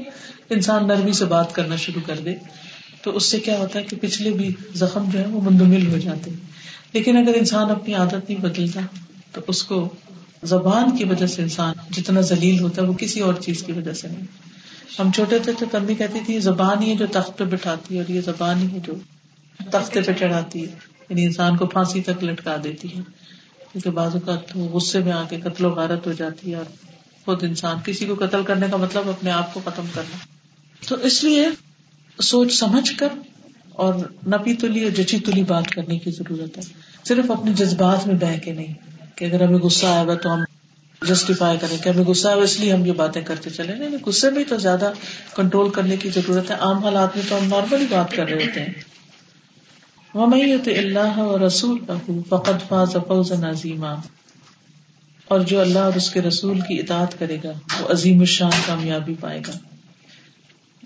انسان 0.50 0.88
نرمی 0.88 1.14
سے 1.14 1.26
بات 1.26 1.56
کرنا 1.56 1.76
شروع 1.76 2.02
کر 2.06 2.16
دے۔ 2.26 2.36
تو 3.02 3.16
اس 3.16 3.26
سے 3.26 3.40
کیا 3.40 3.58
ہوتا 3.60 3.80
ہے 3.80 3.84
کہ 3.84 3.96
پچھلے 4.02 4.32
بھی 4.32 4.54
زخم 4.74 5.10
جو 5.14 5.20
ہے 5.20 5.28
وہ 5.28 5.42
مندمل 5.42 5.92
ہو 5.92 5.98
جاتے 5.98 6.32
لیکن 6.94 7.18
اگر 7.18 7.34
انسان 7.36 7.72
اپنی 7.72 7.94
عادت 7.94 8.30
نہیں 8.30 8.42
بدلتا، 8.42 8.80
تو 9.32 9.42
اس 9.48 9.64
کو 9.64 9.90
زبان 10.44 10.98
کی 10.98 11.04
وجہ 11.04 11.28
سے 11.28 11.42
انسان 11.42 11.74
جتنا 11.92 12.22
ذلیل 12.22 12.60
ہوتا 12.60 12.82
ہے 12.82 12.88
وہ 12.88 12.94
کسی 12.94 13.20
اور 13.20 13.34
چیز 13.34 13.64
کی 13.64 13.72
وجہ 13.72 13.94
سے 13.94 14.08
نہیں۔ 14.08 14.28
ہم 15.00 15.12
چھوٹے 15.12 15.40
تھے 15.40 15.52
تو 15.60 15.66
تب 15.72 15.82
بھی 15.82 15.96
کہتی 15.96 16.20
تھی، 16.26 16.40
زبان 16.40 16.84
ہی 16.84 16.90
ہے 16.90 16.96
جو 16.96 17.06
تخت 17.12 17.38
پہ 17.38 17.44
بٹھاتی 17.44 17.96
ہے 17.96 18.02
اور 18.02 18.12
یہ 18.12 18.22
زبان 18.22 18.60
ہی 18.60 18.68
ہے 18.72 18.80
جو 18.80 18.94
تختے 19.72 20.02
پہ 20.02 20.12
چڑھاتی 20.20 20.64
ہے۔ 20.64 20.95
یعنی 21.10 21.26
انسان 21.26 21.58
کو 21.58 21.66
پھانسی 21.66 22.02
تک 22.02 22.24
لٹکا 22.24 22.56
دیتی 22.64 22.88
ہے۔ 22.88 23.02
کیونکہ 23.72 23.90
بازو 23.90 24.20
کا 24.20 24.36
تو 24.36 24.60
غصے 24.60 25.00
میں 25.00 25.12
آ 25.12 25.24
کے 25.30 25.40
قتل 25.44 25.66
و 25.66 25.70
غارت 25.70 26.08
ہو 26.08 26.12
جاتی 26.12 26.52
ہے 26.52 26.56
اور 26.56 26.66
خود 27.26 27.44
انسان، 27.44 27.78
کسی 27.86 28.06
کو 28.06 28.16
قتل 28.16 28.44
کرنے 28.44 28.68
کا 28.72 28.78
مطلب 28.78 29.10
اپنے 29.10 29.32
آپ 29.32 29.54
کو 29.54 29.62
ختم 29.66 29.84
کرنا۔ 29.94 30.18
تو 30.88 30.96
اس 30.96 31.24
لیے 31.24 31.48
سوچ 32.22 32.54
سمجھ 32.54 32.98
کر 32.98 33.08
اور 33.72 33.94
نپی 34.28 34.54
تلی 34.54 34.84
اور 34.84 34.92
جچی 34.92 35.20
تلی 35.20 35.44
بات 35.44 35.68
کرنے 35.68 36.00
کی 36.00 36.12
ضرورت 36.12 36.58
ہے۔ 36.58 36.64
صرف 37.08 37.32
اپنے 37.32 37.54
جذبات 37.54 38.08
میں 38.08 38.16
بہ 38.16 38.38
کے 38.44 38.54
نہیں 38.54 38.74
کہ 39.16 39.26
اگر 39.26 39.42
ہمیں 39.42 39.58
غصہ 39.58 39.86
آئے 39.86 40.08
گا 40.08 40.16
تو 40.16 40.34
ہم 40.34 40.44
جسٹیفائی 41.08 41.58
کریں 41.62 41.78
کہ 41.78 41.90
ہمیں 41.90 42.04
غصہ 42.04 42.28
آئے 42.28 42.42
اس 42.42 42.60
لیے 42.60 42.74
ہم 42.74 42.86
یہ 42.86 42.92
باتیں 42.92 43.22
کرتے 43.22 43.50
چلے۔ 43.50 43.76
نہیں 43.76 43.98
غصے 44.06 44.30
میں 44.30 44.44
تو 44.44 44.58
زیادہ 44.58 44.92
کنٹرول 45.36 45.72
کرنے 45.72 45.98
کی 45.98 46.10
ضرورت 46.10 46.52
ہے۔ 46.52 46.56
عام 46.56 46.78
حالات 46.78 47.16
میں 47.16 47.26
تو 47.30 47.38
ہم 47.38 47.46
نارملی 47.48 47.86
بات 47.90 48.12
کر 48.12 48.26
رہے 48.26 48.46
ہوتے 48.46 48.60
ہیں۔ 48.60 48.95
اللہ 50.16 51.18
و 51.18 51.48
رسول 51.48 51.80
فقط 52.30 52.68
فاز 52.68 53.32
عظیمہ 53.32 53.88
اور 55.26 55.40
جو 55.40 55.62
اللہ 55.62 55.80
اور 55.80 55.94
اس 55.94 56.10
کے 56.10 56.22
رسول 56.22 56.60
کی 56.60 56.80
اطاعت 56.80 57.20
کرے 57.20 57.38
گا، 57.44 57.52
وہ 57.80 57.92
عظیم 57.92 58.20
الشان 58.20 58.52
کامیابی 58.66 59.16
پائے 59.20 59.42
گا۔ 59.48 59.52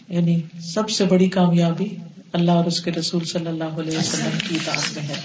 یعنی 0.09 0.41
سب 0.59 0.89
سے 0.89 1.05
بڑی 1.05 1.29
کامیابی 1.29 1.95
اللہ 2.33 2.51
اور 2.51 2.65
اس 2.65 2.81
کے 2.81 2.91
رسول 2.91 3.25
صلی 3.25 3.47
اللہ 3.47 3.63
علیہ 3.63 3.97
وسلم 3.97 4.37
کی 4.49 4.55
اطاعت 4.55 4.95
میں 4.95 5.03
ہے۔ 5.03 5.21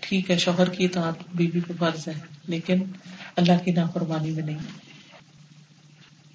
ٹھیک 0.00 0.30
ہے، 0.30 0.38
شوہر 0.38 0.68
کی 0.68 0.84
اطاعت 0.84 1.14
بیوی 1.34 1.60
پہ 1.60 1.72
فرض 1.78 2.08
ہے، 2.08 2.14
لیکن 2.46 2.82
اللہ 3.36 3.64
کی 3.64 3.70
نافرمانی 3.70 4.30
میں 4.30 4.42
نہیں۔ 4.42 4.89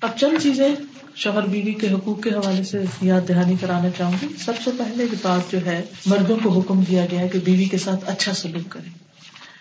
اب 0.02 0.10
چند 0.20 0.44
چیزیں 0.44 0.76
شوہر 1.16 1.48
بیوی 1.48 1.74
کے 1.74 1.90
حقوق 1.90 2.24
کے 2.24 2.30
حوالے 2.30 2.64
سے 2.64 2.84
یاد 3.02 3.30
دہانی 3.30 3.56
کرانا 3.62 3.90
چاہوں 3.98 4.14
گی۔ 4.22 4.28
سب 4.46 4.54
سے 4.64 4.72
پہلے 4.78 5.06
بات 5.22 5.52
جو 5.52 5.66
ہے، 5.66 5.82
مردوں 6.06 6.38
کو 6.44 6.50
حکم 6.50 6.84
دیا 6.84 7.06
گیا 7.12 7.20
ہے 7.20 7.28
کہ 7.28 7.40
بیوی 7.40 7.66
کے 7.66 7.78
ساتھ 7.78 8.10
اچھا 8.10 8.34
سلوک 8.34 8.72
کرے 8.72 8.90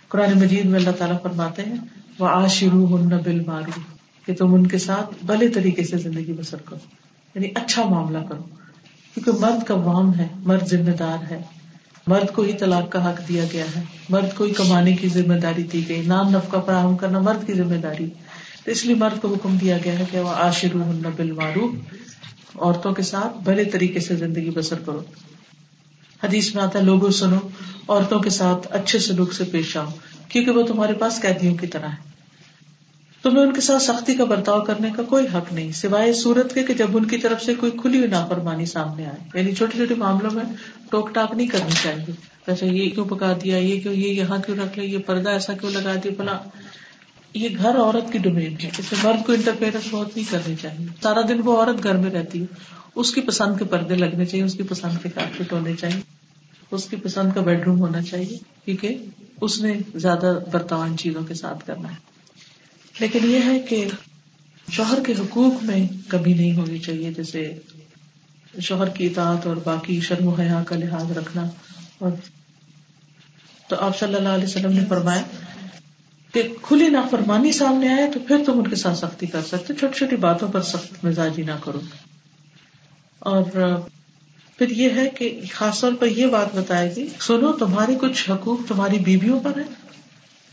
قرآن 0.08 0.38
مجید 0.38 0.64
میں 0.64 0.78
اللہ 0.78 0.90
تعالیٰ 0.90 1.22
فرماتے 1.22 1.62
ہیں 1.62 1.76
وہ 2.18 2.28
آشرو 2.28 2.96
ہن 2.96 3.08
بل 3.08 3.40
مارو 3.46 3.80
کہ 4.26 4.34
تم 4.34 4.54
ان 4.54 4.66
کے 4.66 4.78
ساتھ 4.78 5.24
بھلے 5.24 5.48
طریقے 5.48 5.84
سے 5.84 5.96
زندگی 5.96 6.32
بسر 6.32 6.56
کرو۔ 6.56 6.78
یعنی 7.34 7.48
اچھا 7.54 7.84
معاملہ 7.84 8.18
کرو۔ 8.18 8.42
کیونکہ 9.14 9.32
مرد 9.40 9.66
کا 9.66 9.74
وام 9.74 10.14
ہے، 10.14 10.28
مرد 10.36 10.66
ذمہ 10.66 10.90
دار 10.90 11.32
ہے۔ 11.32 11.42
مرد 12.06 12.34
کو 12.34 12.42
ہی 12.42 12.52
طلاق 12.52 12.92
کا 12.92 13.10
حق 13.10 13.28
دیا 13.28 13.44
گیا 13.52 13.64
ہے۔ 13.76 13.82
مرد 14.08 14.36
کو 14.36 14.44
ہی 14.44 14.52
کمانے 14.52 14.96
کی 14.96 15.08
ذمہ 15.08 15.34
داری 15.34 15.62
دی 15.62 15.88
گئی۔ 15.88 16.02
نام 16.06 16.28
نفقہ 16.28 16.56
فراہم 16.66 16.96
کرنا 16.96 17.20
مرد 17.20 17.46
کی 17.46 17.52
ذمہ 17.52 17.74
داری۔ 17.74 18.10
تو 18.64 18.70
اس 18.70 18.86
لیے 18.86 18.94
مرد 18.94 19.20
کو 19.20 19.34
حکم 19.34 19.56
دیا 19.56 19.78
گیا 19.84 19.98
ہے 19.98 20.04
کہ 20.10 20.20
وہ 20.20 20.28
آشر 20.28 20.76
بل 21.16 21.32
معروف 21.32 21.74
عورتوں 22.54 22.92
کے 22.92 23.02
ساتھ 23.02 23.36
بھلے 23.36 23.64
طریقے 23.64 24.00
سے 24.00 24.16
زندگی 24.16 24.50
بسر 24.50 24.76
کرو۔ 24.86 25.02
حدیث 26.24 26.54
میں 26.54 26.62
آتا 26.62 26.78
ہے، 26.78 26.84
لوگوں 26.84 27.10
سنو، 27.10 27.38
عورتوں 27.88 28.20
کے 28.20 28.30
ساتھ 28.30 28.66
اچھے 28.70 28.98
سلوک 28.98 29.32
سے 29.32 29.44
پیش 29.44 29.76
آؤ، 29.76 29.86
کیونکہ 30.28 30.50
وہ 30.50 30.62
تمہارے 30.62 30.92
پاس 30.92 31.20
قیدیوں 31.20 31.54
کی 31.54 31.66
طرح 31.66 31.86
ہے 31.86 32.14
تمہیں 33.22 33.44
ان 33.44 33.52
کے 33.52 33.60
ساتھ 33.60 33.82
سختی 33.82 34.14
کا 34.14 34.24
برتاؤ 34.24 34.60
کرنے 34.60 34.90
کا 34.96 35.02
کوئی 35.02 35.26
حق 35.34 35.52
نہیں، 35.52 35.72
سوائے 35.72 36.12
صورت 36.12 36.54
کے 36.54 36.62
کہ 36.62 36.74
جب 36.74 36.96
ان 36.96 37.04
کی 37.04 37.18
طرف 37.18 37.42
سے 37.42 37.54
کوئی 37.54 37.72
کھلی 37.72 37.98
ہوئی 37.98 38.08
نافرمانی 38.08 38.66
سامنے 38.66 39.06
آئے۔ 39.06 39.38
یعنی 39.38 39.54
چھوٹے 39.54 39.76
چھوٹے 39.76 39.94
معاملوں 39.94 40.30
میں 40.30 40.44
ٹوک 40.90 41.14
ٹاک 41.14 41.34
نہیں 41.34 41.46
کرنی 41.46 41.74
چاہیے۔ 41.82 42.12
ویسے 42.48 42.66
یہ 42.66 42.90
کیوں 42.90 43.04
پکا 43.04 43.32
دیا، 43.44 43.58
یہ 43.58 43.80
کیوں، 43.80 43.94
یہ 43.94 44.08
یہاں 44.08 44.38
کیوں 44.46 44.56
رکھ 44.56 44.78
لیا، 44.78 44.88
یہ 44.88 44.98
پردہ 44.98 45.30
ایسا 45.30 45.52
کیوں 45.52 45.70
لگا 45.70 45.94
دیا 46.04 46.12
بلا 46.18 46.38
یہ 47.34 47.48
گھر 47.56 47.76
عورت 47.76 48.12
کی 48.12 48.18
ڈومین 48.18 48.56
ہے۔ 48.64 48.70
اسے 48.78 48.96
مرد 49.02 49.26
کو 49.26 49.32
انٹرفیئرنس 49.32 49.84
بہت 49.90 50.16
نہیں 50.16 50.32
کرنی 50.32 50.54
چاہیے۔ 50.62 50.86
سارا 51.02 51.20
دن 51.28 51.40
وہ 51.44 51.64
عورت 51.64 51.82
گھر 51.82 51.96
میں 51.96 52.10
رہتی 52.10 52.40
ہے۔ 52.40 52.46
اس 52.94 53.14
کی 53.14 53.20
پسند 53.20 53.58
کے 53.58 53.64
پردے 53.64 53.94
لگنے 53.94 54.24
چاہیے، 54.24 54.44
اس 54.44 54.54
کی 54.54 54.62
پسند 54.62 55.02
کے 55.02 55.08
کارپیٹ 55.08 55.52
ہونے 55.52 55.74
چاہیے، 55.74 56.00
اس 56.70 56.84
کی 56.84 56.96
پسند 56.96 57.32
کا 57.34 57.40
بیڈ 57.40 57.64
روم 57.64 57.80
ہونا 57.80 58.02
چاہیے، 58.02 58.38
کیونکہ 58.64 58.98
اس 59.40 59.60
نے 59.60 59.78
زیادہ 59.94 60.38
برتاؤ 60.52 60.80
ان 60.80 60.96
چیزوں 60.96 61.22
کے 61.22 61.34
ساتھ 61.34 61.66
کرنا 61.66 61.90
ہے۔ 61.90 61.96
لیکن 63.00 63.18
یہ 63.30 63.38
ہے 63.44 63.58
کہ 63.58 63.88
شوہر 64.70 64.98
کے 65.06 65.12
حقوق 65.12 65.64
میں 65.64 65.86
کمی 66.08 66.34
نہیں 66.34 66.56
ہونی 66.56 66.78
چاہیے، 66.78 67.12
جیسے 67.12 67.58
شوہر 68.60 68.88
کی 68.88 69.06
اطاعت 69.06 69.46
اور 69.46 69.56
باقی 69.56 70.00
شرم 70.00 70.26
و 70.26 70.34
حیا 70.34 70.62
کا 70.66 70.76
لحاظ 70.76 71.10
رکھنا۔ 71.10 71.48
اور 71.98 72.10
تو 73.68 73.76
آپ 73.76 73.98
صلی 73.98 74.14
اللہ 74.14 74.28
علیہ 74.28 74.44
وسلم 74.44 74.72
نے 74.72 74.84
فرمایا 74.88 75.22
کہ 76.34 76.42
کھلی 76.62 76.88
نافرمانی 76.88 77.52
سامنے 77.52 77.88
آئے 77.88 78.10
تو 78.12 78.20
پھر 78.28 78.36
تم 78.46 78.58
ان 78.58 78.66
کے 78.66 78.76
ساتھ 78.76 78.98
سختی 78.98 79.26
کر 79.26 79.42
سکتے 79.42 79.74
چھوٹی 79.74 79.98
چھوٹی 79.98 80.16
باتوں 80.16 80.48
پر 80.48 80.62
سخت 80.62 81.04
مزاجی 81.04 81.42
نہ 81.42 81.52
کرو۔ 81.64 81.80
اور 83.18 83.42
پھر 84.58 84.70
یہ 84.70 84.90
ہے 84.90 85.08
کہ 85.08 85.40
خاص 85.52 85.80
طور 85.80 85.92
پر 85.98 86.06
یہ 86.06 86.26
بات 86.26 86.54
بتائے 86.54 86.96
گی 86.96 87.08
سنو 87.20 87.52
تمہارے 87.52 87.94
کچھ 88.00 88.30
حقوق 88.30 88.68
تمہاری 88.68 88.98
بیویوں 88.98 89.40
پر 89.40 89.52
ہے 89.56 89.62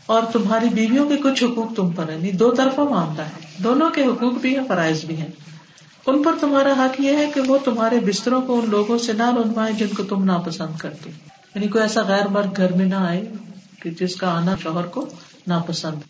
اور 0.06 0.22
تمہاری 0.32 0.68
بیویوں 0.68 1.08
کے 1.08 1.16
کچھ 1.16 1.44
حقوق 1.44 1.76
تم 1.76 1.90
پر 1.90 2.08
ہے 2.08 2.14
یعنی 2.14 2.30
دو 2.30 2.54
طرفہ 2.54 2.80
معاملہ 2.80 3.22
ہے۔ 3.22 3.62
دونوں 3.64 3.90
کے 3.90 4.04
حقوق 4.04 4.32
بھی 4.32 4.56
ہیں، 4.58 4.64
فرائض 4.68 5.04
بھی 5.04 5.16
ہیں۔ 5.16 5.30
ان 6.06 6.22
پر 6.22 6.32
تمہارا 6.40 6.72
حق 6.72 7.00
یہ 7.00 7.16
ہے 7.16 7.30
کہ 7.34 7.40
وہ 7.40 7.58
تمہارے 7.64 8.00
بستروں 8.00 8.42
کو 8.42 8.60
ان 8.60 8.70
لوگوں 8.70 8.98
سے 8.98 9.12
نہ 9.12 9.30
رنوائے 9.30 9.72
جن 9.72 9.88
کو 9.96 10.02
تم 10.02 10.24
ناپسند 10.24 10.78
کرتے۔ 10.78 11.10
یعنی 11.54 11.68
کوئی 11.68 11.82
ایسا 11.82 12.02
غیر 12.02 12.28
مرد 12.28 12.56
گھر 12.56 12.72
میں 12.72 12.86
نہ 12.86 12.94
آئے 12.94 13.32
کہ 13.82 13.90
جس 13.90 14.16
کا 14.16 14.36
آنا 14.36 14.56
شوہر 14.62 14.86
کو 14.86 15.08
ناپسند۔ 15.46 16.00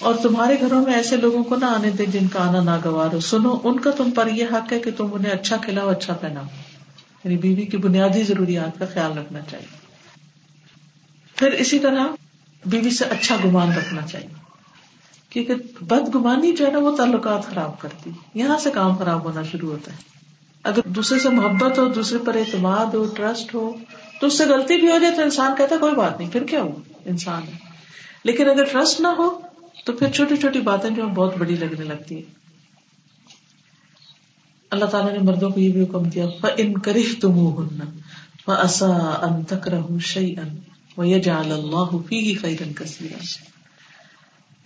اور 0.00 0.14
تمہارے 0.14 0.60
گھروں 0.60 0.84
میں 0.84 0.94
ایسے 0.94 1.16
لوگوں 1.16 1.44
کو 1.44 1.56
نہ 1.56 1.64
آنے 1.64 1.90
دے 1.90 2.06
جن 2.06 2.28
کا 2.28 2.48
آنا 2.48 2.62
ناگوار 2.62 3.14
ہو۔ 3.14 3.20
سنو، 3.20 3.56
ان 3.64 3.80
کا 3.80 3.90
تم 3.90 4.10
پر 4.10 4.26
یہ 4.26 4.44
حق 4.52 4.72
ہے 4.72 4.78
کہ 4.78 4.90
تم 4.96 5.08
انہیں 5.12 5.32
اچھا 5.32 5.56
کھلاؤ 5.56 5.88
اچھا 5.88 6.12
پہناؤ۔ 6.12 6.44
یعنی 7.24 7.36
بیوی 7.36 7.66
کی 7.66 7.76
بنیادی 7.76 8.22
ضروریات 8.22 8.78
کا 8.78 8.84
خیال 8.94 9.18
رکھنا 9.18 9.40
چاہیے۔ 9.50 9.66
پھر 11.36 11.52
اسی 11.52 11.78
طرح 11.78 12.04
بیوی 12.66 12.90
سے 12.90 13.04
اچھا 13.04 13.36
گمان 13.44 13.72
رکھنا 13.72 14.02
چاہیے۔ 14.02 14.28
کیونکہ 15.30 15.54
بد 15.80 16.14
گمانی 16.14 16.52
جو 16.52 16.66
ہے 16.66 16.70
نا، 16.70 16.78
وہ 16.78 16.96
تعلقات 16.96 17.46
خراب 17.46 17.80
کرتی 17.80 18.10
یہاں 18.34 18.58
سے 18.58 18.70
کام 18.70 18.96
خراب 18.96 19.24
ہونا 19.24 19.42
شروع 19.42 19.70
ہوتا 19.70 19.92
ہے۔ 19.92 19.96
اگر 20.62 20.88
دوسرے 20.88 21.18
سے 21.18 21.28
محبت 21.28 21.78
ہو، 21.78 21.88
دوسرے 21.88 22.18
پر 22.18 22.34
اعتماد 22.34 22.86
ہو 22.86 23.06
ٹرسٹ 23.16 23.54
ہو، 23.54 23.72
تو 24.20 24.26
اس 24.26 24.38
سے 24.38 24.44
غلطی 24.44 24.76
بھی 24.76 24.90
ہو 24.90 24.98
جائے 24.98 25.14
تو 25.14 25.22
انسان 25.22 25.52
کہتا 25.58 25.74
ہے، 25.74 25.80
کوئی 25.80 25.94
بات 25.94 26.18
نہیں، 26.18 26.30
پھر 26.30 26.44
کیا 26.44 26.62
ہو 26.62 26.80
انسان 27.04 27.42
ہے۔ 27.42 27.69
لیکن 28.24 28.48
اگر 28.48 28.64
ٹرسٹ 28.64 29.00
نہ 29.00 29.08
ہو 29.08 29.40
تو 29.84 29.92
پھر 29.92 30.10
چھوٹی 30.10 30.36
چھوٹی 30.36 30.60
باتیں 30.60 30.90
جو 30.90 31.06
بہت 31.06 31.36
بڑی 31.38 31.56
لگنے 31.56 31.84
لگتی 31.84 32.16
ہے 32.16 32.22
اللہ 34.70 34.84
تعالیٰ 34.84 35.12
نے 35.12 35.18
مردوں 35.18 35.50
کو 35.50 35.60
یہ 35.60 35.72
بھی 35.72 35.82
حکم 35.82 36.02
دیا 36.02 36.24
ان 36.56 36.78
کری 36.78 37.02
تم 37.20 37.38
اصا 38.46 38.90
ان 39.22 39.42
تک 39.44 39.68
رہ 39.68 39.98
شعی 39.98 40.34
ان 40.36 41.20
جال 41.20 41.52
اللہ 41.52 41.96
فی 42.08 42.34
خیرن 42.34 42.72
کثیر 42.72 43.12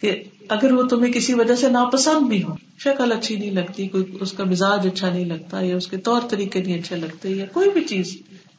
کہ 0.01 0.23
اگر 0.49 0.73
وہ 0.73 0.83
تمہیں 0.83 1.13
کسی 1.13 1.35
وجہ 1.35 1.55
سے 1.55 1.69
ناپسند 1.69 2.29
بھی 2.29 2.43
ہو 2.43 2.55
شکل 2.79 3.13
اچھی 3.13 3.37
نہیں 3.37 3.51
لگتی، 3.51 3.89
کوئی 3.89 4.05
اس 4.21 4.33
کا 4.33 4.45
مزاج 4.45 4.87
اچھا 4.87 5.11
نہیں 5.11 5.25
لگتا، 5.25 5.61
یا 5.61 5.77
اس 5.77 5.87
کے 5.87 5.97
طور 5.97 6.21
طریقے 6.31 6.63
نہیں 6.63 6.79
اچھے 6.79 6.97
لگتے، 6.97 7.29
یا 7.29 7.47
کوئی 7.53 7.71
بھی 7.71 7.85
چیز، 7.85 8.17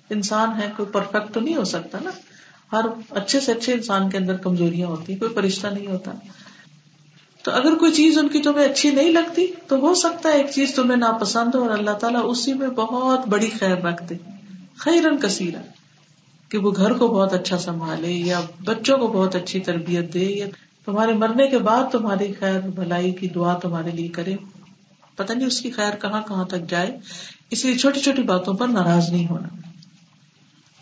انسان 0.10 0.62
ہے، 0.62 0.70
کوئی 0.78 0.92
پرفیکٹ 0.92 1.34
تو 1.34 1.40
نہیں 1.40 1.56
ہو 1.56 1.64
سکتا 1.64 1.98
نا۔ 2.04 2.10
ہر 2.72 2.86
اچھے 3.10 3.40
سے 3.40 3.52
اچھے 3.52 3.74
انسان 3.74 4.10
کے 4.10 4.18
اندر 4.18 4.38
کمزوریاں 4.38 4.88
ہوتی 4.88 5.16
کوئی 5.16 5.34
فرشتہ 5.34 5.68
نہیں 5.68 5.88
ہوتا۔ 5.88 6.12
تو 7.44 7.52
اگر 7.52 7.76
کوئی 7.76 7.92
چیز 7.92 8.18
ان 8.18 8.28
کی 8.28 8.40
تمہیں 8.40 8.66
اچھی 8.66 8.92
نہیں 8.92 9.12
لگتی، 9.12 9.48
تو 9.68 9.76
ہو 9.76 9.94
سکتا 9.94 10.30
ہے 10.30 10.34
ایک 10.34 10.52
چیز 10.52 10.76
تمہیں 10.76 10.98
ناپسند 10.98 11.56
ہو 11.56 11.62
اور 11.62 11.70
اللہ 11.70 11.92
تعالیٰ 11.92 12.22
اسی 12.24 12.54
میں 12.54 12.68
بہت 12.68 13.28
بڑی 13.28 13.50
خیر 13.60 13.78
رکھ 13.78 14.04
دے 14.10 14.16
خیرن 14.78 15.18
کثیر 15.18 15.54
کہ 16.50 16.58
وہ 16.58 16.72
گھر 16.76 16.94
کو 16.94 17.08
بہت 17.08 17.34
اچھا 17.34 17.58
سنبھالے 17.58 18.12
یا 18.12 18.42
بچوں 18.66 18.98
کو 18.98 19.08
بہت 19.08 19.36
اچھی 19.36 19.60
تربیت 19.60 20.14
دے 20.14 20.20
یا 20.20 20.46
تمہارے 20.86 21.14
مرنے 21.14 21.48
کے 21.48 21.58
بعد 21.58 21.84
تمہاری 21.92 22.34
خیر، 22.40 22.60
بھلائی 22.60 23.12
کی 23.12 23.28
دعا 23.28 23.54
تمہارے 23.54 23.92
لیے 23.92 24.08
کرے۔ 24.08 24.36
پتہ 25.16 25.34
نہیں 25.34 25.48
اس 25.48 25.62
کی 25.62 25.72
خیر 25.72 25.96
کہاں 25.96 26.22
کہاں 26.28 26.46
تک 26.46 26.70
جائے۔ 26.70 27.00
اس 27.50 27.66
لیے 27.66 27.78
چھوٹی 27.78 28.00
چھوٹی 28.00 28.24
باتوں 28.24 28.54
پر 28.54 28.68
ناراض 28.68 29.10
نہیں 29.10 29.28
ہونا۔ 29.28 29.48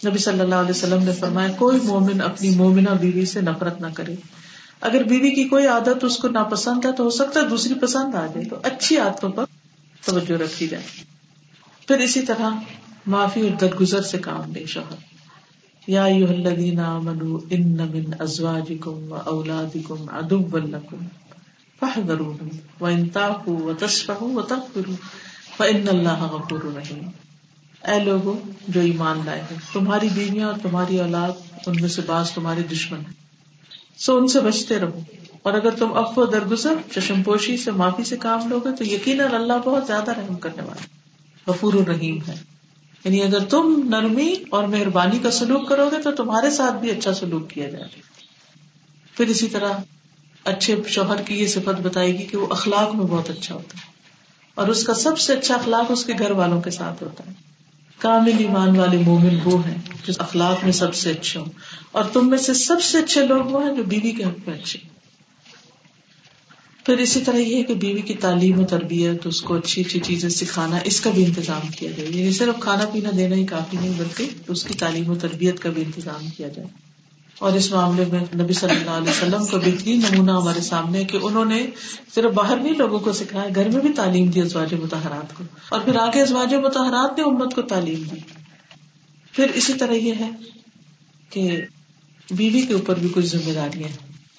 نبی 0.06 0.18
صلی 0.18 0.40
اللہ 0.40 0.56
علیہ 0.56 0.70
وسلم 0.70 1.04
نے 1.04 1.12
فرمایا، 1.12 1.52
کوئی 1.52 1.80
مومن 1.84 2.22
اپنی 2.22 2.50
مومنا 2.50 2.94
بیوی 2.94 3.26
سے 3.26 3.42
نفرت 3.42 3.82
نہ 3.82 3.88
کرے۔ 3.94 4.16
اگر 4.82 5.04
بیوی 5.04 5.32
کی 5.32 5.44
کوئی 5.44 5.68
عادت 5.68 6.04
اس 6.04 6.18
کو 6.18 6.28
ناپسند 6.28 6.86
ہے 6.86 6.92
تو 6.92 7.04
ہو 7.04 7.10
سکتا 7.10 7.40
ہے 7.40 7.48
دوسری 7.48 7.74
پسند 7.74 8.16
آ 8.16 8.26
جائے۔ 8.26 8.46
تو 8.46 8.56
اچھی 8.64 8.98
عادتوں 8.98 9.30
پر 9.30 9.46
توجہ 10.06 10.34
رکھی 10.34 10.68
جائے۔ 10.68 10.84
پھر 11.88 11.98
اسی 11.98 12.22
طرح 12.22 12.50
معافی 13.06 13.42
اور 13.42 13.50
درگزر 13.50 14.02
سے 14.02 14.18
کام 14.18 14.52
لے 14.52 14.66
شوہر۔ 14.66 14.96
یا 15.88 16.06
الذین 16.06 16.80
آمنوا 16.80 17.40
ان 17.50 17.78
من 17.78 18.14
ازواجکم 18.20 19.12
و 19.12 19.16
اولادکم 19.16 20.10
عدوا 20.10 20.60
لکم 20.60 20.98
فاحذروہم 21.80 22.48
وان 22.82 23.10
تعفوا 23.10 23.62
وتصفحوا 23.62 24.34
وتغفروا 24.34 24.96
فان 25.58 25.88
اللہ 25.88 26.24
غفور 26.24 26.60
رحیم۔ 26.78 27.10
اے 27.88 28.00
لوگو، 28.00 28.40
جو 28.68 28.82
ایمان 28.82 29.22
لائے 29.26 29.42
ہیں، 29.42 29.58
تمہاری 29.74 30.10
بیویاں 30.14 30.48
اور 30.48 30.56
تمہاری 30.62 31.00
اولاد، 31.00 31.30
ان 31.68 31.76
میں 31.82 31.90
سے 31.90 32.02
بعض 32.06 32.32
تمہارے 32.32 32.62
دشمن 32.62 32.98
ہیں۔ 32.98 33.14
سو 33.98 34.18
ان 34.18 34.28
سے 34.28 34.40
بچتے 34.40 34.80
رہو۔ 34.80 35.00
اور 35.42 35.54
اگر 35.54 35.70
تم 35.70 35.94
افو 35.94 36.26
درگزر، 36.26 36.74
چشم 36.92 37.24
پوشی 37.24 37.58
سے، 37.58 37.72
معافی 37.72 38.04
سے 38.04 38.18
کام 38.18 38.50
لوگے، 38.50 38.76
تو 38.76 38.84
یقیناً 38.84 39.34
اللہ 39.34 39.54
بہت 39.66 39.88
زیادہ 39.88 40.12
رحم 40.12 40.36
کرنے 40.36 40.64
والا 40.64 40.86
غفور 41.52 41.74
الرحیم 41.74 42.20
ہے۔ 42.28 42.36
یعنی 43.04 43.24
اگر 43.24 43.40
تم 43.40 43.82
نرمی 43.90 44.36
اور 44.50 44.64
مہربانی 44.64 45.20
کا 45.20 45.32
سلوک 45.32 45.70
کرو 45.70 45.90
گے، 45.90 46.02
تو 46.02 46.12
تمہارے 46.12 46.52
ساتھ 46.52 46.76
بھی 46.76 46.92
اچھا 46.92 47.14
سلوک 47.14 47.50
کیا 47.50 47.70
جائے 47.70 47.86
پھر 49.14 49.28
اسی 49.28 49.48
طرح 49.48 49.74
اچھے 50.44 50.76
شوہر 50.88 51.22
کی 51.22 51.42
یہ 51.42 51.48
صفت 51.48 51.82
بتائے 51.82 52.18
گی 52.18 52.24
کہ 52.24 52.38
وہ 52.38 52.48
اخلاق 52.50 52.96
میں 52.96 53.06
بہت 53.06 53.30
اچھا 53.30 53.56
ہوتا 53.56 53.78
ہے۔ 53.78 53.92
اور 54.56 54.68
اس 54.68 54.84
کا 54.84 54.94
سب 54.94 55.20
سے 55.20 55.34
اچھا 55.34 55.56
اخلاق 55.56 55.86
اس 55.90 56.06
کے 56.06 56.14
گھر 56.20 56.32
والوں 56.32 56.62
کے 56.62 56.70
ساتھ 56.70 57.04
ہوتا 57.04 57.24
ہے۔ 57.28 57.53
کامل 57.98 58.34
ایمان 58.38 58.80
والے 58.80 58.98
مومن 58.98 59.38
وہ 59.44 59.68
ہیں 59.68 59.78
جو 60.06 60.14
اخلاق 60.18 60.64
میں 60.64 60.72
سب 60.72 60.96
سے 60.96 61.12
اچھے 61.12 61.40
ہوں۔ 61.40 61.50
اور 61.92 62.04
تم 62.04 62.30
میں 62.30 62.38
سے 62.38 62.54
سب 62.54 62.82
سے 62.82 62.98
اچھے 62.98 63.28
لوگ 63.28 63.46
وہ 63.46 63.68
ہیں 63.68 63.76
جو 63.76 63.84
بیوی 63.84 64.12
کے 64.12 64.24
حق 64.24 64.50
میں 64.50 64.60
اچھے 64.60 64.80
پھر 66.86 66.98
اسی 66.98 67.22
طرح 67.22 67.38
یہ 67.38 67.58
ہے 67.58 67.64
کہ 67.64 67.74
بیوی 67.74 68.02
کی 68.02 68.14
تعلیم 68.14 68.60
و 68.60 68.66
تربیت، 68.66 69.28
اس 69.28 69.42
کو 69.42 69.56
اچھی 69.56 69.82
اچھی 69.82 70.00
چیزیں 70.00 70.30
سکھانا، 70.30 70.78
اس 70.84 71.02
کا 71.02 71.10
بھی 71.10 71.26
انتظام 71.26 71.68
کیا 71.68 71.92
جائے۔ 71.92 72.10
یعنی 72.10 72.32
صرف 72.32 72.60
کھانا 72.60 72.86
پینا 72.94 73.10
دینا 73.18 73.36
ہی 73.36 73.46
کافی 73.46 73.78
نہیں، 73.82 73.94
بلکہ 73.98 74.26
اس 74.48 74.64
کی 74.64 74.74
تعلیم 74.74 75.10
و 75.10 75.16
تربیت 75.16 75.60
کا 75.60 75.70
بھی 75.70 75.82
انتظام 75.82 76.30
کیا 76.38 76.48
جائے۔ 76.48 76.93
اور 77.40 77.52
اس 77.52 77.72
معاملے 77.72 78.06
میں 78.06 78.20
نبی 78.36 78.54
صلی 78.54 78.76
اللہ 78.76 78.92
علیہ 78.92 79.10
وسلم 79.10 79.46
کا 79.46 79.58
بہترین 79.58 80.02
نمونہ 80.12 80.32
ہمارے 80.32 80.62
سامنے 80.62 81.04
کہ 81.04 81.18
انہوں 81.22 81.46
نے 81.46 81.68
صرف 82.16 82.32
باہر 82.34 82.58
نہیں 82.58 82.74
لوگوں 82.74 83.00
کو 83.00 83.12
سکھایا، 83.12 83.48
گھر 83.56 83.70
میں 83.70 83.82
بھی 83.82 83.94
تعلیم 83.94 84.26
دی 84.26 84.42
ازواج 84.42 84.74
متحرات 84.74 85.36
کو۔ 85.36 85.44
اور 85.70 85.80
پھر 85.82 85.96
آگے 85.96 86.22
ازواج 86.22 86.54
متحرات 86.54 87.18
نے 87.18 87.24
امت 87.24 87.56
کو 87.56 87.62
تعلیم 87.62 88.04
دی۔ 88.04 88.20
پھر 89.32 89.48
اسی 89.54 89.74
طرح 89.74 89.94
یہ 89.94 90.14
ہے 90.20 90.30
کہ 91.30 91.62
بیوی 92.32 92.62
کے 92.62 92.74
اوپر 92.74 93.00
بھی 93.00 93.10
کچھ 93.14 93.26
ذمہ 93.26 93.54
داریاں 93.54 93.90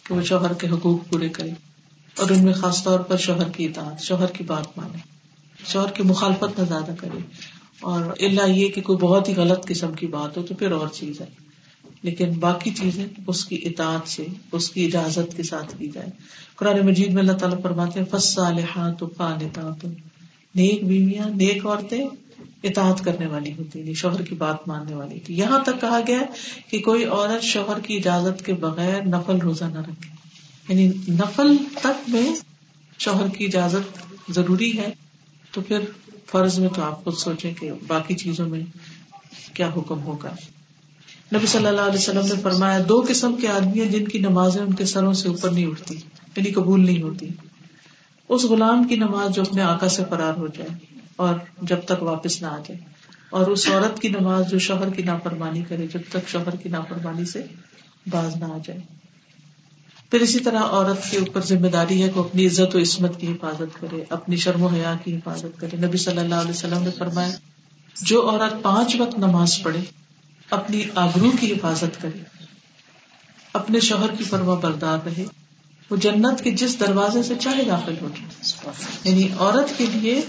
کہ 0.07 0.15
وہ 0.15 0.23
شوہر 0.23 0.53
کے 0.53 0.69
حقوق 0.69 1.09
پورے 1.09 1.29
کرے۔ 1.29 1.51
اور 2.19 2.31
ان 2.31 2.45
میں 2.45 2.53
خاص 2.53 2.85
طور 2.85 3.01
پر 3.01 3.17
شوہر 3.17 3.49
کی 3.49 3.65
اطاعت، 3.65 4.01
شوہر 4.01 4.27
کی 4.27 4.45
بات 4.45 4.79
مانے۔ 4.79 4.99
شوہر 5.67 5.91
کی 5.91 6.03
مخالفت 6.03 6.61
نہ 6.61 6.65
زیادہ 6.65 6.95
کرے۔ 6.99 7.19
اور 7.81 8.05
اللہ 8.21 8.51
یہ 8.51 8.69
کہ 8.69 8.81
کوئی 8.81 8.99
بہت 8.99 9.29
ہی 9.29 9.35
غلط 9.37 9.67
قسم 9.67 9.93
کی 9.93 10.07
بات 10.07 10.37
ہو 10.37 10.43
تو 10.43 10.55
پھر 10.55 10.73
اور 10.73 10.89
چیز 10.89 11.21
ہے۔ 11.21 11.44
لیکن 12.05 12.31
باقی 12.40 12.71
چیزیں 12.71 13.07
اس 13.27 13.45
کی 13.45 13.61
اطاعت 13.62 14.09
سے، 14.09 14.27
اس 14.53 14.71
کی 14.71 14.87
اجازت 14.87 15.37
کے 15.37 15.43
ساتھ 15.43 15.79
کی 15.79 15.88
جائے 15.88 16.09
قرآن 16.57 16.87
مجید 16.87 17.12
میں 17.12 17.23
اللہ 17.23 17.33
تعالیٰ 17.33 17.62
فرماتے 17.62 18.01
ہیں 18.01 19.88
نیک 20.55 20.85
بیویاں، 20.85 21.29
نیک 21.29 21.67
عورتیں 21.67 22.09
اطاعت 22.62 23.05
کرنے 23.05 23.27
والی 23.27 23.53
ہوتی 23.53 23.79
یعنی 23.79 23.95
شوہر 23.95 24.23
کی 24.23 24.35
بات 24.35 24.69
ماننے 24.69 24.95
والی 24.95 25.21
تھی 25.21 25.38
یہاں 25.38 25.59
تک 25.59 25.81
کہا 25.81 26.01
گیا 26.07 26.21
کہ 26.71 26.79
کوئی 26.81 27.05
عورت 27.05 27.43
شوہر 27.43 27.81
کی 27.81 27.97
اجازت 27.97 28.47
کے 28.47 28.53
بغیر 28.53 29.03
نفل 29.03 29.38
روزہ 29.38 29.64
نہ 29.64 29.79
رکھے۔ 29.79 30.14
یعنی 30.69 30.88
نفل 31.09 31.57
تک 31.75 32.11
میں 32.11 32.35
شوہر 32.99 33.29
کی 33.29 33.45
اجازت 33.45 33.99
ضروری 34.29 34.79
ہے، 34.79 34.93
تو 35.51 35.61
پھر 35.61 35.79
فرض 36.27 36.59
میں 36.59 36.69
تو 36.69 36.83
آپ 36.83 37.05
خود 37.05 37.14
سوچیں 37.14 37.55
کہ 37.55 37.71
باقی 37.87 38.14
چیزوں 38.14 38.49
میں 38.49 38.61
کیا 39.55 39.71
حکم 39.77 40.03
ہوگا۔ 40.03 40.35
نبی 41.33 41.47
صلی 41.47 41.67
اللہ 41.67 41.81
علیہ 41.81 41.99
وسلم 41.99 42.27
نے 42.27 42.41
فرمایا، 42.43 42.79
دو 42.89 43.05
قسم 43.09 43.37
کے 43.37 43.49
آدمی 43.49 43.81
ہیں 43.81 43.93
جن 43.93 44.09
کی 44.09 44.19
نمازیں 44.19 44.63
ان 44.63 44.75
کے 44.75 44.85
سروں 44.85 45.13
سے 45.13 45.29
اوپر 45.29 45.51
نہیں 45.51 45.67
اٹھتی 45.67 45.95
یعنی 46.37 46.53
قبول 46.53 46.87
نہیں 46.87 47.03
ہوتی۔ 47.03 47.29
اس 48.29 48.45
غلام 48.45 48.85
کی 48.85 48.97
نماز 48.97 49.35
جو 49.35 49.43
اپنے 49.43 49.63
آقا 49.63 49.89
سے 49.89 50.03
فرار 50.11 50.35
ہو 50.35 50.47
جائے 50.47 50.69
اور 51.17 51.35
جب 51.63 51.79
تک 51.85 52.03
واپس 52.03 52.43
نہ 52.43 52.47
آ 52.47 52.59
جائے۔ 52.59 52.81
اور 53.31 53.47
اس 53.47 53.69
عورت 53.69 54.01
کی 54.01 54.09
نماز 54.09 54.51
جو 54.51 54.59
شوہر 54.59 54.91
کی 54.91 55.03
نافرمانی 55.03 55.63
کرے، 55.63 55.87
جب 55.95 56.01
تک 56.09 56.29
شوہر 56.29 56.57
کی 56.57 56.69
نافرمانی 56.69 57.25
سے 57.25 57.43
باز 58.07 58.37
نہ 58.37 58.45
آ 58.45 58.59
جائے۔ 58.65 58.81
پھر 60.11 60.21
اسی 60.21 60.39
طرح 60.39 60.61
عورت 60.63 61.11
کے 61.11 61.19
اوپر 61.19 61.41
ذمہ 61.41 61.67
داری 61.67 62.03
ہے 62.03 62.09
کہ 62.09 62.19
اپنی 62.19 62.47
عزت 62.47 62.77
و 62.77 62.79
عصمت 62.79 63.21
کی 63.21 63.27
حفاظت 63.27 63.81
کرے، 63.81 64.05
اپنی 64.11 64.37
شرم 64.37 64.63
و 64.63 64.67
حیا 64.67 64.95
کی 65.05 65.17
حفاظت 65.17 65.61
کرے۔ 65.61 65.77
نبی 65.77 65.99
صلی 65.99 66.19
اللہ 66.19 66.35
علیہ 66.35 66.51
وسلم 66.51 66.83
نے 66.83 66.91
فرمایا، 66.99 67.31
جو 68.03 68.31
عورت 68.31 68.63
پانچ 68.63 68.97
وقت 68.99 69.19
نماز 69.19 69.63
پڑھے 69.63 69.81
اپنی 70.55 70.83
آبرو 70.95 71.31
کی 71.40 71.53
حفاظت 71.53 72.03
کرے، 72.03 72.19
اپنے 73.53 73.81
شوہر 73.81 74.14
کی 74.19 74.25
پرواہ 74.31 74.57
بردار 74.57 74.99
رہے، 75.05 75.25
وہ 75.90 75.97
جنت 75.97 76.45
کے 76.45 76.51
جس 76.51 76.81
دروازے 76.81 77.23
سے 77.23 77.35
چاہے 77.40 77.64
داخل 77.64 77.95
ہو 78.01 78.09
جائے۔ 78.19 78.71
یعنی 79.05 79.29
عورت 79.38 79.79
کے 79.79 79.87
لیے 79.95 80.21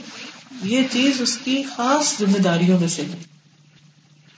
یہ 0.64 0.82
چیز 0.92 1.22
اس 1.22 1.38
کی 1.38 1.64
خاص 1.64 2.20
ذمہ 2.20 2.38
داریوں 2.38 2.80
میں 2.80 2.88
سے 2.88 3.02
ہے 3.02 3.18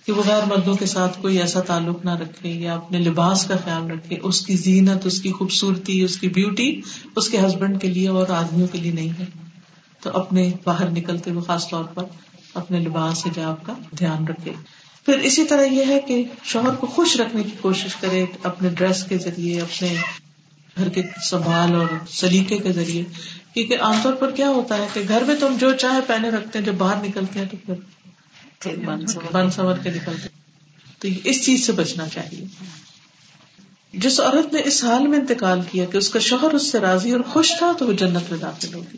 کہ 0.05 0.11
وہ 0.11 0.23
غیر 0.25 0.45
مردوں 0.45 0.75
کے 0.75 0.85
ساتھ 0.85 1.21
کوئی 1.21 1.41
ایسا 1.41 1.59
تعلق 1.59 2.05
نہ 2.05 2.15
رکھے 2.15 2.49
یا 2.49 2.75
اپنے 2.75 2.99
لباس 2.99 3.45
کا 3.45 3.55
خیال 3.63 3.91
رکھے، 3.91 4.17
اس 4.23 4.45
کی 4.45 4.55
زینت، 4.55 5.05
اس 5.05 5.21
کی 5.21 5.31
خوبصورتی، 5.31 6.01
اس 6.01 6.17
کی 6.17 6.29
بیوٹی 6.29 6.81
اس 7.15 7.29
کے 7.29 7.39
ہسبینڈ 7.39 7.81
کے 7.81 7.87
لیے 7.87 8.07
اور 8.07 8.27
آدمیوں 8.27 8.67
کے 8.67 8.77
لیے 8.77 8.91
نہیں 8.91 9.09
ہے۔ 9.09 9.25
تو 10.01 10.09
اپنے 10.13 10.51
باہر 10.63 10.89
نکلتے 10.89 11.31
ہوئے 11.31 11.41
خاص 11.47 11.69
طور 11.69 11.83
پر 11.83 12.03
اپنے 12.53 12.79
لباس، 12.79 13.25
حجاب 13.25 13.63
کا 13.63 13.73
دھیان 13.99 14.27
رکھے۔ 14.27 14.51
پھر 15.07 15.17
اسی 15.17 15.43
طرح 15.45 15.61
یہ 15.61 15.85
ہے 15.87 15.99
کہ 15.99 16.23
شوہر 16.43 16.73
کو 16.75 16.87
خوش 16.87 17.19
رکھنے 17.19 17.43
کی 17.43 17.49
کوشش 17.61 17.95
کرے 17.95 18.25
اپنے 18.43 18.69
ڈریس 18.69 19.03
کے 19.03 19.17
ذریعے 19.17 19.61
اپنے 19.61 19.95
گھر 20.77 20.89
کے 20.89 21.01
سنبھال 21.29 21.75
اور 21.75 21.85
سلیقے 22.09 22.57
کے 22.57 22.71
ذریعے۔ 22.71 23.03
کیونکہ 23.53 23.77
عام 23.79 23.95
طور 24.03 24.13
پر 24.13 24.31
کیا 24.31 24.49
ہوتا 24.49 24.77
ہے 24.77 24.87
کہ 24.93 25.01
گھر 25.07 25.23
میں 25.23 25.35
تم 25.39 25.55
جو 25.59 25.73
چاہے 25.73 25.99
پہنے 26.07 26.29
رکھتے 26.29 26.59
ہیں 26.59 26.65
جب 26.65 26.73
باہر 26.73 27.03
نکلتے 27.07 27.39
ہیں 27.39 27.45
تو 27.51 27.73
پھر 28.59 28.75
بن 29.31 29.51
سور 29.51 29.77
کے 29.77 29.89
نکلتے 29.89 30.27
تو 30.99 31.07
اس 31.23 31.45
چیز 31.45 31.65
سے 31.65 31.71
بچنا 31.71 32.07
چاہیے۔ 32.07 32.45
جس 33.93 34.19
عورت 34.19 34.53
نے 34.53 34.61
اس 34.65 34.83
حال 34.83 35.07
میں 35.07 35.19
انتقال 35.19 35.61
کیا 35.71 35.85
کہ 35.85 35.97
اس 35.97 36.09
کا 36.09 36.19
شوہر 36.19 36.53
اس 36.53 36.71
سے 36.71 36.79
راضی 36.79 37.11
اور 37.11 37.21
خوش 37.21 37.53
تھا 37.57 37.71
تو 37.79 37.87
وہ 37.87 37.93
جنت 37.93 38.31
میں 38.31 38.39
داخل 38.39 38.73
ہوگی۔ 38.73 38.97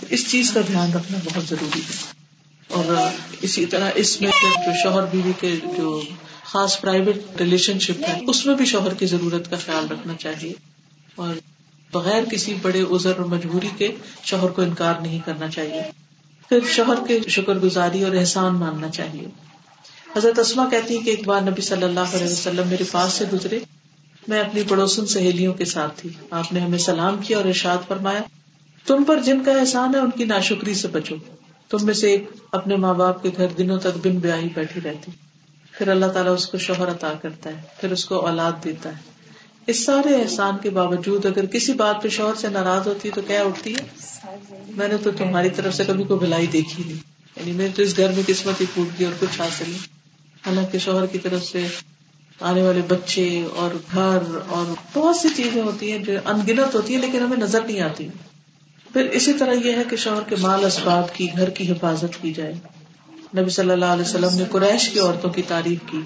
تو 0.00 0.06
اس 0.10 0.30
چیز 0.30 0.50
کا 0.50 0.60
دھیان 0.66 0.92
رکھنا 0.92 1.18
بہت 1.24 1.44
ضروری 1.44 1.80
ہے۔ 1.80 2.25
اور 2.68 2.96
اسی 3.42 3.66
طرح 3.66 3.90
اس 3.94 4.20
میں 4.20 4.30
جو 4.44 4.70
شوہر 4.82 5.04
بیوی 5.04 5.32
کے 5.40 5.56
جو 5.76 6.02
خاص 6.44 6.80
پرائیویٹ 6.80 7.16
ریلیشن 7.38 7.78
شپ 7.78 8.04
ہے، 8.08 8.20
اس 8.26 8.46
میں 8.46 8.54
بھی 8.54 8.64
شوہر 8.64 8.94
کی 8.94 9.06
ضرورت 9.06 9.50
کا 9.50 9.56
خیال 9.64 9.88
رکھنا 9.88 10.14
چاہیے۔ 10.14 10.52
اور 11.14 11.34
بغیر 11.92 12.24
کسی 12.24 12.54
بڑے 12.62 12.82
ازر 12.90 13.12
اور 13.16 13.26
مجبوری 13.26 13.68
کے 13.78 13.94
شوہر 14.22 14.48
کو 14.50 14.62
انکار 14.62 14.94
نہیں 15.00 15.18
کرنا 15.24 15.48
چاہیے۔ 15.48 15.82
پھر 16.48 16.58
شوہر 16.70 17.06
کے 17.06 17.18
شکر 17.28 17.54
گزاری 17.54 18.04
اور 18.04 18.14
احسان 18.14 18.54
ماننا 18.54 18.88
چاہیے۔ 18.88 19.26
حضرت 20.16 20.38
اسما 20.38 20.68
کہتی 20.70 20.98
کہ 20.98 21.10
ایک 21.10 21.28
بار 21.28 21.40
نبی 21.40 21.62
صلی 21.62 21.82
اللہ 21.82 22.00
علیہ 22.00 22.32
وسلم 22.32 22.68
میرے 22.68 22.84
پاس 22.92 23.12
سے 23.12 23.24
گزرے۔ 23.32 23.58
میں 24.28 24.40
اپنی 24.40 24.62
پڑوسن 24.68 25.06
سہیلیوں 25.06 25.54
کے 25.54 25.64
ساتھ 25.64 26.00
تھی۔ 26.00 26.10
آپ 26.30 26.52
نے 26.52 26.60
ہمیں 26.60 26.78
سلام 26.78 27.18
کیا 27.18 27.36
اور 27.36 27.44
ارشاد 27.44 27.78
فرمایا، 27.88 28.20
تم 28.86 29.04
پر 29.04 29.20
جن 29.20 29.44
کا 29.44 29.52
احسان 29.52 29.94
ہے، 29.94 30.00
ان 30.00 30.10
کی 30.10 30.24
ناشکری 30.24 30.74
سے 30.74 30.88
بچو۔ 30.88 31.14
تم 31.68 31.78
میں 31.82 31.94
سے 31.94 32.10
ایک 32.10 32.30
اپنے 32.52 32.76
ماں 32.76 32.94
باپ 32.94 33.22
کے 33.22 33.30
گھر 33.36 33.46
دنوں 33.58 33.78
تک 33.78 34.06
بن 34.06 34.18
بیاہی 34.18 34.48
بیٹھی 34.54 34.80
رہتی۔ 34.80 35.10
پھر 35.72 35.88
اللہ 35.88 36.06
تعالیٰ 36.06 36.34
اس 36.34 36.46
کو 36.46 36.58
شوہر 36.58 36.90
عطا 36.90 37.12
کرتا 37.22 37.50
ہے، 37.50 37.62
پھر 37.80 37.92
اس 37.92 38.04
کو 38.04 38.14
اولاد 38.14 38.52
دیتا 38.64 38.88
ہے۔ 38.88 39.16
اس 39.66 39.84
سارے 39.84 40.22
احسان 40.22 40.54
کے 40.62 40.70
باوجود 40.70 41.26
اگر 41.26 41.46
کسی 41.46 41.72
بات 41.72 42.02
پہ 42.02 42.08
شوہر 42.08 42.34
سے 42.34 42.48
ناراض 42.48 42.86
ہوتی 42.86 43.08
ہے 43.08 43.14
تو 43.14 43.20
کیا 43.26 43.42
اٹھتی 43.42 43.74
ہے؟ 43.74 43.84
میں 44.68 44.88
نے 44.88 44.96
تو 45.02 45.10
تمہاری 45.10 45.50
طرف 45.50 45.74
سے 45.74 45.84
کبھی 45.84 46.04
کوئی 46.04 46.20
بھلائی 46.20 46.46
دیکھی 46.46 46.84
نہیں۔ 46.86 46.96
یعنی 47.36 47.52
میرے 47.52 47.70
تو 47.74 47.82
اس 47.82 47.96
گھر 47.96 48.08
میں 48.08 48.22
قسمت 48.26 48.60
ہی 48.60 48.66
پھوٹ 48.74 48.98
گئی 48.98 49.06
اور 49.06 49.14
کچھ 49.20 49.40
حاصل 49.40 49.64
نہیں۔ 49.68 49.96
حالانکہ 50.46 50.78
شوہر 50.78 51.06
کی 51.06 51.18
طرف 51.18 51.44
سے 51.44 51.66
آنے 52.40 52.62
والے 52.62 52.80
بچے 52.88 53.46
اور 53.56 53.70
گھر 53.92 54.18
اور 54.48 54.74
بہت 54.92 55.16
سی 55.16 55.28
چیزیں 55.36 55.62
ہوتی 55.62 55.92
ہیں 55.92 55.98
جو 55.98 56.12
انگنت 56.24 56.74
ہوتی 56.74 56.94
ہیں 56.94 57.00
لیکن 57.00 57.20
ہمیں 57.20 57.36
نظر 57.36 57.60
نہیں 57.66 57.80
آتی۔ 57.80 58.08
پھر 58.96 59.04
اسی 59.04 59.32
طرح 59.32 59.52
یہ 59.52 59.72
ہے 59.72 59.82
کہ 59.90 59.96
شوہر 59.96 60.22
کے 60.28 60.36
مال 60.40 60.64
اسباب 60.64 61.14
کی، 61.14 61.28
گھر 61.36 61.50
کی 61.50 61.70
حفاظت 61.70 62.22
کی 62.22 62.32
جائے۔ 62.32 62.54
نبی 63.36 63.50
صلی 63.50 63.70
اللہ 63.70 63.84
علیہ 63.84 64.04
وسلم 64.04 64.36
نے 64.36 64.44
قریش 64.50 64.88
کی 64.88 65.00
عورتوں 65.00 65.30
کی 65.30 65.42
تعریف 65.42 65.78
کی۔ 65.90 66.00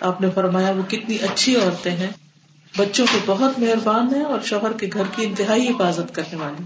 آپ 0.00 0.20
نے 0.20 0.28
فرمایا، 0.34 0.70
وہ 0.70 0.82
کتنی 0.90 1.16
اچھی 1.22 1.56
عورتیں 1.56 1.90
ہیں۔ 1.90 2.10
بچوں 2.78 3.06
کے 3.12 3.18
بہت 3.26 3.58
مہربان 3.58 4.14
ہیں 4.14 4.22
اور 4.22 4.38
شوہر 4.44 4.72
کے 4.72 4.88
گھر 4.92 5.02
کی 5.16 5.24
انتہائی 5.24 5.68
حفاظت 5.68 6.14
کرنے 6.14 6.36
والی 6.36 6.62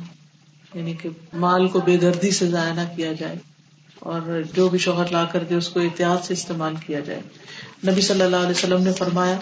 یعنی 0.74 0.92
کہ 0.92 1.08
مال 1.32 1.68
کو 1.68 1.80
بے 1.80 1.96
دردی 1.96 2.30
سے 2.30 2.46
ضائع 2.46 2.72
نہ 2.72 2.80
کیا 2.96 3.12
جائے 3.12 3.36
اور 3.98 4.42
جو 4.54 4.68
بھی 4.68 4.78
شوہر 4.78 5.04
لا 5.10 5.24
کر 5.24 5.44
دے، 5.44 5.54
اس 5.54 5.68
کو 5.68 5.80
احتیاط 5.80 6.26
سے 6.26 6.32
استعمال 6.32 6.74
کیا 6.86 7.00
جائے۔ 7.00 7.20
نبی 7.88 8.00
صلی 8.00 8.22
اللہ 8.22 8.36
علیہ 8.36 8.50
وسلم 8.50 8.82
نے 8.82 8.92
فرمایا، 8.92 9.38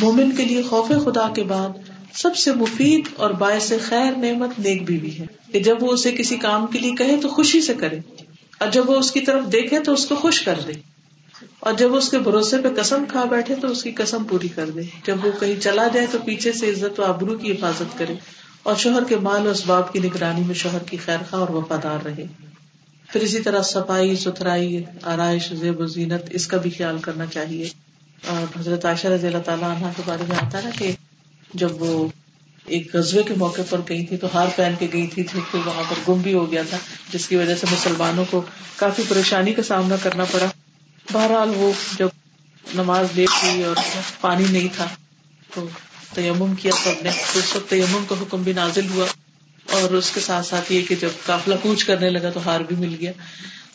مومن 0.00 0.36
کے 0.36 0.44
لیے 0.44 0.62
خوف 0.62 0.88
خدا 1.04 1.28
کے 1.34 1.42
بعد 1.42 1.89
سب 2.14 2.36
سے 2.36 2.52
مفید 2.52 3.08
اور 3.16 3.30
باعث 3.30 3.72
خیر 3.88 4.16
نعمت 4.16 4.58
نیک 4.58 4.82
بیوی 4.84 5.18
ہے 5.18 5.26
کہ 5.52 5.60
جب 5.60 5.82
وہ 5.82 5.92
اسے 5.92 6.12
کسی 6.12 6.36
کام 6.36 6.66
کے 6.66 6.78
لیے 6.78 6.94
کہے 6.94 7.16
تو 7.22 7.28
خوشی 7.28 7.60
سے 7.60 7.74
کرے 7.74 7.98
اور 8.60 8.68
جب 8.68 8.90
وہ 8.90 8.96
اس 8.96 9.10
کی 9.10 9.20
طرف 9.20 9.52
دیکھے 9.52 9.78
تو 9.80 9.92
اس 9.92 10.06
کو 10.06 10.14
خوش 10.14 10.40
کر 10.40 10.60
دے 10.66 10.72
اور 11.60 11.72
جب 11.72 11.92
وہ 11.92 11.96
اس 11.96 12.10
کے 12.10 12.18
بھروسے 12.18 12.58
پہ 12.58 12.68
قسم 12.76 13.04
کھا 13.08 13.24
بیٹھے 13.24 13.54
تو 13.54 13.68
اس 13.68 13.82
کی 13.82 13.90
قسم 13.90 14.24
پوری 14.24 14.48
کر 14.48 14.70
دے 14.70 14.82
جب 15.06 15.24
وہ 15.24 15.30
کہیں 15.40 15.60
چلا 15.60 15.86
جائے 15.88 16.06
تو 16.12 16.18
پیچھے 16.24 16.52
سے 16.52 16.70
عزت 16.70 17.00
و 17.00 17.04
آبرو 17.04 17.38
کی 17.38 17.52
حفاظت 17.52 17.98
کرے 17.98 18.14
اور 18.62 18.74
شوہر 18.74 19.04
کے 19.04 19.16
مال 19.16 19.46
و 19.46 19.50
اسباب 19.50 19.92
کی 19.92 19.98
نگرانی 19.98 20.40
میں 20.40 20.54
شوہر 20.54 20.82
کی 20.82 20.96
خیر 20.96 21.18
خواہ 21.30 21.40
اور 21.40 21.48
وفادار 21.48 22.04
رہے 22.04 22.26
پھر 23.08 23.20
اسی 23.20 23.40
طرح 23.42 23.62
صفائی، 23.62 24.16
ستھرائی، 24.16 24.84
آرائش، 25.02 25.52
زیب 25.52 25.80
و 25.80 25.86
زینت، 25.86 26.28
اس 26.30 26.46
کا 26.46 26.56
بھی 26.56 26.70
خیال 26.70 26.98
کرنا 26.98 27.26
چاہیے 27.26 27.68
اور 28.28 28.58
حضرت 28.58 28.84
عائشہ 28.84 29.06
رضی 29.06 29.26
اللہ 29.26 29.42
تعالیٰ 29.44 29.70
عنہ 29.76 29.86
کے 29.96 30.02
بارے 30.04 30.24
میں 30.28 30.36
آتا 30.36 30.60
نا 30.64 30.70
کہ 30.78 30.92
جب 31.54 31.82
وہ 31.82 32.08
ایک 32.66 32.94
غزبے 32.94 33.22
کے 33.22 33.34
موقع 33.36 33.62
پر 33.70 33.80
گئی 33.88 34.06
تھی 34.06 34.16
تو 34.16 34.26
ہار 34.34 34.46
پہن 34.56 34.74
کے 34.78 34.86
گئی 34.92 35.06
تھی 35.06 35.22
تو 35.22 35.58
وہاں 35.64 35.82
پر 35.88 35.96
گم 36.08 36.20
بھی 36.20 36.34
ہو 36.34 36.52
گیا 36.52 36.62
تھا، 36.70 36.78
جس 37.12 37.28
کی 37.28 37.36
وجہ 37.36 37.54
سے 37.54 37.66
مسلمانوں 37.72 38.24
کو 38.30 38.42
کافی 38.76 39.02
پریشانی 39.08 39.54
کا 39.54 39.62
سامنا 39.62 39.96
کرنا 40.02 40.24
پڑا۔ 40.24 40.46
بہرحال 41.12 41.50
وہ 41.56 41.72
جب 41.98 42.08
نماز 42.74 43.06
لیٹ 43.14 43.28
ہوئی 43.42 43.62
اور 43.62 43.76
پانی 44.20 44.44
نہیں 44.50 44.68
تھا 44.76 44.86
تو 45.54 45.68
تیمم 46.14 46.54
کیا 46.54 46.72
سب 46.84 47.02
نے 47.02 47.10
تو 47.32 47.38
اس 47.38 47.56
وقت 47.56 47.70
تیمم 47.70 48.04
کا 48.08 48.14
حکم 48.20 48.42
بھی 48.42 48.52
نازل 48.52 48.86
ہوا 48.94 49.06
اور 49.66 49.90
اس 49.90 50.10
کے 50.10 50.20
ساتھ 50.20 50.46
ساتھ 50.46 50.72
یہ 50.72 50.82
کہ 50.82 50.94
جب 50.94 51.08
کافلا 51.26 51.56
کوچ 51.62 51.84
کرنے 51.84 52.10
لگا 52.10 52.30
تو 52.30 52.40
ہار 52.44 52.60
بھی 52.60 52.76
مل 52.76 52.96
گیا۔ 53.00 53.12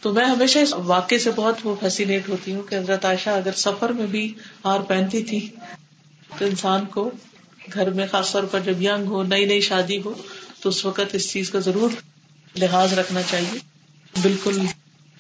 تو 0.02 0.14
میں 0.14 0.26
ہمیشہ 0.26 0.60
اس 0.60 0.74
واقعے 0.74 1.20
سے 1.20 1.32
بہت 1.36 1.56
وہ 1.64 1.76
فیسینیٹ 1.80 2.30
ہوتی 2.30 2.54
ہوں 2.56 2.64
کہ 2.64 2.76
حضرت 2.76 3.06
عائشہ 3.06 3.30
اگر 3.30 3.52
سفر 3.52 3.90
میں 3.90 4.08
بھی 4.08 4.34
ہار 4.66 4.80
پہنتی 4.80 5.24
تھی 5.24 5.48
تو 6.38 6.46
انسان 6.46 6.86
کو 6.86 7.12
گھر 7.74 7.90
میں 7.90 8.08
خاص 8.12 8.32
طور 8.32 8.44
پر 8.44 8.60
جب 8.60 8.82
ینگ 8.82 9.06
ہو، 9.06 9.24
نئی 9.24 9.46
نئی 9.46 9.62
شادی 9.62 10.02
ہو، 10.06 10.14
تو 10.60 10.70
اس 10.70 10.86
وقت 10.86 11.16
اس 11.16 11.32
چیز 11.32 11.50
کا 11.50 11.60
ضرور 11.60 11.90
لحاظ 12.56 12.94
رکھنا 12.94 13.22
چاہیے۔ 13.22 13.60
بالکل 14.22 14.62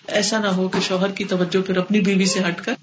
ایسا 0.07 0.39
نہ 0.39 0.47
ہو 0.47 0.67
کہ 0.67 0.79
شوہر 0.87 1.11
کی 1.11 1.23
توجہ 1.23 1.61
پھر 1.61 1.77
اپنی 1.77 1.99
بیوی 1.99 2.25
سے 2.25 2.39
ہٹ 2.47 2.61
کر 2.61 2.73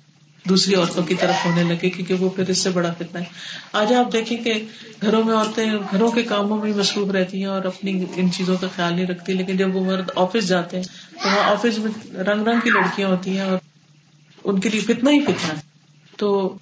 دوسری 0.49 0.75
عورتوں 0.75 1.03
کی 1.03 1.15
طرف 1.15 1.47
ہونے 1.47 1.63
لگے، 1.63 1.91
کیونکہ 1.91 2.15
وہ 2.15 2.31
پھر 2.31 2.49
اس 2.49 2.59
سے 2.59 2.71
بڑا 2.71 2.93
فتنا 2.93 3.21
ہے۔ 3.21 3.25
آج 3.73 3.93
آپ 3.93 4.13
دیکھیں 4.13 4.39
کہ 4.39 4.65
گھروں 5.03 5.25
میں 5.25 5.35
عورتیں 5.35 5.67
گھروں 5.91 6.11
کے 6.11 6.23
کاموں 6.23 6.59
میں 6.59 6.73
مصروف 6.73 7.11
رہتی 7.11 7.39
ہیں 7.39 7.45
اور 7.45 7.65
اپنی 7.65 8.05
ان 8.17 8.33
چیزوں 8.33 8.57
کا 8.61 8.67
خیال 8.77 8.95
نہیں 8.95 9.07
رکھتی، 9.07 9.33
لیکن 9.33 9.57
جب 9.57 9.77
وہ 9.77 9.85
مرد 9.85 10.11
آفس 10.17 10.49
جاتے 10.49 10.77
ہیں، 10.77 10.85
تو 11.11 11.29
وہاں 11.29 11.51
آفس 11.51 11.79
میں 11.79 12.15
رنگ 12.15 12.49
رنگ 12.49 12.61
کی 12.61 12.71
لڑکیاں 12.71 13.09
ہوتی 13.09 13.31
ہیں 13.31 13.45
اور 13.45 13.59
ان 14.45 14.61
کے 14.61 14.69
لیے 14.69 14.81
فتنا 14.81 15.11
ہی 15.11 15.21
فتنا 15.21 15.49
ہے۔ 15.49 15.61
تو 16.17 16.57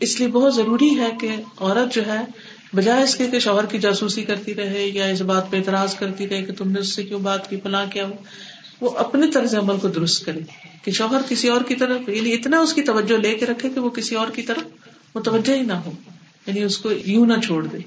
اس 0.00 0.18
لیے 0.18 0.28
بہت 0.28 0.54
ضروری 0.54 0.98
ہے 0.98 1.08
کہ 1.20 1.28
عورت 1.60 1.94
جو 1.94 2.06
ہے، 2.06 2.20
بجائے 2.72 3.02
اس 3.02 3.14
کے 3.14 3.26
کہ 3.26 3.38
شوہر 3.38 3.66
کی 3.66 3.78
جاسوسی 3.78 4.24
کرتی 4.24 4.54
رہے 4.54 4.86
یا 4.86 5.04
اس 5.04 5.20
بات 5.20 5.50
پہ 5.50 5.56
اعتراض 5.56 5.94
کرتی 5.94 6.28
رہے 6.28 6.42
کہ 6.42 6.52
تم 6.52 6.70
نے 6.70 6.80
اس 6.80 6.88
سے 6.88 7.02
کیوں 7.02 7.20
بات 7.20 7.50
کی، 7.50 7.56
فلاں 7.62 7.86
کیا 7.92 8.06
ہو، 8.06 8.12
وہ 8.80 8.90
اپنے 8.90 9.30
طرز 9.30 9.54
عمل 9.54 9.76
کو 9.76 9.88
درست 9.88 10.24
کرے۔ 10.24 10.40
کہ 10.84 10.90
شوہر 10.90 11.20
کسی 11.28 11.48
اور 11.48 11.60
کی 11.60 11.74
طرف 11.74 12.08
یعنی 12.08 12.32
اتنا 12.32 12.58
اس 12.58 12.72
کی 12.72 12.82
توجہ 12.82 13.16
لے 13.16 13.34
کے 13.34 13.46
رکھے 13.46 13.68
کہ 13.68 13.80
وہ 13.80 13.88
کسی 13.88 14.14
اور 14.14 14.28
کی 14.28 14.42
طرف 14.42 14.62
متوجہ 15.14 15.54
ہی 15.54 15.62
نہ 15.62 15.72
ہو 15.72 15.92
یعنی 16.46 16.62
اس 16.62 16.78
کو 16.78 16.90
یوں 17.04 17.26
نہ 17.26 17.40
چھوڑ 17.44 17.66
دے، 17.66 17.78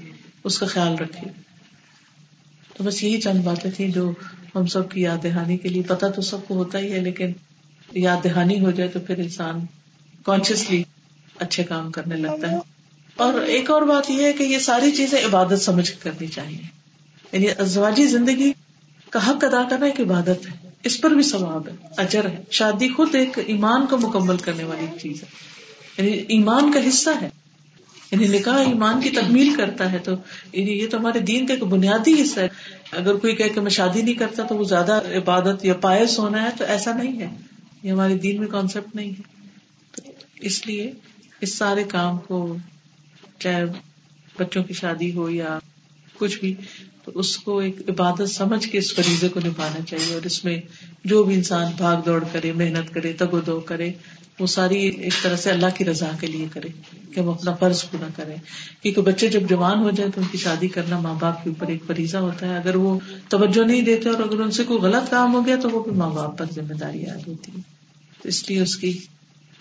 اس 0.44 0.58
کا 0.58 0.66
خیال 0.66 0.96
رکھے۔ 0.96 1.30
تو 2.78 2.84
بس 2.84 3.04
یہی 3.04 3.22
چند 3.22 3.44
باتیں 3.44 3.72
تھیں 3.72 3.88
جو 3.88 4.12
ہم 4.56 4.66
سب 4.66 4.92
کی 4.92 5.02
یاد 5.02 5.24
دہانی 5.24 5.58
کے 5.58 5.70
لیے 5.70 5.82
پتا 5.82 6.08
تو 6.08 6.22
سب 6.22 6.38
کو 6.48 6.54
ہوتا 6.54 6.80
ہی 6.80 6.92
ہے، 6.94 7.00
لیکن 7.00 7.32
یاد 7.92 8.18
دہانی 8.24 8.66
ہو 8.66 8.72
جائے 8.72 8.90
تو 8.90 9.00
پھر 9.00 9.18
انسان 9.18 9.66
کانشیسلی 10.26 10.84
اچھے 11.40 11.64
کام 11.64 11.92
کرنے 11.92 12.16
لگتا 12.16 12.52
ہے۔ 12.52 12.58
اور 13.16 13.34
ایک 13.34 13.72
اور 13.72 13.82
بات 13.82 14.10
یہ 14.10 14.24
ہے 14.24 14.34
کہ 14.34 14.44
یہ 14.44 14.60
ساری 14.60 14.92
چیزیں 14.92 15.26
عبادت 15.26 15.62
سمجھ 15.62 15.92
کرنی 16.04 16.28
چاہیے۔ 16.28 16.62
یعنی 17.32 17.46
ازواجی 17.50 18.08
زندگی 18.08 18.52
کا 19.10 19.30
حق 19.30 19.44
ادا 19.44 19.64
کرنا 19.70 19.86
ایک 19.86 20.00
عبادت 20.00 20.50
ہے۔ 20.50 20.70
اس 20.84 21.02
پر 21.02 21.10
بھی 21.10 21.24
ثواب 21.24 21.68
ہے، 21.68 21.76
اجر 21.98 22.26
ہے۔ 22.26 22.44
شادی 22.52 22.90
خود 22.90 23.16
ایک 23.16 23.40
ایمان 23.46 23.86
کو 23.86 23.98
مکمل 23.98 24.38
کرنے 24.38 24.64
والی 24.64 24.86
چیز 25.00 25.24
ہے۔ 25.24 25.28
یعنی 25.98 26.24
ایمان 26.28 26.72
کا 26.72 26.90
حصہ 26.90 27.10
ہے۔ 27.22 27.30
یعنی 28.12 28.28
نکاح 28.28 28.58
ایمان 28.58 29.02
کی 29.02 29.10
تکمیل 29.10 29.56
کرتا 29.56 29.92
ہے 29.92 29.98
تو 29.98 30.12
یعنی 30.54 30.72
یہ 30.72 30.88
تو 30.90 30.98
ہمارے 30.98 31.20
دین 31.20 31.48
کا 31.48 31.54
ایک 31.54 31.64
بنیادی 31.64 32.22
حصہ 32.22 32.40
ہے۔ 32.40 32.48
اگر 32.92 33.16
کوئی 33.16 33.36
کہ 33.36 33.62
میں 33.62 33.72
شادی 33.72 34.02
نہیں 34.02 34.14
کرتا 34.14 34.44
تو 34.44 34.58
وہ 34.58 34.64
زیادہ 34.64 35.02
عبادت 35.16 35.66
یا 35.66 35.74
پائس 35.74 36.20
ہونا 36.20 36.44
ہے 36.44 36.50
تو 36.58 36.64
ایسا 36.64 36.94
نہیں 36.94 37.22
ہے۔ 37.22 37.30
یہ 37.84 37.92
ہمارے 37.92 38.18
دین 38.18 38.40
میں 38.40 38.48
کانسیپٹ 38.48 38.96
نہیں 38.96 39.10
ہے۔ 39.10 39.22
تو 39.92 40.12
اس 40.40 40.68
لیے 40.68 40.92
اس 41.42 41.58
سارے 41.58 41.84
کام 41.84 42.18
کو 42.18 42.58
چاہے 43.40 43.66
بچوں 44.40 44.64
کی 44.64 44.74
شادی 44.74 45.16
ہو 45.16 45.30
یا 45.30 45.60
کچھ 46.20 46.40
بھی، 46.40 46.54
تو 47.04 47.12
اس 47.16 47.38
کو 47.38 47.58
ایک 47.60 47.76
عبادت 47.90 48.30
سمجھ 48.30 48.68
کے 48.68 48.78
اس 48.78 48.96
فریضے 48.96 49.30
کو 49.30 49.40
نبھانا 49.46 49.86
چاہیے 49.86 50.14
اور 50.14 50.26
اس 50.26 50.46
میں 50.46 50.62
جو 51.04 51.24
بھی 51.24 51.36
انسان 51.36 51.72
بھاگ 51.78 52.02
دوڑ 52.06 52.24
کرے، 52.32 52.52
محنت 52.52 52.94
کرے، 52.94 53.14
تگ 53.14 53.34
و 53.34 53.40
دو 53.40 53.60
کرے، 53.60 53.92
وہ 54.40 54.46
ساری 54.46 54.78
ایک 54.78 55.14
طرح 55.22 55.36
سے 55.36 55.52
اللہ 55.52 55.66
کی 55.78 55.86
رضا 55.86 56.12
کے 56.20 56.28
لیے 56.28 56.46
کرے 56.54 56.68
کہ 57.14 57.20
ہم 57.20 57.30
اپنا 57.30 57.54
فرض 57.54 57.84
پورا 57.90 58.08
کریں 58.16 58.36
کیونکہ 58.82 59.02
بچے 59.02 59.28
جب 59.28 59.50
جوان 59.50 59.80
ہو 59.80 59.90
جائیں 59.90 60.12
تو 60.12 60.22
ان 60.22 60.28
کی 60.32 60.38
شادی 60.38 60.68
کرنا 60.68 61.00
ماں 61.00 61.14
باپ 61.20 61.44
کے 61.44 61.50
اوپر 61.50 61.68
ایک 61.68 61.84
فریضہ 61.88 62.18
ہوتا 62.18 62.50
ہے۔ 62.50 62.58
اگر 62.58 62.76
وہ 62.76 63.00
توجہ 63.30 63.64
نہیں 63.64 63.82
دیتے 63.82 64.10
اور 64.10 64.24
اگر 64.24 64.40
ان 64.40 64.52
سے 64.52 64.64
کوئی 64.64 64.80
غلط 64.80 65.10
کام 65.10 65.34
ہو 65.34 65.46
گیا 65.46 65.56
تو 65.56 65.70
وہ 65.70 65.84
بھی 65.84 65.92
ماں 65.92 66.10
باپ 66.10 66.38
پر 66.38 66.46
ذمہ 66.56 66.74
داری 66.74 67.04
یاد 67.04 67.28
ہوتی 67.28 67.52
ہے 67.56 67.62
تو 68.24 68.30
اس 68.30 68.50
لیے 68.50 68.62
اس 68.62 68.76
کی 68.78 68.98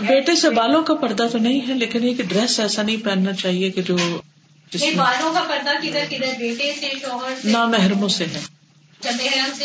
بیٹے 0.00 0.36
سے 0.36 0.50
بالوں 0.50 0.82
کا 0.82 0.94
پردہ 0.94 1.26
تو 1.32 1.38
نہیں 1.38 1.60
ہے 1.68 1.74
لیکن 1.74 2.04
یہ 2.04 2.14
کہ 2.14 2.22
ڈریس 2.22 2.60
ایسا 2.60 2.82
نہیں 2.82 3.04
پہننا 3.04 3.32
چاہیے 3.32 3.70
کہ 3.70 3.82
جو 3.82 3.96
بالوں 4.96 5.32
کا 5.32 5.40
پردہ 5.48 5.70
کدھر 5.82 6.04
کدھر 6.10 6.32
بیٹے 6.38 6.72
سے 6.80 6.88
شوہر 7.00 7.34
نہ 7.44 7.66
محرموں 7.66 8.08
سے 8.08 8.24
ہے۔ 8.24 8.40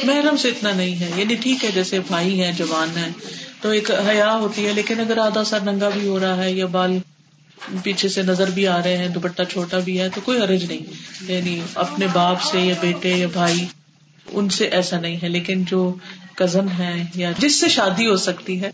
محرم 0.03 0.37
سے؟ 0.37 0.49
اتنا 0.49 0.71
نہیں 0.71 0.99
ہے۔ 0.99 1.09
یعنی 1.15 1.35
ٹھیک 1.35 1.65
ہے 1.65 1.69
جیسے 1.71 1.99
بھائی 1.99 2.43
ہیں 2.43 2.51
جوان 2.51 2.97
ہیں 2.97 3.09
تو 3.21 3.29
تو 3.61 3.69
ایک 3.69 3.91
حیا 3.91 4.35
ہوتی 4.35 4.65
ہے 4.67 4.73
لیکن 4.73 4.99
اگر 4.99 5.17
آدھا 5.17 5.43
سر 5.43 5.59
ننگا 5.59 5.89
بھی 5.89 6.07
ہو 6.07 6.19
رہا 6.19 6.43
ہے 6.43 6.51
یا 6.51 6.65
بال 6.65 6.97
پیچھے 7.83 8.09
سے 8.09 8.21
نظر 8.21 8.49
بھی 8.49 8.67
آ 8.67 8.83
رہے 8.83 8.97
ہیں 8.97 9.07
دوپٹہ 9.07 9.43
چھوٹا 9.49 9.79
بھی 9.79 9.99
ہے 10.01 10.09
تو 10.09 10.21
کوئی 10.21 10.39
حرج 10.39 10.65
نہیں۔ 10.65 10.83
یعنی 11.31 11.61
اپنے 11.75 12.07
باپ 12.13 12.41
سے 12.41 12.59
یا 12.59 12.73
بیٹے 12.81 13.09
یا 13.09 13.27
بھائی 13.33 13.65
ان 14.31 14.49
سے 14.49 14.67
ایسا 14.67 14.99
نہیں 14.99 15.17
ہے۔ 15.23 15.29
لیکن 15.29 15.63
جو 15.63 15.93
کزن 16.35 16.67
ہے 16.79 17.03
یا 17.15 17.31
جس 17.37 17.59
سے 17.59 17.67
شادی 17.67 18.07
ہو 18.07 18.15
سکتی 18.15 18.61
ہے 18.61 18.71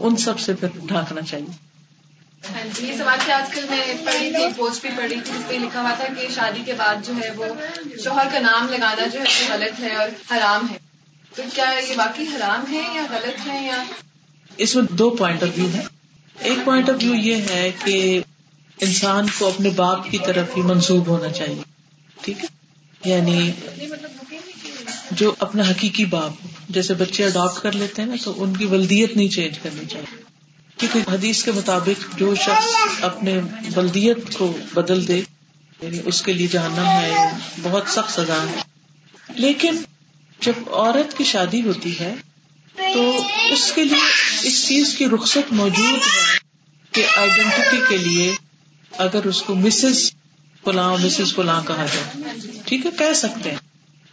ان 0.00 0.16
سب 0.16 0.38
سے 0.38 0.54
پھر 0.54 0.68
ڈھانکنا 0.84 1.20
چاہیے۔ 1.20 1.66
ہاں 2.54 2.64
جی 2.74 2.86
یہ 2.86 2.96
سوال 2.96 3.18
سے 3.26 3.32
آج 3.32 3.54
کل 3.54 3.60
میں 3.70 3.94
پڑھی 4.04 4.30
تھی 4.30 4.46
پوسٹ 4.56 4.82
بھی 4.82 4.90
پڑھی 4.96 5.20
تھی 5.24 5.32
اس 5.36 5.48
پہ 5.48 5.54
لکھا 5.54 5.80
ہوا 5.80 5.94
تھا 5.96 6.04
کہ 6.16 6.26
شادی 6.34 6.62
کے 6.64 6.72
بعد 6.72 7.06
جو 7.06 7.12
ہے 7.16 7.30
وہ 7.36 7.44
شوہر 8.04 8.26
کا 8.32 8.38
نام 8.38 8.68
لگانا 8.68 9.06
جو 9.06 9.18
ہے 9.18 9.24
وہ 9.24 9.54
غلط 9.54 9.80
ہے 9.80 9.94
اور 9.94 10.08
حرام 10.30 10.66
ہے۔ 10.70 10.78
تو 11.36 11.42
کیا 11.54 11.64
یہ 11.88 11.94
واقعی 11.96 12.24
حرام 12.24 12.72
ہے 12.72 12.82
یا 12.94 13.02
غلط 13.10 13.46
ہے 13.46 13.66
یا؟ 13.66 13.82
اس 14.56 14.76
میں 14.76 14.84
دو 14.90 15.10
پوائنٹ 15.10 15.42
آف 15.42 15.48
ویو 15.56 15.68
ہے 15.74 15.82
ایک 16.38 16.58
پوائنٹ 16.64 16.90
آف 16.90 16.96
ویو 17.02 17.14
یہ 17.14 17.36
ہے 17.50 17.70
کہ 17.84 18.20
انسان 18.80 19.26
کو 19.38 19.48
اپنے 19.48 19.70
باپ 19.70 20.10
کی 20.10 20.18
طرف 20.18 20.56
ہی 20.56 20.62
منسوب 20.62 21.06
ہونا 21.06 21.32
چاہیے 21.32 21.62
ٹھیک 22.22 22.44
ہے؟ 22.44 22.48
یعنی 23.04 23.52
جو 25.16 25.34
اپنا 25.38 25.62
حقیقی 25.70 26.04
باپ 26.04 26.32
ہو۔ 26.44 26.48
جیسے 26.68 26.94
بچے 26.94 27.24
اڈاپٹ 27.24 27.62
کر 27.62 27.72
لیتے 27.72 28.02
ہیں 28.02 28.08
نا، 28.08 28.16
تو 28.24 28.42
ان 28.42 28.56
کی 28.56 28.64
ولدیت 28.64 29.16
نہیں 29.16 29.28
چینج 29.28 29.58
کرنی 29.58 29.86
چاہیے۔ 29.86 30.22
کیونکہ 30.76 31.10
حدیث 31.10 31.44
کے 31.44 31.52
مطابق 31.52 32.18
جو 32.18 32.34
شخص 32.34 32.74
اپنے 33.00 33.40
ولدیت 33.76 34.16
کو 34.38 34.56
بدل 34.74 35.08
دے 35.08 35.22
یعنی 35.82 36.00
اس 36.04 36.22
کے 36.22 36.32
لیے 36.32 36.46
جہنم 36.46 36.86
ہے، 36.86 37.10
بہت 37.62 37.82
سخت 37.88 38.12
سزا 38.12 38.42
ہے۔ 38.42 38.56
لیکن 39.28 39.76
جب 40.40 40.52
عورت 40.66 41.18
کی 41.18 41.24
شادی 41.24 41.62
ہوتی 41.62 42.00
ہے، 42.00 42.14
تو 42.94 43.26
اس 43.50 43.72
کے 43.72 43.84
لیے 43.84 43.98
اس 44.42 44.66
چیز 44.68 44.94
کی 44.98 45.06
رخصت 45.06 45.52
موجود 45.52 45.98
ہے 45.98 46.38
کہ 46.92 47.06
آئیڈینٹی 47.16 47.76
کے 47.88 47.96
لیے 47.96 48.32
اگر 48.92 49.24
اس 49.24 49.42
کو 49.42 49.54
مسز 49.54 50.12
فلاں 50.64 50.96
مسز 50.96 51.34
فلاں 51.34 51.62
کہا 51.66 51.86
جائے۔ 51.94 52.30
ٹھیک 52.64 52.86
ہے، 52.86 52.90
کہہ 52.98 53.12
سکتے 53.12 53.50
ہیں۔ 53.50 53.58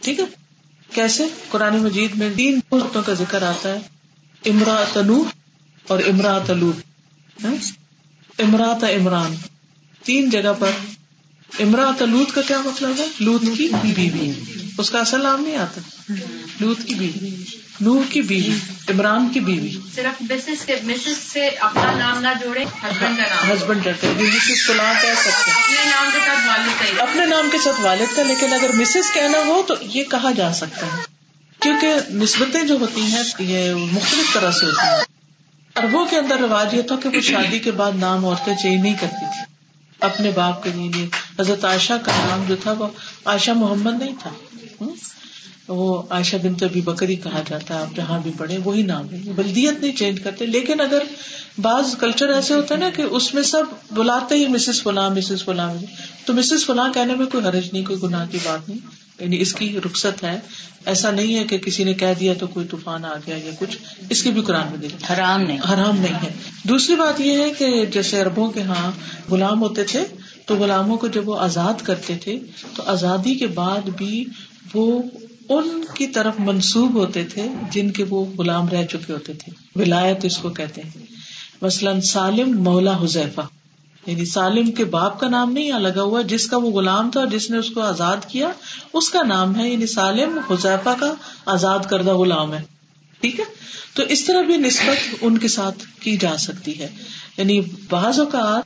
ٹھیک 0.00 0.20
ہے؟ 0.20 0.43
کیسے؟ 0.92 1.24
قرآن 1.50 1.78
مجید 1.78 2.10
میں 2.14 2.30
تین 2.36 2.60
عورتوں 2.72 3.02
کا 3.02 3.14
ذکر 3.14 3.42
آتا 3.42 3.74
ہے۔ 3.74 3.78
امرا 4.50 4.84
تنو 4.92 5.24
اور 5.88 5.98
امرا 5.98 6.38
تلوب 6.46 6.76
امراط 8.38 8.84
عمران۔ 8.84 9.34
تین 10.04 10.30
جگہ 10.30 10.52
پر۔ 10.58 10.70
امرا 11.58 11.90
تلوت 11.98 12.34
کا 12.34 12.40
کیا 12.42 12.60
مطلب 12.60 12.92
ہے؟ 12.98 13.06
لوت 13.20 13.42
کی 13.56 13.68
بیوی۔ 13.94 14.32
اس 14.78 14.90
کا 14.90 14.98
اصل 15.00 15.22
نام 15.22 15.40
نہیں 15.40 15.56
آتا۔ 15.56 15.80
لوت 16.60 16.78
کی 16.86 16.94
بیوی۔ 16.94 17.44
نوح 17.80 18.02
کی 18.10 18.22
بیوی 18.22 18.56
عمران 18.88 19.28
کی 19.28 19.40
بیوی۔ 19.40 19.70
صرف 19.94 20.22
مسز 20.22 20.64
کے 20.66 20.76
مسز 20.82 21.32
سے 21.32 21.48
اپنا 21.48 21.92
نام 21.98 22.20
نہ 22.20 22.28
جوڑے 22.44 22.62
ہسبینڈ 22.62 23.16
کا 23.16 23.22
نام۔ 23.22 23.52
ہسبینڈ 23.52 23.86
ہیں 23.86 24.14
مسز 24.14 24.66
فلاں 24.66 24.94
کہہ 25.02 25.14
سکتے 25.14 25.50
اپنے 25.50 25.90
نام 25.90 26.08
کے 26.12 26.18
ساتھ 26.26 26.46
والد 26.48 26.96
کا 26.96 27.02
اپنے 27.02 27.26
نام 27.26 27.48
کے 27.52 27.58
ساتھ 27.58 27.80
والد 27.80 28.16
کا 28.16 28.22
لیکن 28.22 28.52
اگر 28.52 28.70
مسز 28.74 29.14
کہنا 29.14 29.38
ہو 29.46 29.62
تو 29.68 29.74
یہ 29.80 30.04
کہا 30.04 30.30
جا 30.36 30.52
سکتا 30.52 30.86
ہے۔ 30.86 31.02
کیونکہ 31.60 31.94
نسبتیں 32.10 32.62
جو 32.62 32.76
ہوتی 32.80 33.00
ہیں 33.00 33.22
یہ 33.38 33.74
مختلف 33.74 34.34
طرح 34.34 34.50
سے 34.50 34.66
ہوتی 34.66 34.86
ہیں۔ 34.86 35.02
اربوں 35.76 36.06
کے 36.06 36.16
اندر 36.18 36.36
رواج 36.36 36.74
یہ 36.74 36.82
تھا 36.82 36.96
کہ 37.02 37.08
وہ 37.08 37.20
شادی 37.20 37.58
کے 37.58 37.70
بعد 37.70 37.92
نام 37.92 38.26
عورتیں 38.26 38.54
چینج 38.56 38.82
نہیں 38.82 38.94
کرتی 39.00 39.24
تھی 39.24 39.54
اپنے 40.00 40.30
باپ 40.30 40.62
کے 40.62 40.70
لیے 40.70 41.06
حضرت 41.40 41.64
عائشہ 41.64 41.92
کا 42.04 42.12
نام 42.30 42.44
جو 42.44 42.56
تھا 42.56 42.72
وہ 42.72 42.88
عائشہ 43.24 43.50
محمد 43.50 44.02
نہیں 44.02 44.14
تھا۔ 44.18 44.30
وہ 45.68 46.02
عائشہ 46.10 46.36
بن 46.42 46.54
تو 46.54 46.66
ابھی 46.66 46.80
بکری 46.80 47.16
کہا 47.16 47.42
جاتا 47.48 47.74
ہے 47.74 47.80
آپ 47.80 47.96
جہاں 47.96 48.20
بھی 48.22 48.30
پڑھے 48.38 48.58
وہی 48.64 48.82
نام 48.82 49.10
ہے۔ 49.10 49.20
بلدیت 49.34 49.82
نہیں 49.82 49.96
چینج 49.96 50.20
کرتے 50.20 50.46
لیکن 50.46 50.80
اگر 50.80 51.02
بعض 51.58 51.96
کلچر 51.96 52.28
ایسے 52.28 52.54
ہوتا 52.54 52.74
ہے 52.74 52.80
نا 52.80 52.90
کہ 52.96 53.02
اس 53.02 53.34
میں 53.34 53.42
سب 53.42 53.62
بلاتے 53.90 54.34
ہی 54.34 54.46
مسز 54.46 54.82
فلاں 54.82 55.10
مسز 55.10 55.44
فلاں۔ 55.44 55.74
تو 56.24 56.32
مسز 56.32 56.66
فلاں 56.66 56.92
کہنے 56.92 57.14
میں 57.14 57.26
کوئی 57.26 57.44
حرج 57.44 57.68
نہیں 57.72 57.84
کوئی 57.84 58.02
گناہ 58.02 58.26
کی 58.30 58.38
بات 58.44 58.68
نہیں۔ 58.68 58.78
یعنی 59.20 59.40
اس 59.40 59.54
کی 59.54 59.78
رخصت 59.84 60.24
ہے۔ 60.24 60.40
ایسا 60.86 61.10
نہیں 61.10 61.36
ہے 61.36 61.44
کہ 61.44 61.58
کسی 61.58 61.84
نے 61.84 61.94
کہہ 61.94 62.14
دیا 62.20 62.34
تو 62.34 62.46
کوئی 62.46 62.66
طوفان 62.66 63.04
آ 63.04 63.14
گیا 63.26 63.36
یا 63.36 63.50
کچھ۔ 63.58 63.76
اس 64.10 64.22
کی 64.22 64.30
بھی 64.30 64.42
قرآن 64.42 64.66
میں 64.70 64.78
دیکھ 64.78 65.12
حرام 65.12 65.40
نہیں۔ 65.40 65.58
حرام 65.58 66.00
نہیں 66.00 66.14
ہے۔ 66.14 66.32
دوسری 66.62 66.96
بات 66.96 67.20
یہ 67.20 67.38
ہے 67.38 67.50
کہ 67.58 67.86
جیسے 67.86 68.20
اربوں 68.20 68.50
کے 68.50 68.62
ہاں 68.62 68.90
غلام 69.30 69.60
ہوتے 69.62 69.84
تھے 69.84 70.04
تو 70.46 70.56
غلاموں 70.56 70.96
کو 70.96 71.06
جب 71.08 71.28
وہ 71.28 71.40
آزاد 71.40 71.74
کرتے 71.82 72.16
تھے 72.16 72.38
تو 72.76 72.82
آزادی 72.86 73.34
کے 73.34 73.46
بعد 73.46 73.88
بھی 73.88 74.24
وہ 74.74 75.02
ان 75.48 75.84
کی 75.94 76.06
طرف 76.06 76.34
منسوب 76.38 76.94
ہوتے 76.94 77.24
تھے 77.24 77.48
جن 77.70 77.90
کے 77.90 78.04
وہ 78.04 78.24
غلام 78.38 78.68
رہ 78.68 78.86
چکے 78.86 79.12
ہوتے 79.12 79.32
تھے۔ 79.32 79.52
ولایت 79.80 80.24
اس 80.24 80.36
کو 80.36 80.50
کہتے 80.50 80.82
ہیں۔ 80.82 81.06
مثلاً 81.62 82.00
سالم 82.00 82.62
مولا 82.62 83.02
حذیفہ۔ 83.02 83.40
یعنی 84.06 84.24
سالم 84.24 84.72
کے 84.72 84.84
باپ 84.84 85.20
کا 85.20 85.28
نام 85.28 85.52
نہیں 85.52 85.64
یہاں 85.64 85.80
لگا 85.80 86.02
ہوا، 86.02 86.22
جس 86.22 86.46
کا 86.46 86.56
وہ 86.56 86.70
غلام 86.70 87.10
تھا، 87.10 87.24
جس 87.24 87.50
نے 87.50 87.56
اس 87.56 87.70
کو 87.70 87.80
آزاد 87.80 88.16
کیا، 88.28 88.48
اس 88.92 89.10
کا 89.10 89.22
نام 89.22 89.56
ہے۔ 89.56 89.70
یعنی 89.70 89.86
سالم 89.86 90.38
حذیفہ 90.50 90.90
کا 91.00 91.14
آزاد 91.46 91.78
کردہ 91.90 92.14
غلام 92.14 92.54
ہے۔ 92.54 92.62
ٹھیک 93.20 93.40
ہے؟ 93.40 93.44
تو 93.94 94.02
اس 94.02 94.24
طرح 94.24 94.42
بھی 94.42 94.56
نسبت 94.56 95.14
ان 95.20 95.38
کے 95.38 95.48
ساتھ 95.48 95.84
کی 96.00 96.16
جا 96.16 96.36
سکتی 96.36 96.78
ہے۔ 96.78 96.88
یعنی 97.36 97.60
بعض 97.90 98.20
اوقات 98.20 98.62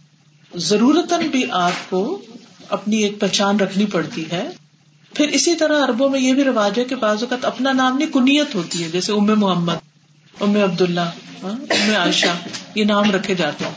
ضرورت 0.59 1.13
بھی 1.31 1.45
آپ 1.51 1.91
کو 1.91 2.21
اپنی 2.69 2.97
ایک 2.97 3.21
پہچان 3.21 3.61
رکھنی 3.61 3.87
پڑتی 3.87 4.25
ہے۔ 4.33 4.49
پھر 5.19 5.29
اسی 5.29 5.55
طرح 5.55 5.83
اربوں 5.83 6.11
میں 6.11 6.21
یہ 6.21 6.35
بھی 6.35 6.45
رواج 6.45 6.79
ہے 6.79 6.85
کہ 6.85 6.95
بعض 6.95 7.23
اوقات 7.23 7.45
اپنا 7.45 7.73
نام 7.73 7.99
نہیں 7.99 8.13
کنیت 8.13 8.55
ہوتی 8.55 8.85
ہے 8.85 8.89
جیسے 8.89 9.13
ام 9.13 9.41
محمد 9.41 9.75
ام 10.41 10.57
عبد 10.57 10.81
اللہ 10.81 11.01
ہاں، 11.01 11.51
ام 11.51 11.97
عائشہ 11.97 12.27
یہ 12.75 12.85
نام 12.85 13.11
رکھے 13.11 13.35
جاتے 13.35 13.65
ہیں۔ 13.65 13.75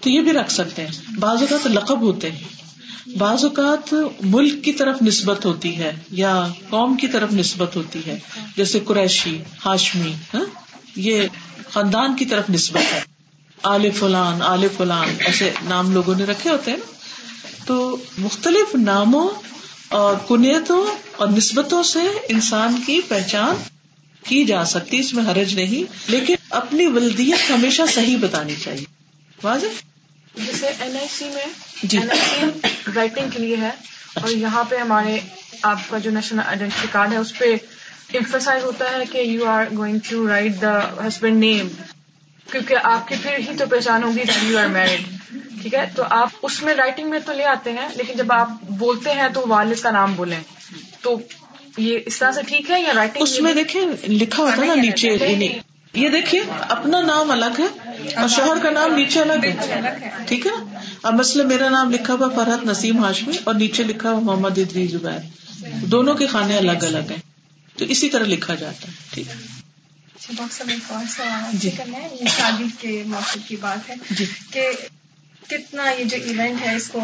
تو 0.00 0.10
یہ 0.10 0.20
بھی 0.20 0.32
رکھ 0.32 0.52
سکتے 0.52 0.86
ہیں۔ 0.86 1.18
بعض 1.18 1.40
اوقات 1.40 1.66
لقب 1.66 2.00
ہوتے 2.00 2.30
ہیں۔ 2.32 2.44
بعض 3.18 3.44
اوقات 3.44 3.94
ملک 4.20 4.64
کی 4.64 4.72
طرف 4.72 5.02
نسبت 5.02 5.46
ہوتی 5.46 5.76
ہے 5.76 5.92
یا 6.10 6.46
قوم 6.70 6.96
کی 6.96 7.06
طرف 7.08 7.32
نسبت 7.32 7.76
ہوتی 7.76 8.00
ہے۔ 8.06 8.18
جیسے 8.56 8.80
قریشی 8.80 9.38
ہاشمی 9.66 10.12
ہاں، 10.34 10.44
یہ 10.96 11.22
خاندان 11.70 12.16
کی 12.16 12.24
طرف 12.24 12.50
نسبت 12.50 12.92
ہے۔ 12.92 13.00
آل 13.62 13.90
فلان 13.90 14.42
آل 14.42 14.68
فلان 14.76 15.08
ایسے 15.18 15.50
نام 15.64 15.92
لوگوں 15.92 16.14
نے 16.14 16.24
رکھے 16.24 16.50
ہوتے 16.50 16.70
ہیں۔ 16.70 16.78
تو 17.66 17.96
مختلف 18.18 18.74
ناموں 18.74 19.28
اور 19.88 20.16
کنیتوں 20.28 20.86
اور 21.16 21.28
نسبتوں 21.28 21.82
سے 21.82 21.98
انسان 22.28 22.80
کی 22.86 23.00
پہچان 23.08 23.54
کی 24.26 24.44
جا 24.44 24.64
سکتی 24.64 24.98
اس 24.98 25.14
میں 25.14 25.24
حرج 25.24 25.54
نہیں 25.54 26.10
لیکن 26.10 26.34
اپنی 26.50 26.86
ولدیت 26.86 27.50
ہمیشہ 27.50 27.82
صحیح 27.94 28.16
بتانی 28.20 28.54
چاہیے۔ 28.64 28.84
واضح؟ 29.42 29.66
جیسے 30.34 30.66
این 30.80 30.96
آئی 30.96 31.06
سی 31.10 31.24
میں 31.24 31.46
جی۔ 31.82 31.98
رائٹنگ 32.94 33.30
کے 33.30 33.38
لیے 33.38 33.56
ہے 33.56 33.70
اور 34.14 34.30
یہاں 34.30 34.64
پہ 34.64 34.76
ہمارے 34.76 35.18
آپ 35.62 35.78
کا 35.88 35.98
جو 35.98 36.10
نیشنل 36.10 36.40
آئیڈینٹی 36.46 36.88
کارڈ 36.92 37.12
ہے 37.12 37.16
اس 37.16 37.38
پہ 37.38 37.44
امفسائز 38.14 38.64
ہوتا 38.64 38.90
ہے 38.90 39.04
کہ 39.12 39.18
you 39.18 39.46
are 39.46 39.64
going 39.76 39.98
to 40.10 40.28
write 40.28 40.52
the 40.62 40.78
husband 41.08 41.36
name 41.36 41.68
کیونکہ 42.52 42.74
آپ 42.82 43.08
کی 43.08 43.14
پھر 43.22 43.38
ہی 43.38 43.56
تو 43.58 43.64
پہچان 43.70 44.02
ہوگی 44.02 44.22
یو 44.42 44.58
آر 44.58 44.66
میرڈ 44.66 45.00
ٹھیک 45.62 45.74
ہے؟ 45.74 45.84
تو 45.96 46.02
آپ 46.10 46.28
اس 46.42 46.62
میں 46.62 46.74
رائٹنگ 46.74 47.10
میں 47.10 47.18
تو 47.26 47.32
لے 47.32 47.44
آتے 47.44 47.72
ہیں 47.72 47.88
لیکن 47.94 48.14
جب 48.16 48.32
آپ 48.32 48.48
بولتے 48.70 49.10
ہیں 49.12 49.28
تو 49.34 49.44
والد 49.48 49.82
کا 49.82 49.90
نام 49.90 50.14
بولیں۔ 50.14 50.40
تو 51.00 51.20
یہ 51.76 51.98
اس 52.06 52.18
طرح 52.18 52.32
سے 52.32 52.42
ٹھیک 52.42 52.70
ہے 52.70 52.80
یا 52.80 52.92
رائٹنگ 52.94 53.22
اس 53.22 53.40
میں 53.40 53.54
دیکھیں 53.54 53.80
لکھا 54.08 54.42
ہوتا 54.42 54.62
ہے 54.62 54.66
نا 54.66 54.74
نیچے 54.74 55.08
یہ 55.94 56.08
دیکھیے 56.08 56.40
اپنا 56.68 57.00
نام 57.00 57.30
الگ 57.30 57.60
ہے 57.60 57.90
اور 58.16 58.28
شوہر 58.28 58.62
کا 58.62 58.70
نام 58.70 58.94
نیچے 58.94 59.20
الگ 59.20 59.44
ہے۔ 59.44 60.10
ٹھیک 60.26 60.46
ہے؟ 60.46 60.78
اب 61.02 61.14
مسئلہ 61.14 61.42
میرا 61.42 61.68
نام 61.68 61.90
لکھا 61.90 62.14
ہوا 62.14 62.28
فرحت 62.28 62.66
نسیم 62.66 63.04
ہاشمی 63.04 63.36
اور 63.44 63.54
نیچے 63.54 63.82
لکھا 63.82 64.10
ہوا 64.10 64.20
محمد 64.20 64.58
ادری 64.58 64.86
زبیر۔ 64.86 65.18
دونوں 65.86 66.14
کے 66.14 66.26
خانے 66.26 66.56
الگ 66.56 66.84
الگ 66.84 67.10
ہیں۔ 67.10 67.16
تو 67.76 67.84
اسی 67.84 68.08
طرح 68.08 68.24
لکھا 68.24 68.54
جاتا 68.54 68.88
ہے۔ 68.88 68.92
ٹھیک 69.10 69.28
ہے؟ 69.28 69.57
جی۔ 71.52 71.70
شادی 72.28 72.64
کے 72.78 73.02
موقع 73.06 73.38
کی 73.48 73.56
بات 73.56 73.90
ہے 73.90 73.94
جی۔ 74.10 74.24
کہ 74.50 74.68
کتنا 75.48 75.90
یہ 75.90 76.04
جو 76.04 76.16
ایونٹ 76.24 76.66
ہے 76.66 76.76
اس 76.76 76.88
کو 76.88 77.00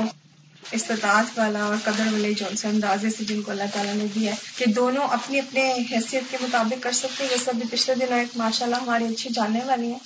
استطاعت 0.73 1.39
والا 1.39 1.63
اور 1.63 1.77
قدر 1.85 2.13
والے 2.13 2.33
جو 2.33 2.47
سے 2.59 2.69
اندازے 2.69 3.11
سے 3.11 3.25
جن 3.25 3.43
کو 3.43 3.51
اللہ 3.51 3.63
تعالیٰ 3.73 3.95
نے 3.95 4.05
دیا 4.15 4.31
ہے 4.31 4.37
کہ 4.57 4.67
دونوں 4.67 5.09
اپنی 5.09 5.39
اپنے 5.39 5.73
حیثیت 5.73 6.23
کے 6.31 6.37
مطابق 6.41 6.83
کر 6.83 6.93
سکتے 6.93 7.25
ہیں۔ 7.25 7.31
جیسے 7.31 7.51
ابھی 7.51 7.63
پچھلے 7.71 8.07
دنوں 8.07 8.19
ایک 8.19 8.29
ماشاء 8.37 8.67
اللہ 8.67 8.77
ہماری 8.77 9.05
اچھی 9.05 9.31
جاننے 9.35 9.61
والی 9.67 9.87
ہیں 9.87 9.99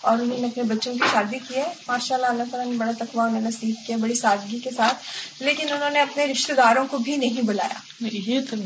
اور 0.00 0.18
انہوں 0.18 0.38
نے 0.38 0.46
اپنے 0.46 0.62
بچوں 0.62 0.92
کی 0.92 1.00
شادی 1.12 1.38
کی 1.48 1.54
ہے۔ 1.54 1.72
ماشاء 1.88 2.14
اللہ 2.14 2.26
اللہ 2.26 2.42
تعالیٰ 2.50 2.72
نے 2.72 2.78
بڑا 2.78 2.92
تقوا 2.98 3.26
انہیں 3.26 3.42
نصیب 3.42 3.74
کیا 3.86 3.96
بڑی 3.96 4.14
سادگی 4.14 4.58
کے 4.58 4.70
ساتھ 4.76 4.96
لیکن 5.42 5.72
انہوں 5.72 5.90
نے 5.90 6.00
اپنے 6.00 6.26
رشتے 6.26 6.52
داروں 6.52 6.86
کو 6.90 6.98
بھی 6.98 7.16
نہیں 7.16 7.42
بلایا۔ 7.42 7.78
یہ 8.00 8.40
تو 8.50 8.56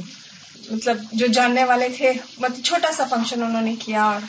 مطلب 0.71 0.97
جو 1.13 1.27
جاننے 1.27 1.65
والے 1.65 1.89
تھے 1.97 2.13
مطلب 2.39 2.65
چھوٹا 2.65 2.93
سا 2.97 3.05
فنکشن 3.11 3.43
انہوں 3.43 3.63
نے 3.63 3.75
کیا 3.85 4.03
اور 4.05 4.21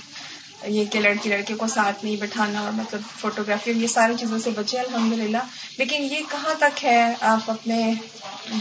یہ 0.68 0.86
کہ 0.86 1.00
لڑکی 1.00 1.30
لڑکے 1.30 1.54
کو 1.54 1.68
ساتھ 1.68 2.06
نہیں 2.06 2.16
بٹھانا 2.16 2.60
اور 2.60 2.72
مطلب 2.72 3.02
فوٹوگرافی 3.20 3.72
یہ 3.72 3.88
ساری 3.88 4.14
چیزوں 4.20 4.40
سے 4.40 4.50
بچے 4.50 4.80
الحمد 4.80 5.14
للہ 5.14 5.38
لیکن 5.78 6.04
یہ 6.04 6.20
کہاں 6.32 6.54
تک 6.60 6.86
ہے 6.86 7.14
آپ 7.22 7.52
اپنے 7.52 7.94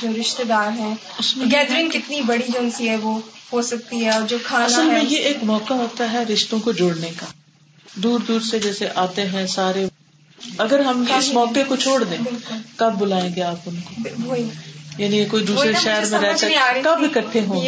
جو 0.02 0.08
رشتے 0.20 0.44
دار 0.44 0.78
ہیں 0.78 0.94
گیدرنگ 1.36 1.90
کتنی 1.90 2.20
بڑی 2.20 2.52
جو 2.52 2.68
سی 2.76 2.88
ہے 2.88 2.96
وہ 2.96 3.20
ہو 3.52 3.62
سکتی 3.62 4.04
ہے 4.04 4.10
اور 4.10 4.22
جو 4.22 4.38
کھانا 4.44 4.98
یہ 5.08 5.18
ایک 5.18 5.36
موقع 5.42 5.74
ہوتا 5.74 6.12
ہے 6.12 6.24
رشتوں 6.24 6.60
کو 6.60 6.72
جوڑنے 6.72 7.10
کا۔ 7.16 7.26
دور 7.94 8.20
دور 8.20 8.40
سے 8.40 8.58
جیسے 8.58 8.88
آتے 8.94 9.26
ہیں 9.26 9.46
سارے۔ 9.46 9.86
اگر 10.58 10.78
ہم 10.78 11.04
اس 11.18 11.32
موقع 11.32 11.60
کو 11.68 11.76
چھوڑ 11.76 12.04
دیں 12.04 12.18
کب 12.76 12.94
بلائیں 12.98 13.34
گے 13.36 13.42
آپ 13.42 13.56
ان 13.66 13.80
کو؟ 13.80 14.34
یعنی 15.00 15.24
کوئی 15.24 15.44
دوسرے 15.44 15.72
شہر 15.82 16.04
میں 16.10 16.18
رہتا 16.20 16.48
کب 16.84 17.04
اکٹھے 17.04 17.40
ہوں 17.40 17.60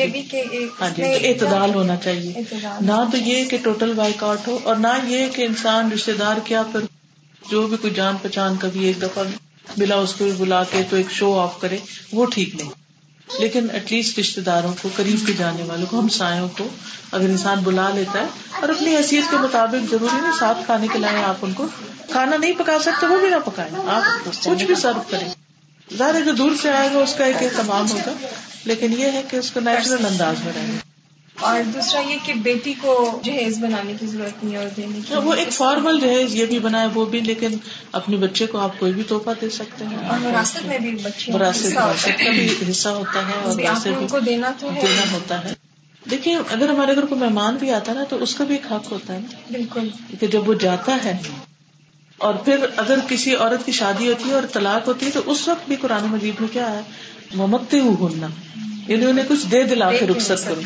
ہاں 0.81 0.91
جی 0.97 1.03
اعتدال 1.29 1.75
ہونا 1.75 1.97
چاہیے۔ 1.97 2.33
نہ 2.81 3.03
تو 3.13 3.17
یہ 3.19 3.45
کہ 3.45 3.59
ٹوٹل 3.63 3.93
بائک 3.93 4.23
آؤٹ 4.25 4.49
ہو 4.49 4.59
اور 4.63 4.77
نہ 4.77 4.89
یہ 5.07 5.29
کہ 5.29 5.43
انسان 5.43 5.93
رشتے 5.93 6.13
دار 6.13 6.37
کیا 6.45 6.63
پھر 6.73 6.81
جو 7.43 7.67
بھی 7.67 7.77
کوئی 7.77 7.95
جان 7.95 8.17
پہچان 8.23 8.57
کبھی 8.61 8.85
ایک 8.85 9.03
دفعہ 9.03 9.25
ملا 9.77 9.97
اس 9.97 10.15
کو 10.15 10.25
بھی 10.25 10.33
بلا 10.39 10.63
کے 10.65 10.83
تو 10.91 10.97
ایک 10.97 11.11
شو 11.11 11.39
آف 11.41 11.61
کرے 11.61 11.79
وہ 12.13 12.27
ٹھیک 12.27 12.55
نہیں۔ 12.55 12.71
لیکن 13.29 13.67
ایٹ 13.73 13.93
لیسٹ 13.93 14.19
رشتے 14.19 14.41
داروں 14.41 14.73
کو 14.83 14.89
قریب 14.97 15.27
کے 15.27 15.33
جانے 15.33 15.63
والوں 15.63 15.87
کو 15.87 15.99
ہم 15.99 16.09
سایوں 16.09 16.49
کو 16.59 16.69
اگر 17.13 17.25
انسان 17.25 17.59
بلا 17.63 17.89
لیتا 17.91 18.19
ہے 18.19 18.27
اور 18.61 18.69
اپنی 18.69 18.97
حیثیت 18.97 19.31
کے 19.31 19.37
مطابق 19.37 19.91
ضروری 19.91 20.21
نہیں 20.21 20.39
ساتھ 20.39 20.59
کھانے 20.67 20.87
کے 20.93 20.99
لائیں 20.99 21.23
آپ 21.23 21.37
ان 21.43 21.53
کو 21.53 21.67
کھانا 22.11 22.37
نہیں 22.37 22.53
پکا 22.53 22.79
سکتے 22.79 23.07
وہ 23.07 23.19
بھی 23.21 23.29
نہ 23.29 23.37
پکائیں۔ 23.45 23.89
آپ 23.89 24.03
کچھ 24.45 24.65
بھی 24.65 24.75
سرو 24.75 25.01
کریں۔ 25.11 25.29
ظاہر 25.99 26.15
ہے 26.15 26.21
جو 26.21 26.33
دور 26.33 26.51
سے 26.63 26.71
آئے 26.71 26.89
گا 26.95 26.99
اس 26.99 27.15
کا 27.15 27.25
ایک 27.25 27.37
اہتمام 27.41 27.91
ہوگا۔ 27.91 28.13
لیکن 28.65 28.93
یہ 28.99 29.07
ہے 29.07 29.23
کہ 29.31 29.37
اس 29.37 29.51
کو 29.51 29.61
نیچرل 29.61 30.07
انداز 30.07 30.45
میں 30.45 30.53
رہے 30.57 30.79
اور 31.41 31.61
دوسرا 31.75 32.01
یہ 32.01 32.17
کہ 32.27 32.35
بیٹی 32.35 32.73
کو 32.81 33.21
جہیز 33.25 33.59
بنانے 33.59 33.93
کی 34.01 34.07
ضرورت 34.07 34.45
نہیں 34.45 34.55
ہے 34.55 34.61
اور 34.61 34.69
دینے 34.77 35.01
کی 35.09 35.15
وہ 35.15 35.35
ایک 35.35 35.53
فارمل 35.53 36.01
جہیز 36.01 36.35
یہ 36.35 36.47
بھی 36.47 36.59
بنائے 36.59 36.89
وہ 36.95 37.05
بھی 37.05 37.21
لیکن 37.21 37.57
اپنے 37.93 38.17
بچے 38.17 38.47
کو 38.47 38.59
آپ 38.59 38.79
کوئی 38.79 38.93
بھی 38.93 39.03
تحفہ 39.03 39.31
دے 39.41 39.51
سکتے 39.51 39.85
ہیں۔ 39.85 40.09
اور 40.09 40.19
وراثت 40.25 40.67
میں 40.67 40.79
بھی 40.79 40.91
بچے 40.91 41.33
وراثت 41.33 41.75
کا 41.75 42.31
بھی 42.31 42.71
حصہ 42.71 42.89
ہوتا 42.89 43.29
ہے 43.29 43.33
اور 43.43 43.87
ان 43.87 44.07
کو 44.07 44.21
دینا 44.21 44.51
تو 44.61 44.71
دینا 44.83 45.13
ہوتا 45.13 45.45
ہے۔ 45.45 45.55
دیکھیے 46.11 46.37
اگر 46.51 46.69
ہمارے 46.69 46.97
گھر 46.97 47.07
کو 47.07 47.15
مہمان 47.15 47.57
بھی 47.57 47.71
آتا 47.71 47.93
ہے 47.93 47.99
نا 47.99 48.05
تو 48.09 48.23
اس 48.23 48.35
کا 48.35 48.45
بھی 48.45 48.55
ایک 48.55 48.73
حق 48.73 48.93
ہوتا 48.93 49.15
ہے 49.15 49.19
نا۔ 49.19 49.37
بالکل۔ 49.51 49.89
کہ 50.21 50.27
جب 50.27 50.49
وہ 50.49 50.55
جاتا 50.55 50.97
ہے 51.05 51.19
اور 52.23 52.35
پھر 52.35 52.67
اگر 52.77 52.99
کسی 53.09 53.35
عورت 53.35 53.67
کی 53.67 53.73
شادی 53.73 54.09
ہوتی 54.09 54.29
ہے 54.29 54.35
اور 54.35 54.43
طلاق 54.53 54.89
ہوتی 54.89 55.07
ہے 55.07 55.11
تو 55.11 55.21
اس 55.27 55.49
وقت 55.49 55.69
بھی 55.69 55.77
قرآن 55.77 56.05
مجید 56.05 56.35
میں 56.41 56.49
کیا 56.53 56.71
ہے؟ 56.71 56.81
ممکتے 57.35 57.81
ہو 57.81 57.95
ہونا 58.01 58.27
یعنی 58.89 59.07
انہیں 59.07 59.25
کچھ 59.29 59.47
دے 59.47 59.63
دلا 59.63 59.93
کے 59.93 60.07
رخصت 60.07 60.45
کرو۔ 60.45 60.61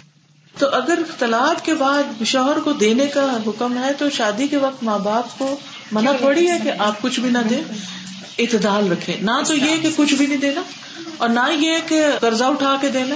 تو 0.59 0.67
اگر 0.69 0.99
طلاق 1.19 1.65
کے 1.65 1.75
بعد 1.75 2.23
شوہر 2.25 2.61
کو 2.61 2.73
دینے 2.73 3.07
کا 3.07 3.39
حکم 3.47 3.85
ہے 3.85 3.93
تو 3.99 4.11
شادی 4.11 4.49
کے 4.49 4.57
وقت 4.57 4.83
ماں 4.83 4.99
باپ 4.99 5.39
کو 5.39 5.57
منع 5.93 6.13
تھوڑی 6.13 6.51
ہے 6.51 6.59
کہ 6.65 6.71
آپ 6.79 7.03
کچھ 7.03 7.21
بھی 7.21 7.31
نہ 7.31 7.39
دیں 7.51 7.61
اعتدال 8.39 8.93
رکھے 8.93 9.17
نہ 9.23 9.31
تو 9.47 9.55
یہ 9.55 9.77
کہ 9.83 9.89
کچھ 9.97 10.15
بھی 10.15 10.27
نہیں 10.27 10.39
دینا 10.39 10.63
اور 11.19 11.29
نہ 11.29 11.53
یہ 11.61 11.73
کہ 11.89 12.03
قرضہ 12.21 12.45
اٹھا 12.45 12.77
کے 12.81 12.89
دینا۔ 12.89 13.15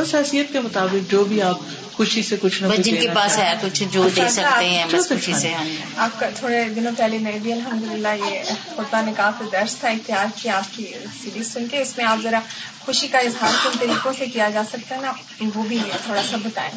بس 0.00 0.14
حیثیت 0.14 0.52
کے 0.52 0.60
مطابق 0.60 1.10
جو 1.10 1.24
بھی 1.24 1.42
آپ 1.42 1.58
خوشی 1.92 2.22
سے 2.22 2.36
کچھ 2.40 2.62
نہ 2.62 2.68
جن 2.76 2.96
کے 3.00 3.08
پاس۔ 3.14 3.38
ہے 3.38 3.54
کچھ 3.62 3.82
جو 3.92 4.08
دے 4.16 4.28
سکتے 4.28 4.68
ہیں 4.68 4.84
بس 4.92 5.08
خوشی 5.08 5.32
سے 5.34 5.54
آپ 5.96 6.20
کا 6.20 6.28
تھوڑے 6.36 6.64
دنوں 6.76 6.92
پہلے 6.96 7.18
میں 7.18 7.38
بھی 7.42 7.52
الحمد 7.52 7.92
للہ 7.92 8.08
یہ 8.08 8.42
خطبہ 8.76 9.02
نے 9.04 9.12
کافی 9.16 9.44
درس 9.52 9.76
تھا 9.76 9.88
اختیار 9.88 10.26
کیا 10.42 10.56
آپ 10.56 10.76
کی 10.76 10.86
سیریز 11.24 11.52
سن 11.52 11.66
کے 11.68 11.82
اس 11.82 11.96
میں 11.96 12.04
آپ 12.04 12.18
ذرا 12.22 12.40
خوشی 12.80 13.08
کا 13.08 13.18
اظہار 13.18 13.52
کن 13.64 13.78
طریقوں 13.78 14.12
سے 14.18 14.26
کیا 14.26 14.48
جا 14.48 14.62
سکتا 14.72 14.96
ہے 14.96 15.00
نا 15.00 15.12
وہ 15.54 15.62
بھی 15.62 15.78
تھوڑا 16.04 16.22
سا 16.30 16.36
بتائیں۔ 16.36 16.70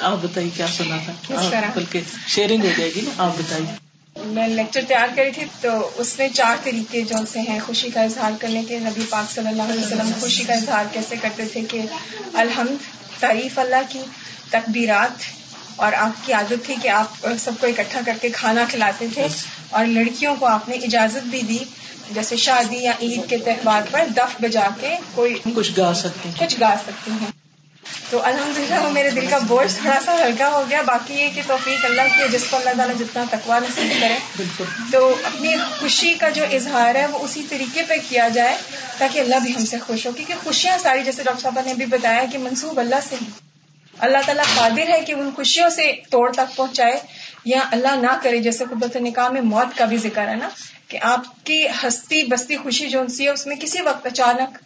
آپ 0.00 0.18
بتائیے 0.22 0.50
کیا 0.56 0.66
سنا 0.66 0.96
تھا؟ 1.04 1.60
بلکہ 1.74 2.00
شیئرنگ 2.26 2.64
ہو 2.64 2.70
جائے 2.78 2.90
گی 2.94 3.00
نا 3.00 3.10
آپ 3.18 3.38
بتائیے۔ 3.38 3.85
میں 4.24 4.48
لیکچر 4.48 4.80
تیار 4.88 5.08
کری 5.16 5.30
تھی 5.30 5.44
تو 5.60 5.90
اس 5.96 6.18
میں 6.18 6.28
چار 6.28 6.56
طریقے 6.64 7.02
جو 7.02 7.16
سے 7.32 7.40
ہیں 7.40 7.60
خوشی 7.66 7.90
کا 7.90 8.02
اظہار 8.02 8.32
کرنے 8.40 8.62
کے۔ 8.68 8.78
نبی 8.78 9.00
پاک 9.10 9.32
صلی 9.32 9.48
اللہ 9.48 9.62
علیہ 9.62 9.86
وسلم 9.86 10.10
خوشی 10.20 10.44
کا 10.44 10.52
اظہار 10.52 10.84
کیسے 10.92 11.16
کرتے 11.22 11.44
تھے 11.44 11.60
کہ 11.60 11.80
الحمد 12.34 12.76
تعریف 13.20 13.58
اللہ 13.58 13.82
کی 13.88 14.00
تکبیرات 14.50 15.22
اور 15.76 15.92
آپ 15.92 16.26
کی 16.26 16.32
عادت 16.32 16.66
تھی 16.66 16.74
کہ 16.82 16.88
آپ 16.88 17.26
سب 17.38 17.52
کو 17.60 17.66
اکٹھا 17.66 18.00
کر 18.06 18.12
کے 18.20 18.28
کھانا 18.28 18.64
کھلاتے 18.70 19.06
تھے۔ 19.14 19.26
اور 19.70 19.86
لڑکیوں 19.86 20.36
کو 20.36 20.46
آپ 20.46 20.68
نے 20.68 20.74
اجازت 20.74 21.26
بھی 21.26 21.42
دی 21.42 21.58
جیسے 22.10 22.36
شادی 22.36 22.76
یا 22.76 22.92
عید 23.02 23.28
کے 23.28 23.38
تہوار 23.38 23.82
پر 23.90 24.04
دف 24.16 24.40
بجا 24.40 24.68
کے 24.80 24.96
کوئی 25.14 25.38
کچھ 25.54 25.72
گا 25.76 25.94
سکتے 25.94 26.28
ہیں۔ 26.28 26.46
کچھ 26.46 26.56
گا 26.60 26.74
سکتی 26.86 27.10
ہیں۔ 27.10 27.35
تو 28.10 28.24
الحمد 28.24 28.58
للہ 28.58 28.74
وہ 28.74 28.90
میرے 28.90 29.10
دل 29.10 29.26
کا 29.26 29.38
بوجھ 29.38 29.74
تھوڑا 29.74 29.98
سا 30.04 30.14
ہلکا 30.14 30.48
ہو 30.48 30.64
گیا 30.70 30.82
باقی 30.82 31.14
یہ 31.14 31.28
کہ 31.34 31.42
توفیق 31.46 31.84
اللہ 31.84 32.02
کی 32.16 32.22
ہے، 32.22 32.28
جس 32.28 32.44
کو 32.50 32.56
اللہ 32.56 32.70
تعالیٰ 32.76 32.96
جتنا 32.98 33.24
تقوا 33.30 33.58
نصیب 33.58 33.92
کرے۔ 34.00 34.42
تو 34.92 35.14
اپنی 35.24 35.54
خوشی 35.78 36.14
کا 36.14 36.28
جو 36.28 36.44
اظہار 36.52 36.94
ہے 36.94 37.06
وہ 37.06 37.18
اسی 37.18 37.42
طریقے 37.48 37.82
پہ 37.88 37.94
کیا 38.08 38.28
جائے 38.28 38.56
تاکہ 38.98 39.18
اللہ 39.18 39.36
بھی 39.42 39.54
ہم 39.56 39.64
سے 39.64 39.78
خوش 39.78 40.06
ہو۔ 40.06 40.12
کیونکہ 40.12 40.34
خوشیاں 40.44 40.78
ساری 40.78 41.02
جیسے 41.04 41.22
ڈاکٹر 41.22 41.42
صاحبہ 41.42 41.60
نے 41.66 41.74
بھی 41.74 41.86
بتایا 41.86 42.24
کہ 42.32 42.38
منسوب 42.38 42.78
اللہ 42.78 43.02
سے 43.08 43.16
ہی 43.22 43.26
اللہ 43.98 44.18
تعالیٰ 44.26 44.44
قادر 44.54 44.88
ہے 44.88 45.00
کہ 45.02 45.12
ان 45.12 45.30
خوشیوں 45.36 45.70
سے 45.70 45.92
توڑ 46.10 46.32
تک 46.32 46.56
پہنچائے 46.56 46.98
یا 47.44 47.60
اللہ 47.70 47.94
نہ 47.96 48.18
کرے 48.22 48.38
جیسے 48.38 48.64
قدرت 48.64 48.96
نکاح 48.96 49.28
میں 49.28 49.40
موت 49.40 49.78
کا 49.78 49.84
بھی 49.84 49.96
ذکر 49.96 50.28
ہے 50.28 50.34
نا 50.34 50.48
کہ 50.88 50.98
آپ 51.02 51.44
کی 51.44 51.66
ہستی 51.82 52.22
بستی 52.22 52.56
خوشی 52.56 52.88
جو 52.88 53.02
سی 53.08 53.24
ہے 53.24 53.30
اس 53.30 53.46
میں 53.46 53.56
کسی 53.56 53.82
وقت 53.82 54.06
اچانک 54.06 54.58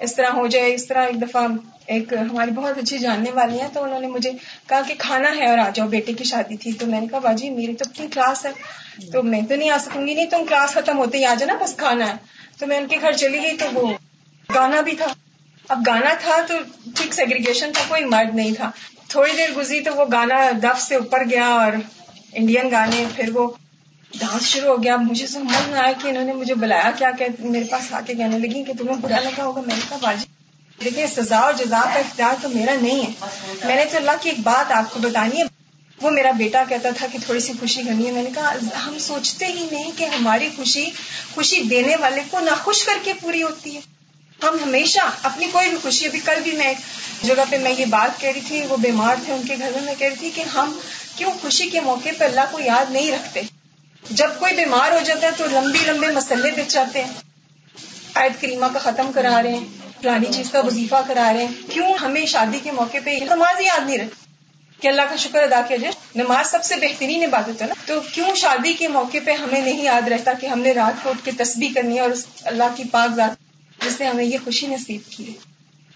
اس 0.00 0.14
طرح 0.16 0.28
ہو 0.28 0.46
جائے، 0.46 0.74
اس 0.74 0.86
طرح 0.86 1.06
ایک 1.06 1.22
دفعہ 1.22 1.46
ایک 1.86 2.12
ہماری 2.12 2.50
بہت 2.50 2.78
اچھی 2.78 2.98
جاننے 2.98 3.30
والی 3.30 3.60
ہیں، 3.60 3.68
تو 3.72 3.82
انہوں 3.82 4.00
نے 4.00 4.06
مجھے 4.06 4.30
کہا 4.68 4.80
کہ 4.88 4.94
کھانا 4.98 5.28
ہے 5.36 5.46
اور 5.46 5.58
آ 5.58 5.70
جاؤ، 5.74 5.88
بیٹے 5.88 6.12
کی 6.12 6.24
شادی 6.24 6.56
تھی۔ 6.56 6.72
تو 6.72 6.86
میں 6.86 7.00
نے 7.00 7.06
کہا، 7.06 7.18
باجی، 7.18 7.50
میری 7.50 7.74
تو 7.74 7.84
اپنی 7.94 8.06
کلاس 8.06 8.46
ہے، 8.46 8.50
تو 9.12 9.22
میں 9.22 9.40
تو 9.48 9.56
نہیں 9.56 9.70
آ 9.70 9.78
سکوں 9.78 10.06
گی 10.06 10.14
نہیں، 10.14 10.26
تم 10.26 10.44
کلاس 10.48 10.70
ختم 10.70 10.98
ہوتے 10.98 11.18
ہی 11.18 11.24
آ 11.24 11.34
جانا، 11.38 11.54
بس 11.64 11.76
کھانا 11.76 12.08
ہے۔ 12.08 12.16
تو 12.58 12.66
میں 12.66 12.78
ان 12.78 12.86
کے 12.86 12.96
گھر 13.00 13.12
چلی 13.12 13.38
گئی، 13.38 13.56
تو 13.56 13.66
وہ 13.74 13.92
گانا 14.54 14.80
بھی 14.80 14.92
تھا۔ 14.92 15.06
اب 15.68 15.82
گانا 15.86 16.14
تھا 16.20 16.36
تو 16.48 16.54
ٹھیک 16.94 17.14
سیگریگیشن 17.14 17.70
تھا 17.74 17.84
کوئی 17.88 18.04
مرد 18.04 18.34
نہیں 18.34 18.54
تھا۔ 18.54 18.70
تھوڑی 19.08 19.32
دیر 19.36 19.48
گزری 19.56 19.80
تو 19.80 19.94
وہ 19.94 20.04
گانا 20.12 20.50
دف 20.62 20.82
سے 20.82 20.94
اوپر 20.94 21.22
گیا 21.30 21.46
اور 21.46 21.72
انڈین 22.32 22.70
گانے، 22.70 23.04
پھر 23.16 23.36
وہ 23.36 23.48
ڈانس 24.12 24.42
شروع 24.42 24.68
ہو 24.68 24.82
گیا. 24.82 24.96
مجھے 24.96 25.26
سمجھ 25.26 25.68
نہ 25.70 25.76
آیا 25.76 25.92
کہ 25.92 26.08
انہوں 26.08 26.24
نے 26.24 26.32
مجھے 26.32 26.54
بلایا 26.54 26.90
کیا 26.98 27.10
کہ 27.10 27.26
میرے 27.38 27.64
پاس 27.64 27.92
آ 27.92 28.00
کے 28.06 28.14
کہنے 28.14 28.38
لگی 28.38 28.64
کہ 28.64 28.72
تمہیں 28.78 28.96
برا 28.96 29.20
لگا 29.20 29.44
ہوگا. 29.44 29.60
میں 29.60 29.76
نے 29.76 29.82
کہا، 29.88 29.96
باجی 30.02 30.84
دیکھیے 30.84 31.06
سزا 31.06 31.38
اور 31.38 31.52
جزا 31.52 31.80
کا 31.84 31.98
اختیار 31.98 32.34
تو 32.42 32.48
میرا 32.48 32.74
نہیں 32.80 33.04
ہے. 33.04 33.10
میں 33.64 33.76
نے 33.76 33.84
تو 33.84 33.96
اللہ 33.96 34.20
کی 34.20 34.28
ایک 34.28 34.38
بات 34.40 34.72
آپ 34.72 34.92
کو 34.94 35.00
بتانی 35.00 35.40
ہے. 35.40 35.44
وہ 35.98 36.10
میرا 36.10 36.30
بیٹا 36.30 36.62
کہتا 36.68 36.88
تھا 36.96 37.06
کہ 37.12 37.18
تھوڑی 37.24 37.40
سی 37.40 37.52
خوشی 37.60 37.82
کرنی 37.82 38.06
ہے. 38.06 38.12
میں 38.12 38.22
نے 38.22 38.30
کہا، 38.34 38.52
ہم 38.86 38.98
سوچتے 38.98 39.46
ہی 39.46 39.66
نہیں 39.72 39.90
کہ 39.96 40.04
ہماری 40.04 40.48
خوشی 40.56 40.84
خوشی 41.34 41.60
دینے 41.60 41.96
والے 41.96 42.20
کو 42.30 42.40
ناخوش 42.40 42.84
کر 42.84 42.98
کے 43.04 43.12
پوری 43.20 43.42
ہوتی 43.42 43.74
ہے. 43.76 43.80
ہم 44.44 44.56
ہمیشہ 44.64 44.98
اپنی 45.22 45.46
کوئی 45.52 45.68
بھی 45.68 45.78
خوشی، 45.82 46.06
ابھی 46.06 46.20
کل 46.24 46.40
بھی 46.42 46.52
میں 46.52 46.66
ایک 46.66 46.78
جگہ 47.22 47.44
پہ 47.50 47.58
میں 47.58 47.72
یہ 47.78 47.84
بات 47.84 48.20
کہہ 48.20 48.30
رہی 48.30 48.40
تھی، 48.48 48.62
وہ 48.68 48.76
بیمار 48.76 49.16
تھے 49.24 49.32
ان 49.32 49.46
کے 49.46 49.56
گھر 49.58 49.70
میں. 49.74 49.82
میں 49.82 49.94
کہہ 49.98 50.06
رہی 50.06 50.16
تھی 50.16 50.30
کہ 50.34 50.42
ہم 50.54 50.78
کیوں 51.16 51.30
خوشی 51.42 51.68
کے 51.70 51.80
موقع 51.80 52.08
پہ 52.18 52.24
اللہ 52.24 52.50
کو 52.50 52.60
یاد 52.60 52.92
نہیں 52.92 53.12
رکھتے؟ 53.12 53.40
جب 54.10 54.28
کوئی 54.38 54.54
بیمار 54.54 54.92
ہو 54.92 54.98
جاتا 55.04 55.26
ہے 55.26 55.32
تو 55.36 55.44
لمبی 55.52 55.78
لمبے 55.86 56.06
مسئلے 56.06 56.50
بچ 56.50 56.72
جاتے 56.72 57.04
ہیں۔ 57.04 57.12
آیت 58.14 58.40
کریمہ 58.40 58.66
کا 58.72 58.78
ختم 58.78 59.12
کرا 59.12 59.42
رہے 59.42 59.52
ہیں 59.52 59.64
فلانی 60.02 60.32
چیز 60.32 60.50
کا 60.50 60.60
وظیفہ 60.60 60.96
کرا 61.08 61.32
رہے 61.32 61.44
ہیں۔ 61.44 61.70
کیوں 61.70 61.92
ہمیں 61.94 62.26
شادی 62.26 62.58
کے 62.62 62.72
موقع 62.72 62.96
پہ 63.04 63.18
نماز 63.30 63.60
یاد 63.60 63.86
نہیں 63.86 63.98
رکھتی 63.98 64.32
کہ 64.80 64.88
اللہ 64.88 65.02
کا 65.02 65.16
شکر 65.16 65.42
ادا 65.42 65.60
کیا 65.68 65.76
جائے۔ 65.76 65.92
نماز 66.14 66.50
سب 66.50 66.64
سے 66.64 66.76
بہترین 66.76 67.24
عبادت 67.24 67.62
ہے 67.62 67.66
نا۔ 67.66 67.74
تو 67.86 68.00
کیوں 68.12 68.34
شادی 68.34 68.72
کے 68.72 68.88
موقع 68.88 69.16
پہ 69.24 69.30
ہمیں 69.30 69.60
نہیں 69.60 69.82
یاد 69.82 70.08
رہتا 70.08 70.32
کہ 70.32 70.46
ہم 70.46 70.60
نے 70.60 70.72
رات 70.72 71.02
کو 71.02 71.10
اٹھ 71.10 71.24
کے 71.24 71.30
تسبیح 71.38 71.68
کرنی 71.74 71.94
ہے 71.94 72.00
اور 72.00 72.10
اس 72.10 72.26
اللہ 72.44 72.64
کی 72.76 72.82
پاک 72.84 73.16
ذات 73.16 73.30
جس 73.84 74.00
نے 74.00 74.06
ہمیں 74.06 74.24
یہ 74.24 74.38
خوشی 74.44 74.66
نصیب 74.66 75.00
کی 75.10 75.26
ہے؟ 75.26 75.32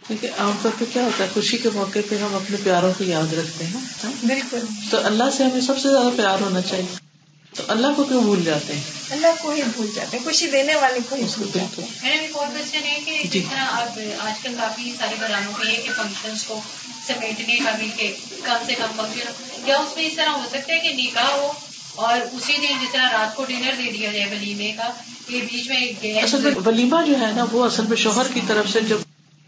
کیونکہ 0.07 0.28
عام 0.38 0.53
طور 0.62 0.70
پہ 0.78 0.84
کیا 0.92 1.03
ہوتا 1.03 1.24
ہے 1.24 1.28
خوشی 1.34 1.59
کے 1.59 1.68
موقع 1.74 1.98
پہ 2.09 2.16
ہم 2.16 2.34
اپنے 2.34 2.57
پیاروں 2.64 2.92
کو 2.98 3.05
یاد 3.05 3.34
رکھتے 3.34 3.64
ہیں؟ 3.64 3.80
بالکل۔ 4.26 4.61
تو 4.90 5.07
اللہ 5.07 5.24
سے 5.36 5.44
ہمیں 5.44 5.61
سب 5.61 5.78
سے 5.78 5.88
زیادہ 5.90 6.09
پیار 6.16 6.40
ہونا 6.40 6.61
چاہیے۔ 6.61 7.11
تو 7.57 7.62
اللہ 7.68 7.86
کو 7.96 8.05
کیوں 8.05 8.22
بھول 8.22 8.44
جاتے 8.44 8.74
ہیں؟ 8.74 8.82
اللہ 9.11 9.26
کو 9.42 9.50
ہی 9.50 9.62
بھول 9.62 9.86
جاتے 9.94 10.16
ہیں 10.16 10.24
خوشی 10.24 10.46
دینے 10.46 10.74
والے 10.74 10.98
کو 11.09 11.16
ہی 11.16 11.22
بھول 11.34 11.48
جاتے 11.55 11.82
ہیں۔ 11.82 11.88
میرا 12.03 12.16
بھی 12.20 12.32
بہت 12.32 12.48
کوشچن 12.48 12.86
ہے 12.86 13.00
کہ 13.05 13.22
جی۔ 13.30 13.40
جس 13.40 13.48
طرح 13.50 13.66
اب 13.72 13.98
آج 14.18 14.42
کل 14.42 14.55
کافی 14.61 14.92
سارے 14.98 15.14
گھرانوں 15.20 15.53
میں 15.59 15.70
ہے 15.70 15.76
کہ 15.76 15.90
فنکشنس 15.96 16.44
کو 16.44 16.61
سمیٹنے 17.07 17.57
کا 17.57 17.70
بھی 17.70 17.90
کہ 17.96 18.12
کم 18.44 18.64
سے 18.66 18.74
کم 18.74 18.86
فنکشن 18.96 19.68
یا 19.68 19.76
اس 19.76 19.96
میں 19.96 20.05
اس 20.05 20.16
طرح 20.16 20.28
ہو 20.28 20.44
سکتا 20.50 20.74
ہے 20.74 20.78
کہ 20.78 20.92
نکاح 20.94 21.30
ہو 21.36 21.53
اور 21.94 22.20
اسی 22.32 22.57
دن 22.57 22.78
جس 22.82 22.92
طرح 22.92 23.09
رات 23.12 23.36
کو 23.36 23.44
ڈنر 23.44 23.72
دے 23.78 23.90
دیا 23.92 24.12
جائے 24.12 24.26
ولیمے 24.30 24.72
کا 24.72 24.88
کہ 25.28 25.40
بیچ 25.53 25.68
میں 25.68 25.76
ایک 25.76 26.03
گیس 26.03 26.24
اصل 26.24 26.40
میں 26.40 26.53
ولیمہ 26.66 26.96
جو 27.07 27.20
ہے 27.20 27.30
نا 27.32 27.44
وہ 27.53 27.64
اصل 27.64 27.86
میں 27.86 27.96
شوہر 27.96 28.26
کی 28.34 28.40
طرف 28.46 28.70
سے 28.70 28.80
جب 28.80 28.98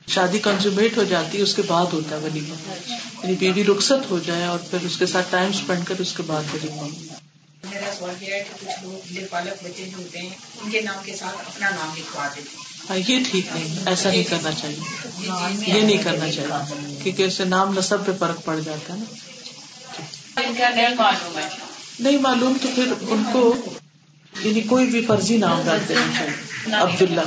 شادی 0.08 0.38
کنزومیٹ 0.38 0.96
ہو 0.96 1.04
جاتی 1.04 1.38
ہے 1.38 1.42
اس 1.42 1.54
کے 1.54 1.62
بعد 1.62 1.86
ہوتا 1.92 2.16
ہے 2.16 2.20
ولیمہ۔ 2.20 2.54
یعنی 3.22 3.34
بیوی 3.34 3.64
رخصت 3.64 4.10
ہو 4.10 4.18
جائے 4.18 4.44
اور 4.44 4.58
پھر 4.70 4.78
اس 4.82 4.96
کے 4.96 5.06
ساتھ 5.06 5.26
ٹائم 5.30 5.50
اسپینڈ 5.50 5.84
کر 5.84 5.94
اس 5.98 6.12
کے 6.12 6.22
بعد 6.22 6.54
ولیمہ۔ 6.54 7.13
میرا 7.70 7.94
سوال 7.98 8.22
یہ 8.22 8.34
ہے 8.34 8.44
کہ 8.44 8.66
کچھ 8.66 8.84
لوگ 8.84 9.12
جو 9.12 9.20
پالک 9.30 9.64
بچے 9.64 9.84
جو 9.84 9.96
ہوتے 9.98 10.18
ہیں 10.18 10.30
ان 10.64 10.70
کے 10.70 10.80
نام 10.80 11.04
کے 11.04 11.16
ساتھ 11.16 11.36
اپنا 11.38 11.70
نام 11.70 11.94
لکھوا 11.96 12.28
دیتے 12.36 12.56
ہیں۔ 12.56 12.64
ہاں 12.90 13.12
یہ 13.12 13.24
ٹھیک 13.30 13.46
نہیں 13.54 13.78
ایسا 13.86 14.10
نہیں 14.10 14.24
کرنا 14.24 14.50
چاہیے۔ 14.52 14.80
یہ 15.66 15.82
نہیں 15.82 16.02
کرنا 16.02 16.32
چاہیے 16.32 16.96
کیونکہ 17.02 17.22
اس 17.22 17.34
سے 17.34 17.44
نام 17.44 17.78
نصب 17.78 18.06
پہ 18.06 18.12
فرق 18.18 18.44
پڑ 18.44 18.60
جاتا 18.60 18.94
ہے 18.94 18.98
نا۔ 18.98 19.04
ان 20.40 20.54
نہیں 22.00 22.18
معلوم 22.18 22.56
تو 22.62 22.68
پھر 22.74 22.92
ان 23.00 23.22
کو 23.32 23.54
یعنی 24.40 24.60
کوئی 24.60 24.86
بھی 24.86 25.04
فرضی 25.06 25.36
نام 25.36 25.62
ڈال 25.64 25.78
دینا 25.88 26.12
چاہیے۔ 26.18 26.54
عبداللہ۔ 26.72 27.20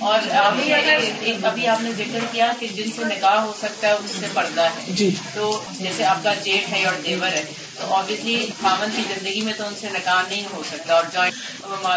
اور 0.00 0.20
ابھی 0.30 0.74
اگر 0.74 0.98
ابھی 1.42 1.66
آپ 1.66 1.82
نے 1.82 1.92
ذکر 1.92 2.18
کیا 2.32 2.52
کہ 2.60 2.66
جن 2.66 2.90
سے 2.96 3.04
نکاح 3.04 3.34
ہو 3.34 3.52
سکتا 3.58 3.88
ہے 3.88 3.92
اس 3.92 4.10
سے 4.20 4.26
پردہ 4.34 4.60
ہے۔ 4.60 4.92
جی۔ 4.92 5.14
تو 5.34 5.62
جیسے 5.80 6.04
آپ 6.04 6.22
کا 6.22 6.34
جیٹ 6.34 6.72
ہے 6.72 6.84
اور 6.84 6.94
دیور 7.06 7.28
ہے 7.28 7.44
خامن 7.78 8.90
کی 8.96 9.02
زندگی 9.14 9.40
میں 9.40 9.52
تو 9.58 9.66
ان 9.66 9.74
سے 9.80 9.86
نکاح 9.92 10.22
نہیں 10.28 10.44
ہو 10.52 10.62
سکتا 10.72 10.94
اور 10.94 11.04
جوائنٹ 11.12 11.34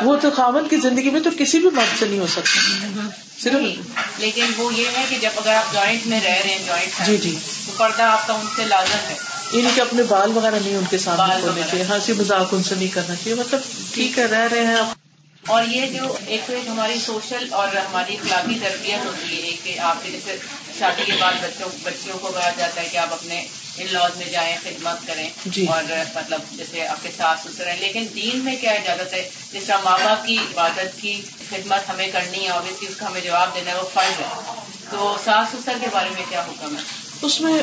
وہ 0.04 0.16
تو 0.16 0.32
خامن 0.32 0.68
کی 0.68 0.76
زندگی 0.78 1.10
میں 1.10 1.20
تو 1.20 1.30
کسی 1.40 1.60
بھی 1.60 1.70
مرد 1.70 2.00
سے 2.00 2.06
نہیں 2.06 2.20
ہو 2.20 2.28
سکتا۔ 2.28 3.10
صرف 3.40 3.54
لیکن 4.18 4.46
وہ 4.58 4.74
یہ 4.74 4.86
ہے 4.98 5.06
کہ 5.10 5.18
جب 5.22 5.30
اگر 5.38 5.54
آپ 5.54 5.74
جوائنٹ 5.74 6.08
میں 6.08 6.20
رہ 6.22 6.30
رہے 6.30 6.50
ہیں 6.50 6.66
جوائنٹ 6.66 7.06
جی 7.06 7.18
جی۔ 7.18 7.36
تو 7.66 7.72
پردہ 7.78 8.04
آپ 8.04 8.28
کا 8.28 8.34
ان 8.34 8.46
سے 8.56 8.64
لازم 8.66 9.10
ہے۔ 9.10 9.16
یعنی 9.52 9.70
کہ 9.76 9.82
اپنے 9.82 10.04
بال 10.04 10.38
وغیرہ 10.38 10.56
نہیں 10.62 10.76
ان 10.76 10.86
کے 10.90 10.98
سامنے 10.98 11.42
ہونے۔ 11.42 11.62
چاہیے 11.72 11.84
ہنسی 11.84 12.14
مذاق 12.14 12.48
ان 12.52 12.64
سے 12.64 12.76
نہیں 12.76 12.88
کرنا 12.88 13.16
چاہیے۔ 13.16 13.36
مطلب 13.36 13.60
ٹھیک 13.94 14.20
ہے 14.20 14.26
رہ 14.26 14.48
رہے 14.52 14.66
ہیں 14.66 14.76
آپ۔ 14.76 14.86
اور 15.48 15.64
یہ 15.64 15.86
جو 15.86 16.18
ایک 16.28 16.42
تو 16.48 16.54
ایک 16.54 16.68
ہماری 16.68 17.00
سوشل 17.00 17.54
اور 17.54 17.68
ہماری 17.68 18.14
اخلاقی 18.14 18.60
تربیت 18.60 19.06
ہوتی 19.06 19.44
ہے 19.44 19.58
کہ 19.64 19.80
آپ 19.80 20.04
کے 20.04 20.12
جیسے 20.12 20.38
شادی 20.80 21.02
کے 21.06 21.12
بعد 21.20 21.34
بچوں 21.42 21.70
بچوں 21.84 22.20
کو 22.20 22.32
کہا 22.32 22.50
جاتا 22.58 22.82
ہے 22.82 22.90
کہ 22.92 22.98
آپ 22.98 23.14
اپنے 23.14 23.46
ان 23.78 23.88
لاز 23.92 24.18
میں 24.18 24.26
جائیں 24.32 24.56
خدمت 24.64 25.08
کریں 25.08 25.30
جی۔ 25.46 25.66
اور 25.66 25.84
مطلب 26.16 26.40
جیسے 26.52 26.88
آپ 26.88 27.04
کے 27.04 27.10
ساس 27.18 27.40
سسر 27.44 27.68
ہیں۔ 27.68 27.80
لیکن 27.80 28.06
دین 28.16 28.40
میں 28.40 28.56
کیا 28.62 28.72
اجازت 28.72 29.14
ہے 29.14 29.30
جس 29.54 29.64
طرح 29.64 29.78
ماں 29.84 29.98
باپ 30.04 30.26
کی 30.26 30.38
عبادت 30.38 31.02
کی 31.02 31.22
خدمت 31.50 31.90
ہمیں 31.90 32.12
کرنی 32.12 32.44
ہے 32.44 32.50
اور 32.50 32.62
اس 32.82 32.96
کا 32.98 33.08
ہمیں 33.08 33.22
جواب 33.22 33.56
دینا 33.56 33.72
ہے 33.72 33.76
وہ 33.76 33.90
فرض 33.94 34.20
ہے۔ 34.20 34.26
تو 34.90 35.18
ساس 35.26 35.48
سسر 35.54 35.72
کے 35.82 35.88
بارے 35.94 36.10
میں 36.14 36.24
کیا 36.30 36.42
حکم 36.42 36.76
ہے؟ 36.76 36.82
اس 37.22 37.42
میں 37.42 37.54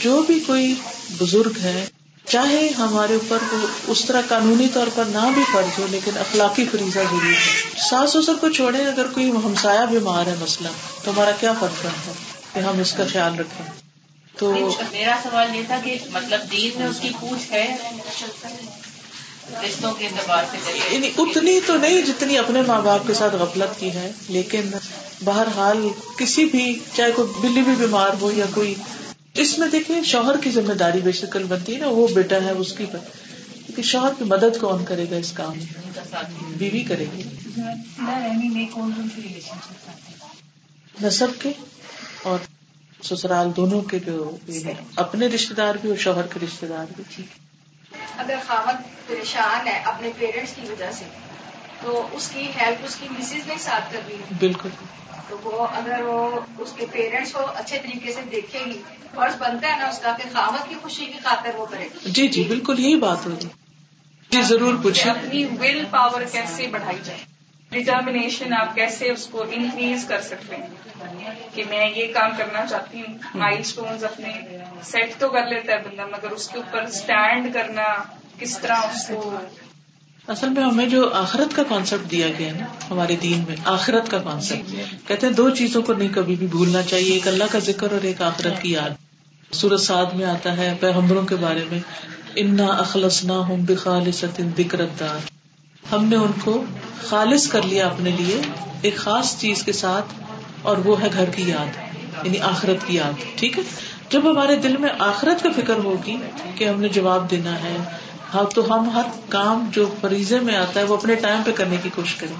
جو 0.00 0.22
بھی 0.22 0.40
کوئی 0.40 0.74
بزرگ 1.20 1.58
ہے 1.62 1.86
چاہے 2.26 2.68
ہمارے 2.78 3.14
اوپر 3.14 3.38
وہ 3.52 3.66
اس 3.86 4.04
طرح 4.04 4.20
قانونی 4.28 4.68
طور 4.74 4.86
پر 4.94 5.04
نہ 5.04 5.30
بھی 5.34 5.42
فرض 5.52 5.78
ہو 5.78 5.86
لیکن 5.90 6.18
اخلاقی 6.18 6.64
فریضہ 6.64 6.98
ضرور 6.98 7.22
ہے۔ 7.22 7.34
ساس 7.90 8.10
سسر 8.12 8.32
کو 8.40 8.48
چھوڑے 8.48 8.86
اگر 8.86 9.06
کوئی 9.06 9.30
ہمسایا 9.30 9.84
بیمار 9.84 10.26
ہے 10.26 10.34
مسئلہ 10.38 10.68
تو 11.04 11.10
ہمارا 11.10 11.30
کیا 11.30 11.52
فرض 11.60 11.86
بنتا 11.86 12.06
ہے؟ 12.06 12.12
کہ 12.54 12.60
ہم 12.60 12.78
اس 12.78 12.92
کا 12.92 13.04
خیال 13.12 13.38
رکھیں۔ 13.38 13.89
تو 14.40 14.52
میرا 14.92 15.16
سوال 15.22 15.54
یہ 15.56 15.62
تھا 15.66 15.80
کہ 15.84 15.96
مطلب 16.10 16.50
دین 16.50 16.78
میں 16.78 16.86
اس 16.86 17.00
کی 17.00 17.08
پوچھ 17.20 17.50
ہے 17.52 17.64
رشتوں 19.62 19.92
کے 19.92 20.06
اعتبار 20.06 20.44
سے 20.52 20.78
یعنی 20.92 21.10
اتنی 21.18 21.58
تو 21.66 21.76
نہیں 21.76 22.02
جتنی 22.02 22.38
اپنے 22.38 22.62
ماں 22.62 22.80
باپ 22.80 23.06
کے 23.06 23.14
ساتھ 23.14 23.34
غفلت 23.34 23.78
کی 23.80 23.92
ہے 23.94 24.10
لیکن 24.28 24.70
بہرحال 25.24 25.88
کسی 26.16 26.44
بھی 26.44 26.64
چاہے 26.94 27.12
کوئی 27.12 27.32
بلی 27.40 27.62
بھی 27.62 27.74
بیمار 27.78 28.10
ہو 28.20 28.30
یا 28.32 28.44
کوئی 28.54 28.74
اس 29.34 29.58
میں 29.58 29.68
دیکھیں 29.68 30.02
شوہر 30.02 30.36
کی 30.36 30.50
ذمہ 30.50 30.72
داری 30.74 31.00
بے 31.00 31.12
شکل 31.12 31.44
بنتی 31.44 31.74
ہے 31.74 31.78
نا 31.78 31.88
وہ 31.88 32.06
بیٹا 32.14 32.36
ہے 32.44 32.50
اس 32.58 32.72
کی 32.72 32.86
کیونکہ 32.86 33.82
شوہر 33.82 34.12
کی 34.18 34.24
مدد 34.24 34.60
کون 34.60 34.84
کرے 34.84 35.04
گا 35.10 35.16
اس 35.16 35.32
کام 35.32 35.58
میں؟ 35.58 35.66
بیوی 36.56 36.82
کرے 36.82 37.06
گی۔ 37.16 37.22
نصب 40.94 41.40
کے 41.40 41.52
اور 42.22 42.38
سسرال 43.02 43.50
دونوں 43.56 43.80
کے 43.80 43.98
جو 43.98 44.36
اپنے 44.96 45.26
رشتے 45.26 45.54
دار 45.54 45.74
بھی 45.74 45.88
اور 45.88 45.98
شوہر 45.98 46.26
کے 46.26 46.40
رشتے 46.44 46.66
دار 46.66 46.86
بھی۔ 46.96 47.22
اگر 48.16 48.34
خامد 48.46 49.08
پریشان 49.08 49.68
ہے 49.68 49.82
اپنے 49.84 50.10
پیرنٹس 50.18 50.52
کی 50.54 50.62
وجہ 50.70 50.90
سے 50.92 51.04
تو 51.82 52.08
اس 52.12 52.28
کی 52.28 52.48
ہیلپ 52.60 52.84
اس 52.84 52.96
کی 52.96 53.08
مسز 53.18 53.46
نے 53.46 53.54
ساتھ 53.58 53.92
کر 53.92 54.00
دی۔ 54.08 54.16
بالکل۔ 54.38 54.68
تو 55.28 55.36
وہ 55.44 55.66
اگر 55.66 56.00
وہ 56.02 56.40
اس 56.58 56.72
کے 56.76 56.86
پیرنٹس 56.92 57.32
کو 57.32 57.40
اچھے 57.54 57.78
طریقے 57.78 58.12
سے 58.12 58.20
دیکھے 58.30 58.58
گی 58.66 58.82
فرض 59.14 59.34
بنتا 59.38 59.68
ہے 59.68 59.76
نا 59.76 59.88
اس 59.88 59.98
کا 59.98 60.16
کہ 60.22 60.28
خامد 60.32 60.68
کی 60.68 60.74
خوشی 60.82 61.06
کی 61.06 61.18
خاطر 61.22 61.50
وہ 61.54 61.66
کرے۔ 61.66 61.88
جی 62.04 62.28
جی 62.28 62.44
بالکل 62.44 62.78
یہی 62.78 62.96
بات 62.96 63.26
ہوگی 63.26 63.48
جی 64.30 64.42
ضرور 64.42 64.74
پوچھیں۔ 64.82 65.12
اپنی 65.12 65.44
ول 65.44 65.84
پاور 65.90 66.22
کیسے 66.32 66.66
بڑھائی 66.66 66.98
جائے۔ 67.04 67.18
ڈٹرمنیشن 67.72 68.52
آپ 68.52 68.74
کیسے 68.74 69.10
اس 69.10 69.26
کو 69.26 69.44
انکریز 69.50 70.04
کر 70.08 70.20
سکتے 70.20 70.56
ہیں 70.56 71.34
کہ 71.54 71.64
میں 71.70 71.88
یہ 71.88 72.12
کام 72.14 72.30
کرنا 72.38 72.64
چاہتی 72.66 73.00
ہوں 73.00 73.14
مائل 73.34 73.58
اسٹونز 73.60 74.04
اپنے 74.04 74.32
سیٹ 74.84 75.18
تو 75.18 75.28
کر 75.28 75.46
لیتا 75.46 75.72
ہے 75.72 75.78
بندہ 75.80 76.06
مگر 76.06 76.30
اس 76.30 76.48
کے 76.48 76.58
اوپر 76.58 76.82
اسٹینڈ 76.84 77.52
کرنا 77.54 77.86
کس 78.38 78.58
طرح 78.58 78.86
اس 78.86 79.06
کو 79.06 79.38
اصل 80.28 80.48
میں 80.48 80.62
ہمیں 80.62 80.86
جو 80.86 81.08
آخرت 81.14 81.54
کا 81.56 81.62
کانسیپٹ 81.68 82.10
دیا 82.10 82.26
گیا 82.38 82.52
نا 82.58 82.66
ہمارے 82.90 83.16
دین 83.22 83.44
میں 83.48 83.56
آخرت 83.66 84.10
کا 84.10 84.18
کانسیپٹ 84.18 85.08
کہتے 85.08 85.26
ہیں 85.26 85.34
دو 85.34 85.48
چیزوں 85.54 85.82
کو 85.82 85.92
نہیں 85.92 86.12
کبھی 86.14 86.34
بھی 86.34 86.46
بھولنا 86.46 86.82
چاہیے 86.82 87.12
ایک 87.12 87.28
اللہ 87.28 87.52
کا 87.52 87.58
ذکر 87.64 87.92
اور 87.92 88.04
ایک 88.04 88.22
آخرت 88.22 88.62
کی 88.62 88.72
یاد 88.72 89.54
سورت 89.54 89.80
سعد 89.80 90.14
میں 90.14 90.26
آتا 90.26 90.56
ہے 90.56 90.72
پیغمبروں 90.80 91.24
کے 91.26 91.36
بارے 91.36 91.64
میں 91.70 91.80
انا 92.36 92.66
اخلص 92.78 93.24
نہ 93.24 93.42
ہوں 93.48 93.62
بخالص 93.66 94.24
دار 94.94 95.28
ہم 95.92 96.04
نے 96.04 96.16
ان 96.16 96.32
کو 96.44 96.62
خالص 97.08 97.46
کر 97.48 97.62
لیا 97.62 97.86
اپنے 97.86 98.10
لیے، 98.10 98.40
ایک 98.82 98.96
خاص 98.96 99.38
چیز 99.38 99.62
کے 99.62 99.72
ساتھ، 99.72 100.12
اور 100.62 100.76
وہ 100.84 101.00
ہے 101.00 101.08
گھر 101.12 101.30
کی 101.30 101.48
یاد 101.48 101.78
یعنی 102.24 102.38
آخرت 102.40 102.86
کی 102.86 102.96
یاد، 102.96 103.24
ٹھیک 103.36 103.58
ہے؟ 103.58 103.62
جب 104.08 104.30
ہمارے 104.30 104.56
دل 104.56 104.76
میں 104.76 104.90
آخرت 104.98 105.42
کا 105.42 105.48
فکر 105.56 105.78
ہوگی 105.84 106.16
کہ 106.54 106.68
ہم 106.68 106.80
نے 106.80 106.88
جواب 106.88 107.30
دینا 107.30 107.54
ہے 107.62 107.76
ہاں 108.34 108.44
تو 108.54 108.64
ہم 108.74 108.88
ہر 108.90 109.02
کام 109.28 109.68
جو 109.72 109.86
فریضے 110.00 110.40
میں 110.40 110.56
آتا 110.56 110.80
ہے، 110.80 110.84
وہ 110.84 110.96
اپنے 110.96 111.14
ٹائم 111.14 111.42
پہ 111.44 111.52
کرنے 111.52 111.76
کی 111.82 111.90
کوشش 111.94 112.14
کریں۔ 112.14 112.34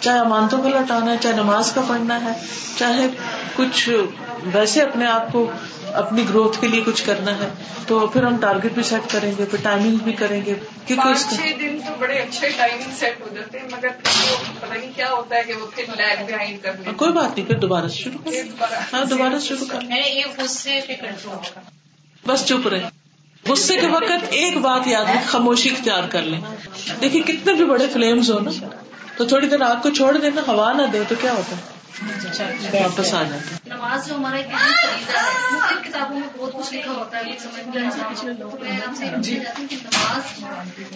چاہے 0.00 0.18
امانتوں 0.18 0.62
کو 0.62 0.68
لوٹانا 0.68 1.10
ہے، 1.12 1.16
چاہے 1.20 1.34
نماز 1.34 1.72
کا 1.72 1.80
پڑھنا 1.88 2.20
ہے، 2.24 2.32
چاہے 2.78 3.06
کچھ 3.56 3.88
ویسے 4.52 4.82
اپنے 4.82 5.06
آپ 5.06 5.32
کو 5.32 5.50
اپنی 5.94 6.24
گروتھ 6.28 6.60
کے 6.60 6.68
لیے 6.68 6.80
کچھ 6.86 7.04
کرنا 7.06 7.38
ہے 7.38 7.48
تو 7.86 8.06
پھر 8.06 8.22
ہم 8.22 8.36
ٹارگیٹ 8.40 8.72
بھی 8.72 8.82
سیٹ 8.82 9.10
کریں 9.10 9.32
گے 9.38 9.44
پھر 9.44 9.58
ٹائمنگ 9.62 9.96
بھی 9.96 10.12
کریں 10.12 10.40
گے 10.46 10.54
کیونکہ 10.86 11.14
چھ 11.36 11.52
دن 11.60 11.78
تو 11.86 11.92
بڑے 11.98 12.14
اچھے 12.14 12.48
ٹائمنگ 12.48 12.94
سیٹ 12.98 13.20
ہو 13.20 13.26
جاتے 13.34 13.58
ہیں 13.58 13.66
مگر 13.72 13.88
نہیں 14.68 14.92
کیا 14.96 15.10
ہوتا 15.10 15.36
ہے 15.36 15.42
کہ 15.42 15.54
وہ 15.54 15.66
پھر 15.74 15.84
لیگ 15.96 16.24
بہائنڈ 16.32 16.62
کر 16.62 16.92
کوئی 16.96 17.12
بات 17.12 17.36
نہیں 17.36 17.46
پھر 17.46 17.58
دوبارہ 17.58 17.88
سے 17.88 18.02
شروع 18.02 18.18
کریں۔ 18.24 18.78
ہاں 18.92 19.04
دوبارہ 19.04 19.38
شروع 19.38 19.66
کریں۔ 19.68 19.88
میں 19.88 20.08
یہ 20.10 20.24
غصے 20.38 20.80
پہ 20.86 20.94
کنٹرول 21.00 21.34
ہوگا۔ 21.34 21.60
بس 22.26 22.44
چپ 22.46 22.68
رہے 22.68 22.88
غصے 23.44 23.76
کے 23.76 23.86
وقت 23.86 24.24
ایک 24.30 24.56
بات 24.58 24.86
یاد 24.86 25.04
رکھ 25.04 25.26
خاموشی 25.26 25.70
اختیار 25.70 26.02
کر 26.08 26.22
لیں۔ 26.22 26.40
دیکھیے 27.00 27.22
کتنے 27.22 27.52
بھی 27.52 27.64
بڑے 27.64 27.86
فلیمز 27.92 28.30
ہو 28.30 28.38
نا 28.38 28.50
تو 29.16 29.24
تھوڑی 29.24 29.46
دیر 29.46 29.62
آگ 29.62 29.76
کو 29.82 29.90
چھوڑ 29.90 30.16
دینا 30.16 30.40
ہوا 30.46 30.72
نہ 30.72 30.82
دے 30.82 31.02
تو 31.08 31.14
کیا 31.20 31.32
ہوتا 31.32 31.56
ہے؟ 31.56 31.77
واپس 32.02 33.14
آ 33.14 33.22
جاتا 33.22 33.74
نماز 33.74 34.08
جو 34.08 34.14
ہمارا 34.14 34.36
ایک 34.36 34.46
اہم 34.46 34.72
فریضہ 34.82 35.18
ہے 35.18 35.56
مختلف 35.56 35.88
کتابوں 35.88 36.18
میں 36.18 36.28
بہت 36.38 36.52
کچھ 36.52 36.74
لکھا 36.74 36.92
ہوتا 36.92 37.18
ہے 37.18 37.24
نماز 39.72 40.42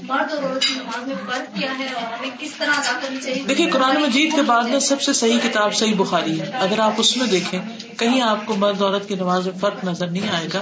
مرد 0.02 0.34
اور 0.34 0.42
عورت 0.42 0.62
کی 0.66 0.74
نماز 0.74 1.08
میں 1.08 1.16
فرق 1.26 1.58
کیا 1.58 1.78
ہے 1.78 1.86
اور 1.86 2.12
ہمیں 2.12 2.30
کس 2.38 2.50
طرح 2.58 2.70
ادا 2.70 3.00
کرنی 3.02 3.20
چاہیے۔ 3.20 3.42
دیکھیے 3.42 3.70
قرآن 3.70 4.02
مجید 4.02 4.34
کے 4.34 4.42
بعد 4.42 4.64
میں 4.64 4.80
سب 4.80 5.02
سے 5.02 5.12
صحیح 5.12 5.38
کتاب 5.42 5.74
صحیح 5.74 5.94
بخاری 5.96 6.40
ہے۔ 6.40 6.46
اگر 6.46 6.78
آپ 6.78 6.92
اس 6.96 7.16
میں 7.16 7.26
دیکھیں 7.26 7.78
کہیں 7.98 8.20
آپ 8.20 8.46
کو 8.46 8.54
مرد 8.54 8.82
عورت 8.82 9.08
کی 9.08 9.14
نماز 9.14 9.46
میں 9.46 9.58
فرق 9.58 9.84
نظر 9.84 10.06
نہیں 10.06 10.28
آئے 10.28 10.48
گا۔ 10.54 10.60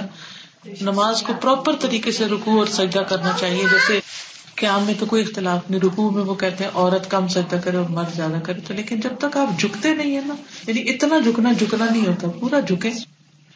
نماز 0.81 1.21
کو 1.21 1.33
پراپر 1.33 1.75
طریقے 1.75 2.11
سے 2.11 2.25
رکو 2.25 2.59
اور 2.59 2.65
سجدہ 2.65 2.99
کرنا 2.99 3.31
چاہیے 3.39 3.63
جیسے 3.71 3.99
قیام 4.61 4.83
میں 4.83 4.93
تو 4.99 5.05
کوئی 5.05 5.23
اختلاف 5.23 5.69
نہیں 5.69 5.81
رکو 5.81 6.09
میں 6.11 6.23
وہ 6.23 6.35
کہتے 6.35 6.63
ہیں 6.63 6.71
عورت 6.73 7.09
کم 7.11 7.27
سجدہ 7.27 7.55
کرے 7.63 7.77
اور 7.77 7.89
مرد 7.89 8.15
زیادہ 8.15 8.39
کرے۔ 8.43 8.59
تو 8.67 8.73
لیکن 8.73 8.99
جب 8.99 9.17
تک 9.19 9.37
آپ 9.37 9.59
جھکتے 9.59 9.93
نہیں 9.95 10.15
ہے 10.15 10.21
نا 10.25 10.35
یعنی 10.67 10.89
اتنا 10.89 11.19
جھکنا 11.19 11.51
جھکنا 11.51 11.85
نہیں 11.91 12.07
ہوتا 12.07 12.27
پورا 12.39 12.59
جھکے۔ 12.59 12.91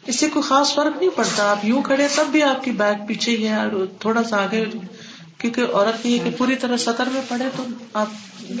اس 0.06 0.18
سے 0.18 0.28
کوئی 0.28 0.42
خاص 0.42 0.74
فرق 0.74 0.98
نہیں 0.98 1.10
پڑتا۔ 1.16 1.50
آپ 1.50 1.64
یوں 1.64 1.82
کھڑے 1.82 2.06
تب 2.16 2.26
بھی 2.32 2.42
آپ 2.42 2.64
کی 2.64 2.70
بیک 2.70 3.08
پیچھے 3.08 3.36
ہی 3.36 3.48
ہے 3.48 3.54
اور 3.54 3.86
تھوڑا 4.00 4.22
سا 4.22 4.42
آگے 4.42 4.64
کیونکہ 5.38 5.60
عورت 5.72 6.02
کی 6.02 6.18
کہ 6.24 6.30
پوری 6.38 6.56
طرح 6.56 6.76
سطر 6.76 7.08
میں 7.12 7.20
پڑے 7.28 7.44
تو 7.56 7.64
آپ 7.92 8.08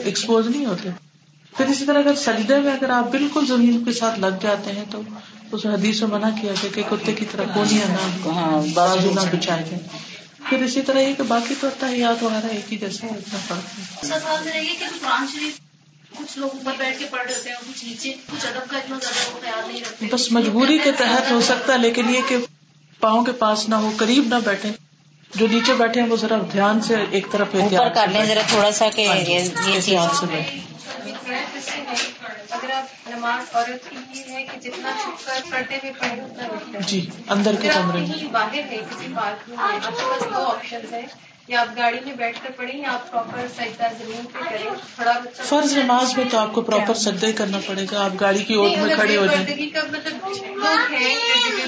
ایکسپوز 0.04 0.46
نہیں 0.46 0.66
ہوتے۔ 0.66 0.88
پھر 1.56 1.66
اسی 1.66 1.84
طرح 1.84 1.98
اگر 1.98 2.14
سجدے 2.14 2.60
میں 2.60 2.72
اگر 2.72 2.90
آپ 2.90 3.10
بالکل 3.10 3.46
زمین 3.46 3.84
کے 3.84 3.92
ساتھ 3.92 4.18
لگ 4.20 4.40
جاتے 4.42 4.72
ہیں 4.72 4.84
تو 4.90 5.00
اس 5.52 5.66
حدیث 5.66 6.02
میں 6.02 6.10
منع 6.10 6.28
کیا 6.40 6.52
گیا 6.62 6.68
کہ 6.74 6.82
کتے 6.90 7.12
کی 7.12 7.24
طرح 7.32 7.44
کونیا 7.54 7.86
نہ 7.88 8.60
بازو 8.74 9.10
نہ 9.14 9.20
بچھائے 9.32 9.64
گئے 9.70 9.78
پھر 10.48 10.62
اسی 10.62 10.82
طرح 10.82 10.98
یہ 10.98 11.14
کہ 11.16 11.22
باقی 11.22 11.54
تو 11.60 11.68
تحیات 11.78 12.22
وغیرہ 12.22 12.48
ایک 12.48 12.72
ہی 12.72 12.78
اتنا 12.84 13.38
فرق 13.46 14.04
میرا 14.04 14.58
یہ 14.58 14.74
کہ 14.78 14.86
قرآن 15.00 15.26
شریف 15.32 15.58
کچھ 16.18 16.38
لوگ 16.38 16.50
اوپر 16.52 16.72
بیٹھ 16.78 16.98
کے 16.98 17.06
پڑھ 17.10 17.30
ہیں 17.30 17.56
کچھ 17.62 17.84
نیچے 17.84 18.12
کچھ 18.26 18.46
ادب 18.46 18.70
کا 18.70 18.76
اتنا 18.76 18.98
زیادہ 19.02 19.34
وہ 19.34 19.40
خیال 19.40 19.62
نہیں 19.66 19.80
رکھتے۔ 19.80 20.06
بس 20.12 20.30
مجبوری 20.32 20.78
کے 20.78 20.92
تحت 20.92 21.30
ہو 21.30 21.40
سکتا 21.40 21.72
ہے 21.72 21.78
لیکن 21.78 22.14
یہ 22.14 22.20
کہ 22.28 22.36
پاؤں 23.00 23.24
کے 23.24 23.32
پاس 23.32 23.68
نہ 23.68 23.74
ہو 23.74 23.90
قریب 23.96 24.28
نہ 24.28 24.40
بیٹھے 24.44 24.70
جو 25.30 25.46
نیچے 25.50 25.74
بیٹھے 25.74 26.00
ہیں 26.00 26.08
وہ 26.08 26.16
ذرا 26.16 26.36
دھیان 26.52 26.80
سے 26.80 27.04
ایک 27.10 27.26
طرف 27.30 27.54
اوپر 27.54 27.88
کر 27.94 28.08
لیں 28.08 28.24
ذرا 28.24 28.42
تھوڑا 28.48 28.72
سا 28.72 28.88
کہ 28.88 29.08
ہاں 29.08 29.18
جی، 29.20 29.32
یہ 29.32 29.80
چیز 29.80 30.18
سے 30.20 30.26
بیٹھے 30.26 32.15
اگر 32.50 32.70
آپ 32.70 33.08
نماز 33.08 33.54
عورت 33.54 33.88
کی 33.90 33.96
یہ 34.14 34.34
ہے 34.34 34.44
کہ 34.44 34.58
جتنا 34.60 34.90
چھپ 35.02 35.26
کر 35.26 35.40
پڑھتے 35.50 35.76
ہوئے 35.76 35.92
پڑھے 35.98 36.20
اتنا 36.22 36.46
بہتر 36.48 36.88
جی 36.88 37.00
اندر 37.28 37.54
کے 37.60 37.70
آپ 37.70 37.74
کمرے 37.76 38.00
میں۔ 38.00 38.28
باہر 38.32 38.70
ہے 38.70 38.80
کسی 38.90 39.12
پارک 39.16 39.48
میں 39.48 39.56
آپ 39.58 39.86
کے 39.88 40.02
پاس 40.02 40.24
دو 40.24 40.44
آپشن 40.44 40.92
ہے 40.92 41.02
یا 41.48 41.60
آپ 41.60 41.76
گاڑی 41.76 41.98
میں 42.04 42.12
بیٹھ 42.14 42.38
کر 42.42 42.50
پڑھیں 42.56 42.78
یا 42.78 42.92
آپ 42.92 43.10
پراپر 43.10 43.46
سجدہ 43.56 43.88
زمین 43.98 44.24
پہ 44.32 44.48
کریں 44.50 44.64
تھوڑا 44.94 45.12
بچہ 45.18 45.42
فرض 45.42 45.76
نماز 45.76 46.16
میں 46.16 46.24
تو 46.30 46.38
آپ 46.38 46.52
کو 46.52 46.62
پراپر 46.62 46.94
سجدہ 46.94 47.26
ہی 47.26 47.32
کرنا 47.32 47.58
پڑے 47.66 47.84
گا۔ 47.92 48.04
آپ 48.04 48.20
گاڑی 48.20 48.42
کی 48.44 48.54
اوٹ 48.54 48.76
میں 48.78 48.94
کھڑے 48.96 49.16
ہو 49.16 49.26
جائیں۔ 49.26 49.46
کا 49.72 49.82
مطلب 49.92 50.26
لوگ 50.56 50.92
ہیں 50.92 51.14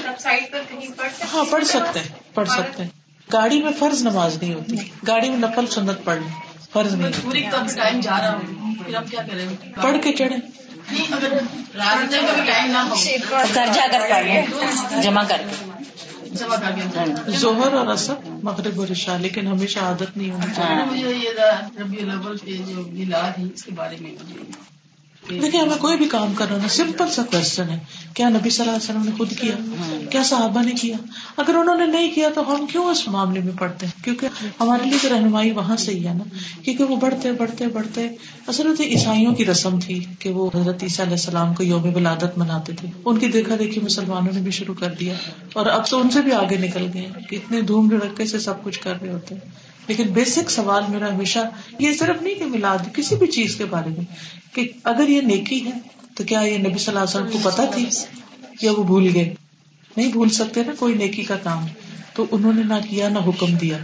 آپ 0.07 0.19
سائڈ 0.19 0.51
پر 0.51 0.61
کہیں 0.69 0.87
پڑھ 0.97 1.11
سکتے 1.11 1.25
ہاں 1.33 1.43
پڑھ 1.51 1.65
سکتے 1.65 1.99
ہیں 1.99 2.07
پڑھ 2.33 2.49
سکتے 2.49 2.83
ہیں۔ 2.83 2.89
گاڑی 3.27 3.61
میں 3.63 3.71
فرض 3.79 4.01
نماز 4.03 4.37
نہیں 4.37 4.53
ہوتی۔ 4.53 4.75
گاڑی 5.07 5.29
میں 5.29 5.37
نفل 5.39 5.67
سنت 5.67 6.03
پڑھ 6.03 6.19
لیں 6.19 6.29
فرض 6.73 6.93
نہیں 6.93 7.11
پوری 7.23 7.41
کب 7.43 7.75
ٹائم 7.75 7.99
جا 7.99 8.17
رہا 8.17 8.33
ہوں 8.33 8.73
پھر 8.85 8.95
اب 8.95 9.09
کیا 9.11 9.21
کریں؟ 9.21 9.47
پڑھ 9.81 9.97
کے 10.03 10.13
چڑھے 10.13 10.35
نہیں 10.91 11.13
اگر 11.13 11.31
راستے 11.77 12.21
میں 12.21 12.33
بھی 12.33 12.51
ٹائم 12.51 12.71
نہ 12.71 12.77
ہو۔ 12.77 12.95
گھر 13.53 13.65
جا 13.73 13.85
کر 13.91 14.01
کے۔ 14.07 14.41
جمع 15.01 15.23
کر 15.23 15.41
کے۔ 15.49 17.31
ظہر 17.31 17.73
اور 17.73 17.87
اثر 17.87 18.13
مغرب 18.43 18.79
اور 18.79 18.91
عشاء 18.91 19.17
لیکن 19.17 19.47
ہمیشہ 19.47 19.79
عادت 19.79 20.17
نہیں 20.17 20.31
ہونی 20.31 20.53
چاہیے۔ 20.55 20.83
مجھے 20.85 21.15
یہ 21.15 21.29
ربیع 21.81 22.03
الاول 22.03 22.37
کے 22.37 22.51
جو 22.53 22.83
ہے 23.05 23.43
اس 23.55 23.63
کے 23.65 23.71
بارے 23.71 23.95
میں۔ 23.99 24.11
دیکھیں 25.29 25.61
ہمیں 25.61 25.77
کوئی 25.79 25.97
بھی 25.97 26.05
کام 26.05 26.33
کرنا 26.33 26.57
نا 26.57 26.67
سمپل 26.67 27.09
سا 27.09 27.23
کوشچن 27.23 27.69
ہے. 27.69 27.79
کیا 28.13 28.29
نبی 28.29 28.49
صلی 28.49 28.69
اللہ 28.69 28.77
علیہ 28.77 28.89
وسلم 28.89 29.05
نے 29.05 29.17
خود 29.17 29.31
کیا؟ 29.39 29.55
کیا 30.09 30.23
صحابہ 30.23 30.63
نے 30.63 30.71
کیا؟ 30.71 30.97
اگر 31.37 31.55
انہوں 31.55 31.77
نے 31.77 31.85
نہیں 31.85 32.11
کیا 32.15 32.29
تو 32.35 32.55
ہم 32.55 32.65
کیوں 32.65 32.85
اس 32.85 33.07
معاملے 33.07 33.39
میں 33.39 33.53
پڑھتے 33.59 33.85
ہیں؟ 33.85 34.03
کیونکہ 34.03 34.27
ہمارے 34.59 34.89
لیے 34.89 34.97
تو 35.01 35.09
رہنمائی 35.09 35.51
وہاں 35.51 35.75
سے 35.75 35.91
ہی 35.91 36.07
ہے 36.07 36.13
نا. 36.13 36.23
کیونکہ 36.63 36.83
وہ 36.83 36.95
بڑھتے 36.95 37.31
بڑھتے 37.31 37.67
بڑھتے، 37.67 38.07
اصل 38.47 38.67
میں 38.67 38.87
عیسائیوں 38.87 39.35
کی 39.35 39.45
رسم 39.45 39.79
تھی 39.79 40.05
کہ 40.19 40.29
وہ 40.29 40.49
حضرت 40.55 40.83
عیسیٰ 40.83 41.05
علیہ 41.05 41.17
السلام 41.17 41.53
کو 41.53 41.63
یوم 41.63 41.95
ولادت 41.95 42.37
مناتے 42.37 42.73
تھے. 42.73 42.87
ان 43.05 43.19
کی 43.19 43.27
دیکھا 43.27 43.55
دیکھی 43.59 43.81
مسلمانوں 43.81 44.33
نے 44.33 44.41
بھی 44.41 44.51
شروع 44.51 44.75
کر 44.75 44.93
دیا. 44.99 45.13
اور 45.53 45.65
اب 45.65 45.87
تو 45.87 46.01
ان 46.01 46.09
سے 46.09 46.21
بھی 46.21 46.31
آگے 46.31 46.57
نکل 46.57 46.87
گئے 46.93 47.09
کہ 47.29 47.35
اتنے 47.35 47.61
دھوم 47.61 47.89
دھڑکے 47.89 48.25
سے 48.25 48.39
سب 48.39 48.63
کچھ 48.63 48.79
کر 48.79 48.93
رہے 49.01 49.11
ہوتے 49.11 49.35
ہیں۔ 49.35 49.68
لیکن 49.89 50.03
بیسک 50.03 50.51
سوال 50.51 50.83
میرا 50.89 51.13
ہمیشہ 51.13 51.39
یہ 51.79 51.93
صرف 51.93 52.21
نہیں 52.21 52.35
کہ 52.35 52.45
ملاد 52.45 52.77
کسی 52.93 53.15
بھی 53.15 53.27
چیز 53.27 53.55
کے 53.55 53.65
بارے 53.65 53.89
میں 53.89 54.05
کہ 54.55 54.71
اگر 54.83 55.09
یہ 55.09 55.21
نیکی 55.21 55.65
ہے 55.65 55.71
تو 56.15 56.23
کیا 56.23 56.39
یہ 56.39 56.57
نبی 56.57 56.77
صلی 56.77 56.97
اللہ 56.97 56.99
علیہ 56.99 57.25
وسلم 57.25 57.41
کو 57.41 57.49
پتا 57.49 57.65
تھی 57.65 57.85
یا 58.61 58.71
وہ 58.71 58.83
بھول 58.83 59.09
گئے؟ 59.13 59.35
نہیں 59.97 60.11
بھول 60.11 60.29
سکتے 60.29 60.63
نا، 60.63 60.71
کوئی 60.79 60.93
نیکی 60.93 61.23
کا 61.23 61.35
کام۔ 61.35 61.65
تو 62.13 62.25
انہوں 62.31 62.53
نے 62.53 62.63
نہ 62.63 62.73
کیا، 62.89 63.09
نہ 63.09 63.19
حکم 63.19 63.55
دیا۔ 63.55 63.77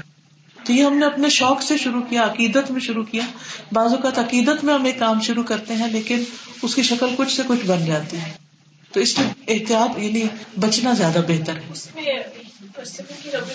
تو 0.66 0.74
یہ 0.74 0.86
ہم 0.86 0.98
نے 0.98 1.06
اپنے 1.06 1.30
شوق 1.30 1.62
سے 1.62 1.78
شروع 1.78 2.02
کیا، 2.02 2.24
عقیدت 2.24 2.72
میں 2.72 2.80
شروع 2.80 3.04
کیا۔ 3.04 3.24
بعض 3.72 3.94
اوقات 3.94 4.20
عقیدت 4.20 4.64
میں 4.64 4.74
ہم 4.74 4.86
ایک 4.86 5.00
کام 5.00 5.22
شروع 5.22 5.44
کرتے 5.44 5.74
ہیں، 5.74 5.88
لیکن 5.92 6.24
اس 6.62 6.76
کی 6.76 6.84
شکل 6.84 7.08
کچھ 7.18 7.36
سے 7.36 7.42
کچھ 7.48 7.66
بن 7.66 7.86
جاتی 7.86 8.18
ہے۔ 8.18 8.32
تو 8.92 9.00
اس 9.00 9.20
میں 9.20 9.28
احتیاط 9.48 10.00
یعنی 10.00 10.24
بچنا 10.60 10.94
زیادہ 10.94 11.20
بہتر 11.28 11.54
ہے۔ 11.56 12.45
آپ 12.74 13.52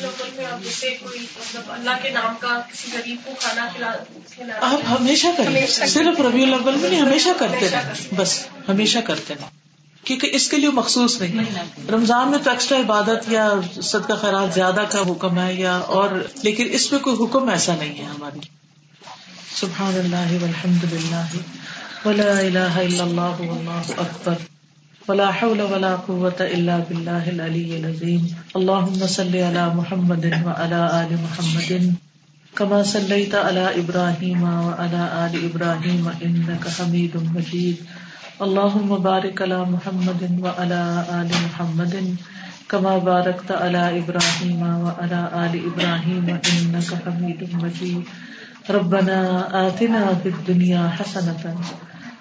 مطلب 3.54 4.50
آپ 4.61 5.00
ہمیشہ 5.00 5.26
کریں 5.36 5.66
صرف 5.66 6.20
ربیع 6.20 6.46
الاول 6.46 6.74
میں 6.74 6.90
نہیں 6.90 7.00
ہمیشہ 7.00 7.28
کرتے 7.38 7.70
رہیں۔ 7.70 8.14
بس 8.16 8.46
ہمیشہ 8.68 8.98
کرتے 8.98 9.34
رہیں۔ 9.34 9.48
کیونکہ 10.04 10.30
اس 10.32 10.48
کے 10.48 10.56
لیے 10.56 10.70
مخصوص 10.70 11.20
نہیں 11.20 11.90
رمضان 11.90 12.30
میں 12.30 12.38
تو 12.44 12.50
ایکسٹرا 12.50 12.78
عبادت 12.78 13.28
یا 13.28 13.54
صدقہ 13.82 14.12
خیرات 14.20 14.54
زیادہ 14.54 14.84
کا 14.90 14.98
حکم 14.98 15.38
ہے 15.38 15.54
یا 15.54 15.76
اور 15.76 16.08
لیکن 16.42 16.68
اس 16.70 16.92
میں 16.92 17.00
کوئی 17.00 17.16
حکم 17.24 17.48
ایسا 17.48 17.74
نہیں 17.74 17.98
ہے 17.98 18.04
ہماری 18.04 18.38
سبحان 19.54 19.94
اللہ 19.94 20.42
والحمد 20.42 20.92
للہ۔ 20.92 21.24
ولا 22.04 22.38
الہ 22.38 22.58
الا 22.58 23.04
اللہ 23.04 23.40
واللہ 23.40 24.00
اکبر۔ 24.00 24.49
ولا 25.09 25.32
حول 25.32 25.62
ولا 25.62 25.96
قوة 25.96 26.36
الا 26.40 26.78
بالله 26.78 27.30
العلي 27.30 27.76
العظيم. 27.80 28.22
اللهم 28.57 29.01
صل 29.07 29.36
على 29.36 29.64
محمد 29.74 30.24
وعلى 30.46 30.80
آل 31.03 31.11
محمد. 31.24 31.94
كما 32.57 32.82
صليت 32.82 33.34
على 33.34 33.80
ابراهيم 33.80 34.42
وعلى 34.42 35.03
آل 35.24 35.32
ابراهيم 35.48 36.05
انك 36.22 36.68
حميد 36.68 37.16
مجيد. 37.34 37.76
اللهم 38.42 38.90
بارك 38.98 39.42
على 39.42 39.61
محمد 39.64 40.22
وعلى 40.44 40.82
آل 41.20 41.30
محمد. 41.46 41.94
كما 42.68 42.98
باركت 42.98 43.51
على 43.53 43.98
ابراهيم 43.98 44.61
وعلى 44.62 45.20
آل 45.44 45.55
ابراهيم 45.70 46.24
انك 46.28 46.90
حميد 47.05 47.40
مجيد. 47.62 48.03
ربنا 48.70 49.18
آتنا 49.68 50.14
في 50.22 50.28
الدنيا 50.28 50.88
حسنة 50.88 51.42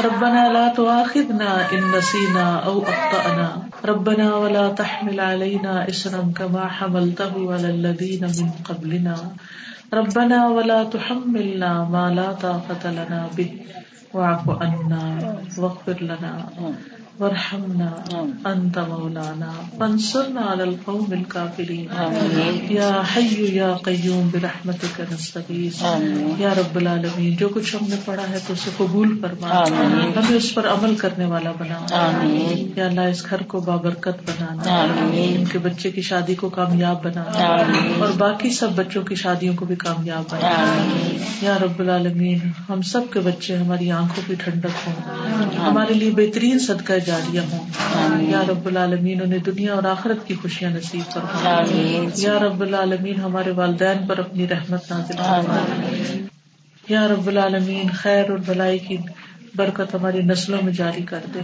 ربنا 0.00 0.52
لا 0.52 0.68
تؤاخذنا 0.68 1.72
ان 1.72 1.82
نسينا 1.94 2.66
او 2.66 2.82
اخطانا 2.82 3.62
ربنا 3.84 4.36
ولا 4.36 4.68
تحمل 4.68 5.20
علينا 5.20 5.88
إسرا 5.88 6.32
كما 6.36 6.68
حملته 6.68 7.54
على 7.54 7.70
الذين 7.70 8.24
من 8.26 8.50
قبلنا. 8.64 9.16
ربنا 9.94 10.48
ولا 10.48 10.84
تحملنا 10.84 11.84
ما 11.84 12.10
لا 12.10 12.32
طاقه 12.32 12.90
لنا 12.90 13.30
به. 13.36 13.50
واعف 14.14 14.50
عنا 14.50 15.02
واغفر 15.58 15.98
لنا. 16.02 16.32
وارحمنا 17.20 17.88
انت 18.50 18.78
مولانا 18.88 19.50
فانصرنا 19.78 20.46
على 20.52 20.62
القوم 20.62 21.12
الكافرين 21.12 21.90
یا 22.70 22.88
حی 23.14 23.44
یا 23.56 23.68
قیوم 23.82 24.28
برحمتک 24.32 25.00
نستغیث. 25.12 25.82
یا 26.38 26.54
رب 26.58 26.76
العالمین 26.76 27.36
جو 27.36 27.48
کچھ 27.48 27.74
ہم 27.76 27.86
نے 27.88 27.96
پڑھا 28.04 28.28
ہے 28.30 28.38
تو 28.46 28.52
اسے 28.52 28.70
قبول 28.76 29.18
فرما. 29.20 29.62
ہمیں 30.16 30.36
اس 30.36 30.54
پر 30.54 30.68
عمل 30.68 30.96
کرنے 30.96 31.24
والا 31.24 31.52
بنا. 31.58 31.78
یا 32.76 32.86
اللہ 32.86 33.08
اس 33.10 33.24
گھر 33.30 33.42
کو 33.42 33.60
بابرکت 33.60 34.22
بنانا. 34.30 34.80
ان 35.14 35.44
کے 35.52 35.58
بچے 35.58 35.90
کی 35.90 36.02
شادی 36.02 36.34
کو 36.34 36.48
کامیاب 36.48 37.04
بنانا 37.04 37.46
اور 38.00 38.16
باقی 38.18 38.50
سب 38.50 38.74
بچوں 38.76 39.02
کی 39.02 39.14
شادیوں 39.14 39.54
کو 39.56 39.64
بھی 39.64 39.76
کامیاب 39.76 40.24
بنانا 40.32 40.82
یا 41.42 41.56
رب 41.62 41.80
العالمین 41.80 42.50
ہم 42.68 42.82
سب 42.92 43.12
کے 43.12 43.20
بچے 43.20 43.56
ہماری 43.56 43.90
آنکھوں 43.92 44.22
کی 44.26 44.34
ٹھنڈک 44.34 44.86
ہوں. 44.86 45.00
ہمارے 45.58 45.94
لیے 45.94 46.10
بہترین 46.16 46.58
صدقہ 46.58 46.92
جاریہ 47.06 47.40
ہوں۔ 47.40 47.70
یا 48.30 48.42
رب 48.48 48.66
العالمین 48.66 49.22
انہیں 49.22 49.38
دنیا 49.38 49.74
اور 49.74 49.82
آخرت 49.82 50.28
کی 50.28 50.34
خوشیاں 50.34 50.70
نصیب 50.70 51.12
فرما۔ 51.12 51.62
یا 52.16 52.38
رب 52.38 52.60
العالمین 52.60 53.20
ہمارے 53.20 53.50
والدین 53.50 54.06
پر 54.06 54.18
اپنی 54.18 54.48
رحمت 54.48 54.90
نازل 54.90 55.16
فرما۔ 55.16 55.64
یا 56.88 57.08
رب 57.08 57.26
العالمین 57.26 57.86
خیر 57.94 58.30
اور 58.30 58.38
بلائی 58.46 58.78
کی 58.78 58.96
برکت 59.56 59.94
ہماری 59.94 60.22
نسلوں 60.22 60.58
میں 60.62 60.72
جاری 60.72 61.02
کر 61.02 61.18
دے۔ 61.34 61.38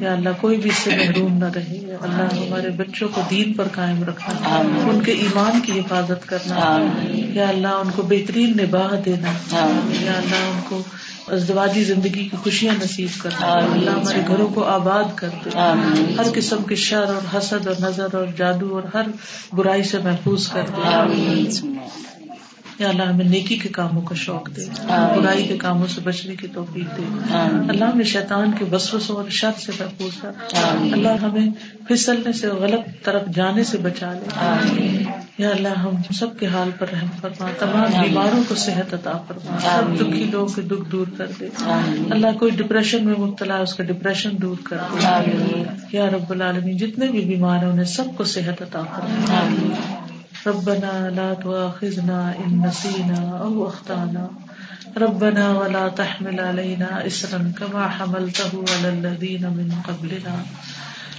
یا 0.00 0.12
اللہ 0.12 0.28
کوئی 0.40 0.56
بھی 0.56 0.70
اس 0.70 0.76
سے 0.76 0.90
محروم 0.90 1.32
نہ 1.32 1.44
رہے۔ 1.54 1.96
اللہ 2.00 2.22
ہمارے 2.22 2.70
بچوں 2.70 3.08
کو 3.14 3.20
دین 3.30 3.52
پر 3.52 3.68
قائم 3.72 4.04
رکھنا۔ 4.04 4.56
ان 4.90 5.02
کے 5.02 5.12
ایمان 5.12 5.60
کی 5.60 5.80
حفاظت 5.80 6.26
کرنا۔ 6.26 6.90
یا 7.12 7.48
اللہ 7.48 7.68
ان 7.68 7.90
کو 7.96 8.02
بہترین 8.02 8.52
نباہ 8.62 9.00
دینا۔ 9.04 9.28
یا 10.00 10.12
اللہ 10.12 10.50
ان 10.54 10.60
کو 10.68 10.82
ازدواجی 11.28 11.84
زندگی 11.84 12.28
کی 12.28 12.36
خوشیاں 12.42 12.74
نصیب 12.74 13.20
کرنا 13.22 13.46
اللہ 13.46 13.90
ہمارے 13.90 14.20
گھروں 14.28 14.48
کو 14.48 14.64
آباد 14.64 15.04
کر 15.14 15.28
دے 15.44 15.50
ہر 16.18 16.30
قسم 16.34 16.62
کے 16.62 16.74
شر 16.74 17.14
اور 17.14 17.36
حسد 17.36 17.66
اور 17.66 17.76
نظر 17.80 18.14
اور 18.14 18.26
جادو 18.36 18.74
اور 18.74 18.82
ہر 18.94 19.10
برائی 19.52 19.82
سے 19.82 19.98
محفوظ 19.98 20.48
کر 20.48 20.66
دے 20.76 20.82
یا 22.82 22.88
اللہ 22.88 23.02
ہمیں 23.02 23.24
نیکی 23.24 23.56
کے 23.56 23.68
کاموں 23.68 24.02
کا 24.02 24.14
شوق 24.14 24.56
دے 24.56 24.64
برائی 24.88 25.48
کے 25.48 25.56
کاموں 25.56 25.86
سے 25.86 26.00
بچنے 26.04 26.36
کی 26.36 26.46
توفیق 26.46 26.96
دے۔ 26.96 27.02
اللہ 27.68 27.84
ہمیں 27.84 28.04
شیطان 28.04 28.50
کے 28.58 28.64
وسوسوں 28.72 29.16
اور 29.16 29.24
شر 29.28 29.50
سے 29.58 29.72
محفوظ 29.80 30.20
کر 30.20 30.30
اللہ 30.92 31.08
ہمیں 31.08 31.50
پھسلنے 31.88 32.32
سے 32.32 32.48
غلط 32.48 33.04
طرف 33.04 33.22
جانے 33.34 33.64
سے 33.64 33.78
بچا 33.78 34.12
لے۔ 34.12 34.28
یا 35.38 35.50
اللہ 35.50 35.68
ہم 35.68 35.90
سب 36.14 36.38
کے 36.38 36.46
حال 36.46 36.70
پر 36.78 36.86
رحم 36.92 37.06
فرما 37.20 37.50
تمام 37.58 38.02
بیماروں 38.02 38.42
کو 38.48 38.54
صحت 38.54 38.94
عطا 38.94 39.12
فرما 39.28 39.56
سب 39.60 40.00
دکھی 40.00 40.24
لوگوں 40.30 40.46
کے 40.46 40.62
دکھ 40.62 40.90
دور 40.92 41.06
کر 41.16 41.26
دے۔ 41.40 41.48
اللہ 42.10 42.38
کوئی 42.38 42.50
ڈپریشن 42.50 43.04
میں 43.04 43.14
مبتلا 43.18 43.56
ہے 43.56 43.62
اس 43.62 43.74
کا 43.74 43.84
ڈپریشن 43.84 44.30
دور 44.42 44.56
کر 44.64 44.76
دے۔ 44.92 45.06
یا 45.92 46.06
رب 46.06 46.30
العالمین 46.30 46.76
جتنے 46.76 47.06
بھی 47.06 47.20
بیمار 47.20 47.58
ہیں 47.58 47.70
انہیں 47.70 47.84
سب 47.84 48.04
کو 48.16 48.24
صحت 48.24 48.62
عطا 48.62 48.82
فرما۔ 48.82 50.01
ربنا 50.46 51.10
لا 51.10 51.34
تؤاخذنا 51.34 52.34
ان 52.44 52.66
نسينا 52.66 53.38
او 53.42 53.68
اخطانا 53.68 54.30
ربنا 54.96 55.58
ولا 55.58 55.88
تحمل 55.88 56.40
علينا 56.40 57.06
اسرا 57.06 57.52
كما 57.58 57.88
حملته 57.88 58.64
على 58.72 58.88
الذين 58.88 59.42
من 59.42 59.68
قبلنا. 59.88 60.36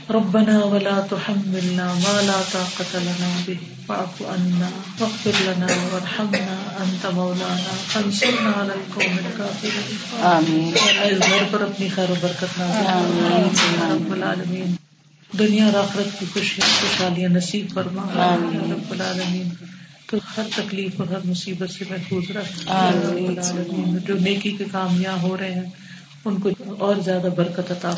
ربنا 0.10 0.64
ولا 0.64 1.00
تحملنا 1.00 1.88
ما 1.94 2.22
لا 2.22 2.40
طاقة 2.54 3.00
لنا 3.00 3.32
به. 3.48 3.58
واعف 3.90 4.22
عنا 4.22 4.70
واغفر 5.00 5.36
لنا 5.48 5.68
وارحمنا 5.94 6.58
انت 6.84 7.06
مولانا. 7.06 7.74
فانصرنا 7.88 8.52
على 8.60 8.74
القوم 8.74 9.18
الكافرين. 9.26 9.98
آمین 10.22 10.74
اللہ 10.78 11.04
اس 11.04 11.30
گھر 11.30 11.44
پر 11.52 11.62
اپنی 11.62 11.90
خیر 11.90 12.12
و 12.12 12.16
برکت 12.22 12.60
نازل 12.60 12.86
فرما 13.56 13.94
رب 13.94 14.12
العالمین. 14.12 14.76
دنیا 15.40 15.66
اور 15.66 15.74
آخرت 15.74 16.20
کی 16.20 16.26
خوشیاں 16.34 16.82
خوشحالیاں 16.82 17.30
نصیب 17.30 17.74
فرما۔ 17.74 18.02
رب 18.74 18.92
العالمین 18.92 19.50
تو 20.10 20.18
ہر 20.38 20.44
تکلیف 20.56 20.92
اور 20.98 21.08
ہر 21.08 21.18
مصیبت 21.26 21.70
سے 21.70 21.86
محفوظ 21.90 22.32
رکھ۔ 22.32 22.70
جو 24.08 24.16
نیکی 24.20 24.52
کے 24.52 24.66
کام 24.72 25.02
یہاں 25.02 25.22
ہو 25.22 25.38
رہے 25.38 25.52
ہیں 25.52 25.66
ان 26.26 26.40
کو 26.40 26.50
اور 26.78 26.96
زیادہ 26.96 27.30
برکت 27.36 27.72
عطا 27.72 27.92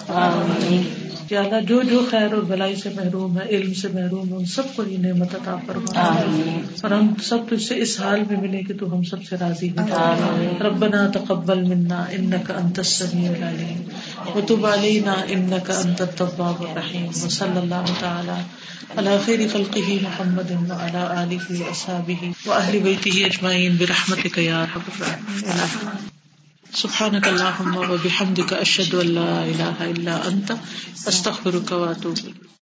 یا 1.29 1.39
اللہ 1.41 1.61
جو 1.67 1.81
جو 1.89 1.99
خیر 2.11 2.33
اور 2.33 2.43
بلائی 2.43 2.75
سے 2.75 2.89
محروم 2.95 3.37
ہے 3.37 3.45
علم 3.49 3.73
سے 3.73 3.87
محروم 3.93 4.29
ہے 4.29 4.35
ان 4.35 4.45
سب 4.45 4.75
کو 4.75 4.83
یہ 4.83 4.97
نعمت 4.97 5.35
عطا 5.35 5.55
فرما 5.67 6.03
اور 6.81 6.91
ہم 6.91 7.13
سب 7.23 7.37
تجھ 7.49 7.63
سے 7.63 7.75
اس 7.81 7.99
حال 8.01 8.23
میں 8.29 8.39
ملے 8.41 8.61
کہ 8.63 8.73
تو 8.79 8.91
ہم 8.93 9.03
سب 9.03 9.23
سے 9.23 9.35
راضی 9.39 9.69
ہو۔ 9.69 10.51
ربنا 10.61 11.07
تقبل 11.13 11.63
منا 11.63 12.03
انك 12.11 12.51
انت 12.55 12.79
السميع 12.79 13.29
العليم 13.31 13.81
وتب 14.35 14.65
علينا 14.65 15.15
انك 15.29 15.71
انت 15.77 16.01
التواب 16.01 16.63
الرحيم 16.63 17.07
وصلى 17.25 17.59
الله 17.59 17.85
تعالى 18.01 18.37
على 18.97 19.19
خير 19.25 19.47
خلقه 19.47 19.99
محمد 20.01 20.51
وعلى 20.69 21.03
اله 21.23 21.61
واصحابه 21.61 22.33
واهل 22.47 22.79
بيته 22.79 23.25
اجمعين 23.25 23.77
برحمتك 23.77 24.37
يا 24.39 24.61
ارحم 24.63 24.85
الراحمين 24.89 26.14
سبحانك 26.75 27.27
اللهم 27.27 27.75
وبحمدك 27.91 28.53
اشهد 28.53 28.95
ان 28.95 29.07
لا 29.07 29.43
اله 29.43 29.91
الا 29.91 30.27
انت 30.27 30.49
استغفرك 31.07 31.71
واتوب 31.71 32.17
اليك 32.17 32.54